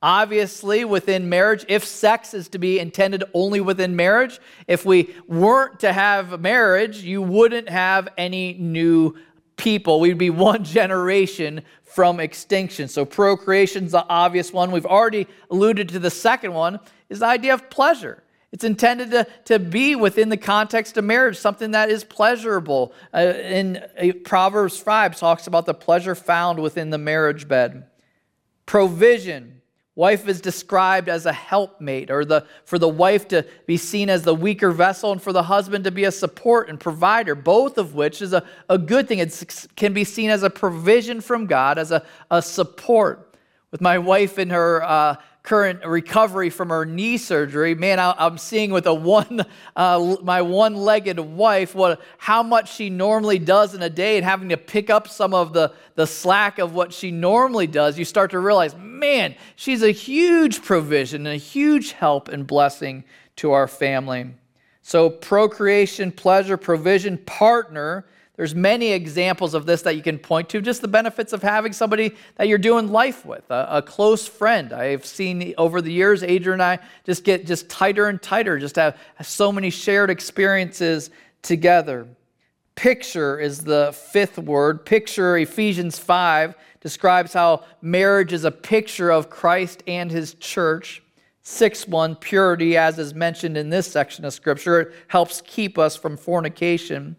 Obviously, 0.02 0.84
within 0.84 1.28
marriage, 1.28 1.64
if 1.68 1.84
sex 1.84 2.34
is 2.34 2.48
to 2.48 2.58
be 2.58 2.80
intended 2.80 3.22
only 3.34 3.60
within 3.60 3.94
marriage, 3.94 4.40
if 4.66 4.84
we 4.84 5.14
weren't 5.28 5.78
to 5.80 5.92
have 5.92 6.40
marriage, 6.40 7.02
you 7.02 7.22
wouldn't 7.22 7.68
have 7.68 8.08
any 8.18 8.54
new 8.54 9.16
people. 9.56 10.00
We'd 10.00 10.18
be 10.18 10.30
one 10.50 10.64
generation 10.64 11.62
from 11.84 12.18
extinction. 12.18 12.88
So 12.88 13.04
procreation's 13.04 13.92
the 13.92 14.04
obvious 14.08 14.52
one. 14.52 14.72
We've 14.72 14.86
already 14.86 15.28
alluded 15.50 15.90
to 15.90 15.98
the 16.00 16.10
second 16.10 16.52
one 16.52 16.80
is 17.08 17.20
the 17.20 17.26
idea 17.26 17.54
of 17.54 17.70
pleasure. 17.70 18.22
It's 18.50 18.64
intended 18.64 19.10
to, 19.12 19.26
to 19.46 19.58
be 19.58 19.94
within 19.94 20.28
the 20.28 20.36
context 20.36 20.96
of 20.98 21.04
marriage, 21.04 21.38
something 21.38 21.70
that 21.70 21.90
is 21.90 22.04
pleasurable. 22.04 22.92
Uh, 23.14 23.18
in 23.20 23.76
uh, 23.76 24.12
Proverbs 24.24 24.78
5 24.78 25.16
talks 25.16 25.46
about 25.46 25.64
the 25.64 25.74
pleasure 25.74 26.14
found 26.14 26.58
within 26.58 26.90
the 26.90 26.98
marriage 26.98 27.48
bed. 27.48 27.86
Provision. 28.66 29.61
Wife 29.94 30.26
is 30.26 30.40
described 30.40 31.10
as 31.10 31.26
a 31.26 31.32
helpmate, 31.32 32.10
or 32.10 32.24
the, 32.24 32.46
for 32.64 32.78
the 32.78 32.88
wife 32.88 33.28
to 33.28 33.44
be 33.66 33.76
seen 33.76 34.08
as 34.08 34.22
the 34.22 34.34
weaker 34.34 34.70
vessel, 34.70 35.12
and 35.12 35.20
for 35.20 35.34
the 35.34 35.42
husband 35.42 35.84
to 35.84 35.90
be 35.90 36.04
a 36.04 36.12
support 36.12 36.70
and 36.70 36.80
provider, 36.80 37.34
both 37.34 37.76
of 37.76 37.94
which 37.94 38.22
is 38.22 38.32
a, 38.32 38.42
a 38.70 38.78
good 38.78 39.06
thing. 39.06 39.18
It 39.18 39.68
can 39.76 39.92
be 39.92 40.04
seen 40.04 40.30
as 40.30 40.42
a 40.42 40.48
provision 40.50 41.20
from 41.20 41.46
God, 41.46 41.76
as 41.76 41.90
a, 41.90 42.06
a 42.30 42.40
support. 42.40 43.28
With 43.70 43.80
my 43.80 43.98
wife 43.98 44.38
in 44.38 44.50
her 44.50 44.82
uh, 44.82 45.16
current 45.42 45.84
recovery 45.84 46.50
from 46.50 46.68
her 46.68 46.84
knee 46.84 47.16
surgery, 47.16 47.74
man, 47.74 47.98
I, 47.98 48.14
am 48.26 48.38
seeing 48.38 48.70
with 48.70 48.86
a 48.86 48.94
one, 48.94 49.44
uh, 49.76 50.16
my 50.22 50.42
one-legged 50.42 51.18
wife, 51.18 51.74
what 51.74 52.00
how 52.18 52.42
much 52.42 52.72
she 52.74 52.90
normally 52.90 53.38
does 53.38 53.74
in 53.74 53.82
a 53.82 53.90
day, 53.90 54.16
and 54.16 54.24
having 54.24 54.50
to 54.50 54.56
pick 54.56 54.88
up 54.88 55.08
some 55.08 55.34
of 55.34 55.52
the 55.52 55.72
the 55.94 56.06
slack 56.06 56.58
of 56.58 56.74
what 56.74 56.92
she 56.92 57.10
normally 57.10 57.66
does. 57.66 57.98
You 57.98 58.04
start 58.04 58.30
to 58.30 58.38
realize, 58.38 58.74
man, 58.76 59.34
she's 59.56 59.82
a 59.82 59.90
huge 59.90 60.62
provision 60.62 61.26
and 61.26 61.34
a 61.34 61.38
huge 61.38 61.92
help 61.92 62.28
and 62.28 62.46
blessing 62.46 63.04
to 63.36 63.52
our 63.52 63.68
family. 63.68 64.30
So 64.82 65.10
procreation, 65.10 66.10
pleasure, 66.12 66.56
provision, 66.56 67.18
partner 67.18 68.06
there's 68.42 68.56
many 68.56 68.90
examples 68.90 69.54
of 69.54 69.66
this 69.66 69.82
that 69.82 69.94
you 69.94 70.02
can 70.02 70.18
point 70.18 70.48
to, 70.48 70.60
just 70.60 70.82
the 70.82 70.88
benefits 70.88 71.32
of 71.32 71.44
having 71.44 71.72
somebody 71.72 72.12
that 72.34 72.48
you're 72.48 72.58
doing 72.58 72.90
life 72.90 73.24
with, 73.24 73.48
a, 73.52 73.68
a 73.76 73.82
close 73.82 74.26
friend. 74.26 74.72
I've 74.72 75.06
seen 75.06 75.54
over 75.56 75.80
the 75.80 75.92
years, 75.92 76.24
Adrian 76.24 76.54
and 76.54 76.62
I 76.64 76.80
just 77.04 77.22
get 77.22 77.46
just 77.46 77.68
tighter 77.68 78.08
and 78.08 78.20
tighter, 78.20 78.58
just 78.58 78.74
have, 78.74 78.98
have 79.14 79.28
so 79.28 79.52
many 79.52 79.70
shared 79.70 80.10
experiences 80.10 81.10
together. 81.42 82.08
Picture 82.74 83.38
is 83.38 83.60
the 83.60 83.92
fifth 84.10 84.38
word. 84.38 84.84
Picture, 84.84 85.36
Ephesians 85.38 85.96
5, 86.00 86.56
describes 86.80 87.32
how 87.32 87.62
marriage 87.80 88.32
is 88.32 88.42
a 88.42 88.50
picture 88.50 89.12
of 89.12 89.30
Christ 89.30 89.84
and 89.86 90.10
his 90.10 90.34
church. 90.34 91.00
6 91.42 91.86
1, 91.86 92.16
purity, 92.16 92.76
as 92.76 92.98
is 92.98 93.14
mentioned 93.14 93.56
in 93.56 93.70
this 93.70 93.86
section 93.86 94.24
of 94.24 94.34
Scripture, 94.34 94.92
helps 95.06 95.40
keep 95.42 95.78
us 95.78 95.94
from 95.94 96.16
fornication. 96.16 97.14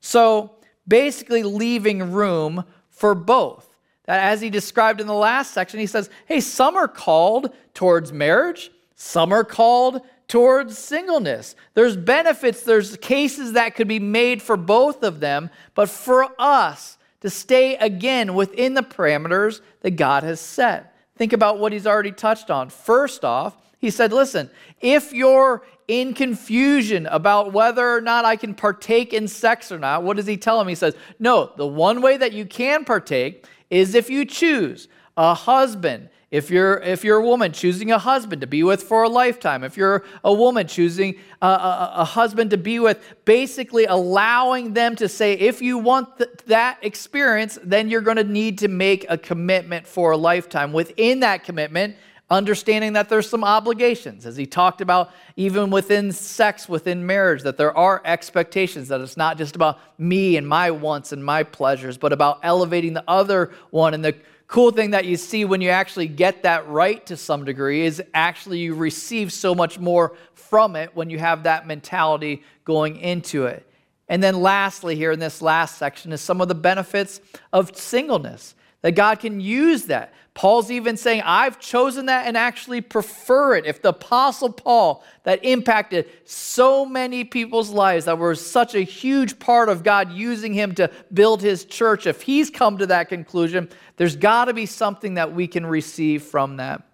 So, 0.00 0.52
basically 0.88 1.42
leaving 1.42 2.12
room 2.12 2.64
for 2.88 3.14
both. 3.14 3.66
That 4.06 4.24
as 4.32 4.40
he 4.40 4.50
described 4.50 5.00
in 5.00 5.06
the 5.06 5.14
last 5.14 5.52
section, 5.52 5.78
he 5.78 5.86
says, 5.86 6.08
hey, 6.26 6.40
some 6.40 6.76
are 6.76 6.88
called 6.88 7.52
towards 7.74 8.12
marriage, 8.12 8.70
some 8.96 9.32
are 9.32 9.44
called 9.44 10.00
towards 10.26 10.78
singleness. 10.78 11.54
There's 11.74 11.96
benefits, 11.96 12.62
there's 12.62 12.96
cases 12.96 13.52
that 13.52 13.74
could 13.74 13.88
be 13.88 13.98
made 13.98 14.42
for 14.42 14.56
both 14.56 15.02
of 15.02 15.20
them, 15.20 15.50
but 15.74 15.88
for 15.88 16.26
us 16.38 16.98
to 17.20 17.30
stay 17.30 17.76
again 17.76 18.34
within 18.34 18.74
the 18.74 18.82
parameters 18.82 19.60
that 19.82 19.92
God 19.92 20.22
has 20.22 20.40
set. 20.40 20.94
Think 21.16 21.32
about 21.32 21.58
what 21.58 21.72
he's 21.72 21.86
already 21.86 22.12
touched 22.12 22.50
on. 22.50 22.70
First 22.70 23.24
off, 23.24 23.56
he 23.78 23.90
said, 23.90 24.12
listen, 24.12 24.50
if 24.80 25.12
you're 25.12 25.62
in 25.88 26.12
confusion 26.12 27.06
about 27.06 27.54
whether 27.54 27.94
or 27.94 28.02
not 28.02 28.26
I 28.26 28.36
can 28.36 28.54
partake 28.54 29.14
in 29.14 29.26
sex 29.26 29.72
or 29.72 29.78
not, 29.78 30.02
what 30.02 30.16
does 30.16 30.26
he 30.26 30.36
tell 30.36 30.60
him? 30.60 30.68
He 30.68 30.74
says, 30.74 30.94
No, 31.18 31.50
the 31.56 31.66
one 31.66 32.02
way 32.02 32.18
that 32.18 32.32
you 32.32 32.44
can 32.44 32.84
partake 32.84 33.46
is 33.70 33.94
if 33.94 34.08
you 34.10 34.24
choose 34.24 34.88
a 35.16 35.34
husband. 35.34 36.10
If 36.30 36.50
you're, 36.50 36.76
if 36.80 37.04
you're 37.04 37.16
a 37.16 37.24
woman 37.24 37.52
choosing 37.52 37.90
a 37.90 37.98
husband 37.98 38.42
to 38.42 38.46
be 38.46 38.62
with 38.62 38.82
for 38.82 39.02
a 39.02 39.08
lifetime, 39.08 39.64
if 39.64 39.78
you're 39.78 40.04
a 40.22 40.32
woman 40.32 40.66
choosing 40.66 41.14
a, 41.40 41.46
a, 41.46 41.92
a 41.96 42.04
husband 42.04 42.50
to 42.50 42.58
be 42.58 42.78
with, 42.78 43.02
basically 43.24 43.86
allowing 43.86 44.74
them 44.74 44.94
to 44.96 45.08
say, 45.08 45.32
if 45.32 45.62
you 45.62 45.78
want 45.78 46.18
th- 46.18 46.28
that 46.46 46.78
experience, 46.82 47.58
then 47.64 47.88
you're 47.88 48.02
going 48.02 48.18
to 48.18 48.24
need 48.24 48.58
to 48.58 48.68
make 48.68 49.06
a 49.08 49.16
commitment 49.16 49.86
for 49.86 50.10
a 50.10 50.18
lifetime. 50.18 50.74
Within 50.74 51.20
that 51.20 51.44
commitment, 51.44 51.96
understanding 52.30 52.92
that 52.92 53.08
there's 53.08 53.28
some 53.28 53.42
obligations, 53.42 54.26
as 54.26 54.36
he 54.36 54.46
talked 54.46 54.80
about, 54.80 55.10
even 55.36 55.70
within 55.70 56.12
sex, 56.12 56.68
within 56.68 57.06
marriage, 57.06 57.42
that 57.42 57.56
there 57.56 57.76
are 57.76 58.02
expectations, 58.04 58.88
that 58.88 59.00
it's 59.00 59.16
not 59.16 59.38
just 59.38 59.56
about 59.56 59.78
me 59.98 60.36
and 60.36 60.46
my 60.46 60.70
wants 60.70 61.12
and 61.12 61.24
my 61.24 61.42
pleasures, 61.42 61.96
but 61.96 62.12
about 62.12 62.40
elevating 62.42 62.92
the 62.92 63.04
other 63.08 63.52
one. 63.70 63.94
And 63.94 64.04
the 64.04 64.14
cool 64.46 64.70
thing 64.70 64.90
that 64.90 65.06
you 65.06 65.16
see 65.16 65.44
when 65.44 65.60
you 65.60 65.70
actually 65.70 66.08
get 66.08 66.42
that 66.42 66.68
right 66.68 67.04
to 67.06 67.16
some 67.16 67.44
degree 67.44 67.86
is 67.86 68.02
actually 68.12 68.58
you 68.58 68.74
receive 68.74 69.32
so 69.32 69.54
much 69.54 69.78
more 69.78 70.14
from 70.34 70.76
it 70.76 70.94
when 70.94 71.08
you 71.08 71.18
have 71.18 71.44
that 71.44 71.66
mentality 71.66 72.42
going 72.64 72.96
into 72.96 73.46
it. 73.46 73.64
And 74.10 74.22
then, 74.22 74.40
lastly, 74.40 74.96
here 74.96 75.12
in 75.12 75.18
this 75.18 75.42
last 75.42 75.76
section, 75.76 76.12
is 76.12 76.20
some 76.22 76.40
of 76.40 76.48
the 76.48 76.54
benefits 76.54 77.20
of 77.52 77.76
singleness 77.76 78.54
that 78.88 78.92
God 78.92 79.20
can 79.20 79.38
use 79.38 79.82
that. 79.82 80.14
Paul's 80.32 80.70
even 80.70 80.96
saying, 80.96 81.20
I've 81.26 81.60
chosen 81.60 82.06
that 82.06 82.26
and 82.26 82.38
actually 82.38 82.80
prefer 82.80 83.54
it. 83.54 83.66
If 83.66 83.82
the 83.82 83.90
Apostle 83.90 84.50
Paul, 84.50 85.04
that 85.24 85.44
impacted 85.44 86.08
so 86.24 86.86
many 86.86 87.22
people's 87.22 87.68
lives, 87.68 88.06
that 88.06 88.16
were 88.16 88.34
such 88.34 88.74
a 88.74 88.80
huge 88.80 89.38
part 89.38 89.68
of 89.68 89.82
God 89.82 90.10
using 90.10 90.54
him 90.54 90.74
to 90.76 90.90
build 91.12 91.42
his 91.42 91.66
church, 91.66 92.06
if 92.06 92.22
he's 92.22 92.48
come 92.48 92.78
to 92.78 92.86
that 92.86 93.10
conclusion, 93.10 93.68
there's 93.98 94.16
got 94.16 94.46
to 94.46 94.54
be 94.54 94.64
something 94.64 95.12
that 95.14 95.34
we 95.34 95.46
can 95.46 95.66
receive 95.66 96.22
from 96.22 96.56
that. 96.56 96.87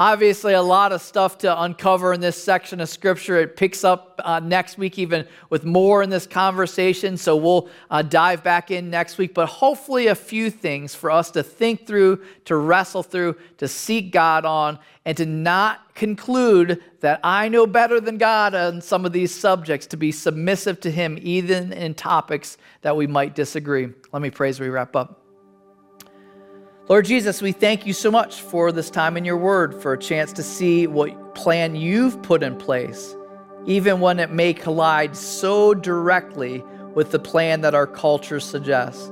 Obviously, 0.00 0.54
a 0.54 0.62
lot 0.62 0.92
of 0.92 1.02
stuff 1.02 1.36
to 1.36 1.62
uncover 1.62 2.14
in 2.14 2.22
this 2.22 2.42
section 2.42 2.80
of 2.80 2.88
scripture. 2.88 3.36
It 3.36 3.54
picks 3.54 3.84
up 3.84 4.18
uh, 4.24 4.40
next 4.40 4.78
week, 4.78 4.98
even 4.98 5.26
with 5.50 5.66
more 5.66 6.02
in 6.02 6.08
this 6.08 6.26
conversation. 6.26 7.18
So 7.18 7.36
we'll 7.36 7.68
uh, 7.90 8.00
dive 8.00 8.42
back 8.42 8.70
in 8.70 8.88
next 8.88 9.18
week. 9.18 9.34
But 9.34 9.50
hopefully, 9.50 10.06
a 10.06 10.14
few 10.14 10.48
things 10.48 10.94
for 10.94 11.10
us 11.10 11.30
to 11.32 11.42
think 11.42 11.86
through, 11.86 12.24
to 12.46 12.56
wrestle 12.56 13.02
through, 13.02 13.36
to 13.58 13.68
seek 13.68 14.10
God 14.10 14.46
on, 14.46 14.78
and 15.04 15.18
to 15.18 15.26
not 15.26 15.94
conclude 15.94 16.82
that 17.00 17.20
I 17.22 17.50
know 17.50 17.66
better 17.66 18.00
than 18.00 18.16
God 18.16 18.54
on 18.54 18.80
some 18.80 19.04
of 19.04 19.12
these 19.12 19.34
subjects, 19.34 19.86
to 19.88 19.98
be 19.98 20.12
submissive 20.12 20.80
to 20.80 20.90
Him, 20.90 21.18
even 21.20 21.74
in 21.74 21.92
topics 21.92 22.56
that 22.80 22.96
we 22.96 23.06
might 23.06 23.34
disagree. 23.34 23.90
Let 24.14 24.22
me 24.22 24.30
pray 24.30 24.48
as 24.48 24.60
we 24.60 24.70
wrap 24.70 24.96
up. 24.96 25.19
Lord 26.90 27.04
Jesus, 27.04 27.40
we 27.40 27.52
thank 27.52 27.86
you 27.86 27.92
so 27.92 28.10
much 28.10 28.40
for 28.40 28.72
this 28.72 28.90
time 28.90 29.16
in 29.16 29.24
your 29.24 29.36
word, 29.36 29.80
for 29.80 29.92
a 29.92 29.98
chance 29.98 30.32
to 30.32 30.42
see 30.42 30.88
what 30.88 31.36
plan 31.36 31.76
you've 31.76 32.20
put 32.20 32.42
in 32.42 32.56
place, 32.56 33.14
even 33.64 34.00
when 34.00 34.18
it 34.18 34.32
may 34.32 34.52
collide 34.52 35.16
so 35.16 35.72
directly 35.72 36.64
with 36.96 37.12
the 37.12 37.20
plan 37.20 37.60
that 37.60 37.76
our 37.76 37.86
culture 37.86 38.40
suggests. 38.40 39.06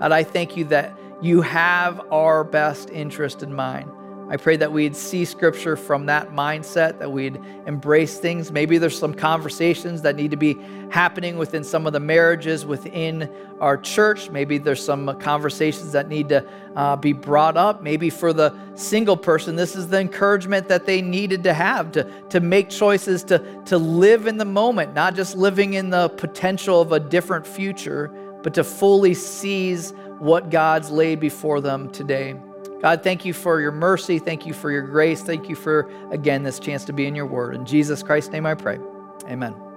And 0.00 0.14
I 0.14 0.24
thank 0.24 0.56
you 0.56 0.64
that 0.68 0.98
you 1.20 1.42
have 1.42 2.00
our 2.10 2.44
best 2.44 2.88
interest 2.88 3.42
in 3.42 3.52
mind. 3.52 3.90
I 4.30 4.36
pray 4.36 4.56
that 4.58 4.70
we'd 4.70 4.94
see 4.94 5.24
scripture 5.24 5.74
from 5.74 6.04
that 6.06 6.32
mindset, 6.32 6.98
that 6.98 7.10
we'd 7.10 7.40
embrace 7.66 8.18
things. 8.18 8.52
Maybe 8.52 8.76
there's 8.76 8.98
some 8.98 9.14
conversations 9.14 10.02
that 10.02 10.16
need 10.16 10.32
to 10.32 10.36
be 10.36 10.58
happening 10.90 11.38
within 11.38 11.64
some 11.64 11.86
of 11.86 11.94
the 11.94 12.00
marriages 12.00 12.66
within 12.66 13.32
our 13.58 13.78
church. 13.78 14.28
Maybe 14.28 14.58
there's 14.58 14.84
some 14.84 15.18
conversations 15.18 15.92
that 15.92 16.08
need 16.08 16.28
to 16.28 16.46
uh, 16.76 16.96
be 16.96 17.14
brought 17.14 17.56
up. 17.56 17.82
Maybe 17.82 18.10
for 18.10 18.34
the 18.34 18.54
single 18.74 19.16
person, 19.16 19.56
this 19.56 19.74
is 19.74 19.88
the 19.88 19.98
encouragement 19.98 20.68
that 20.68 20.84
they 20.84 21.00
needed 21.00 21.42
to 21.44 21.54
have 21.54 21.90
to, 21.92 22.04
to 22.28 22.40
make 22.40 22.68
choices 22.68 23.24
to, 23.24 23.38
to 23.64 23.78
live 23.78 24.26
in 24.26 24.36
the 24.36 24.44
moment, 24.44 24.92
not 24.92 25.14
just 25.14 25.36
living 25.36 25.72
in 25.72 25.88
the 25.88 26.10
potential 26.10 26.82
of 26.82 26.92
a 26.92 27.00
different 27.00 27.46
future, 27.46 28.08
but 28.42 28.52
to 28.54 28.62
fully 28.62 29.14
seize 29.14 29.94
what 30.18 30.50
God's 30.50 30.90
laid 30.90 31.18
before 31.18 31.62
them 31.62 31.90
today. 31.90 32.36
God, 32.80 33.02
thank 33.02 33.24
you 33.24 33.32
for 33.32 33.60
your 33.60 33.72
mercy. 33.72 34.18
Thank 34.18 34.46
you 34.46 34.54
for 34.54 34.70
your 34.70 34.82
grace. 34.82 35.22
Thank 35.22 35.48
you 35.48 35.56
for, 35.56 35.90
again, 36.10 36.44
this 36.44 36.60
chance 36.60 36.84
to 36.84 36.92
be 36.92 37.06
in 37.06 37.14
your 37.14 37.26
word. 37.26 37.54
In 37.54 37.66
Jesus 37.66 38.02
Christ's 38.02 38.30
name 38.30 38.46
I 38.46 38.54
pray. 38.54 38.78
Amen. 39.26 39.67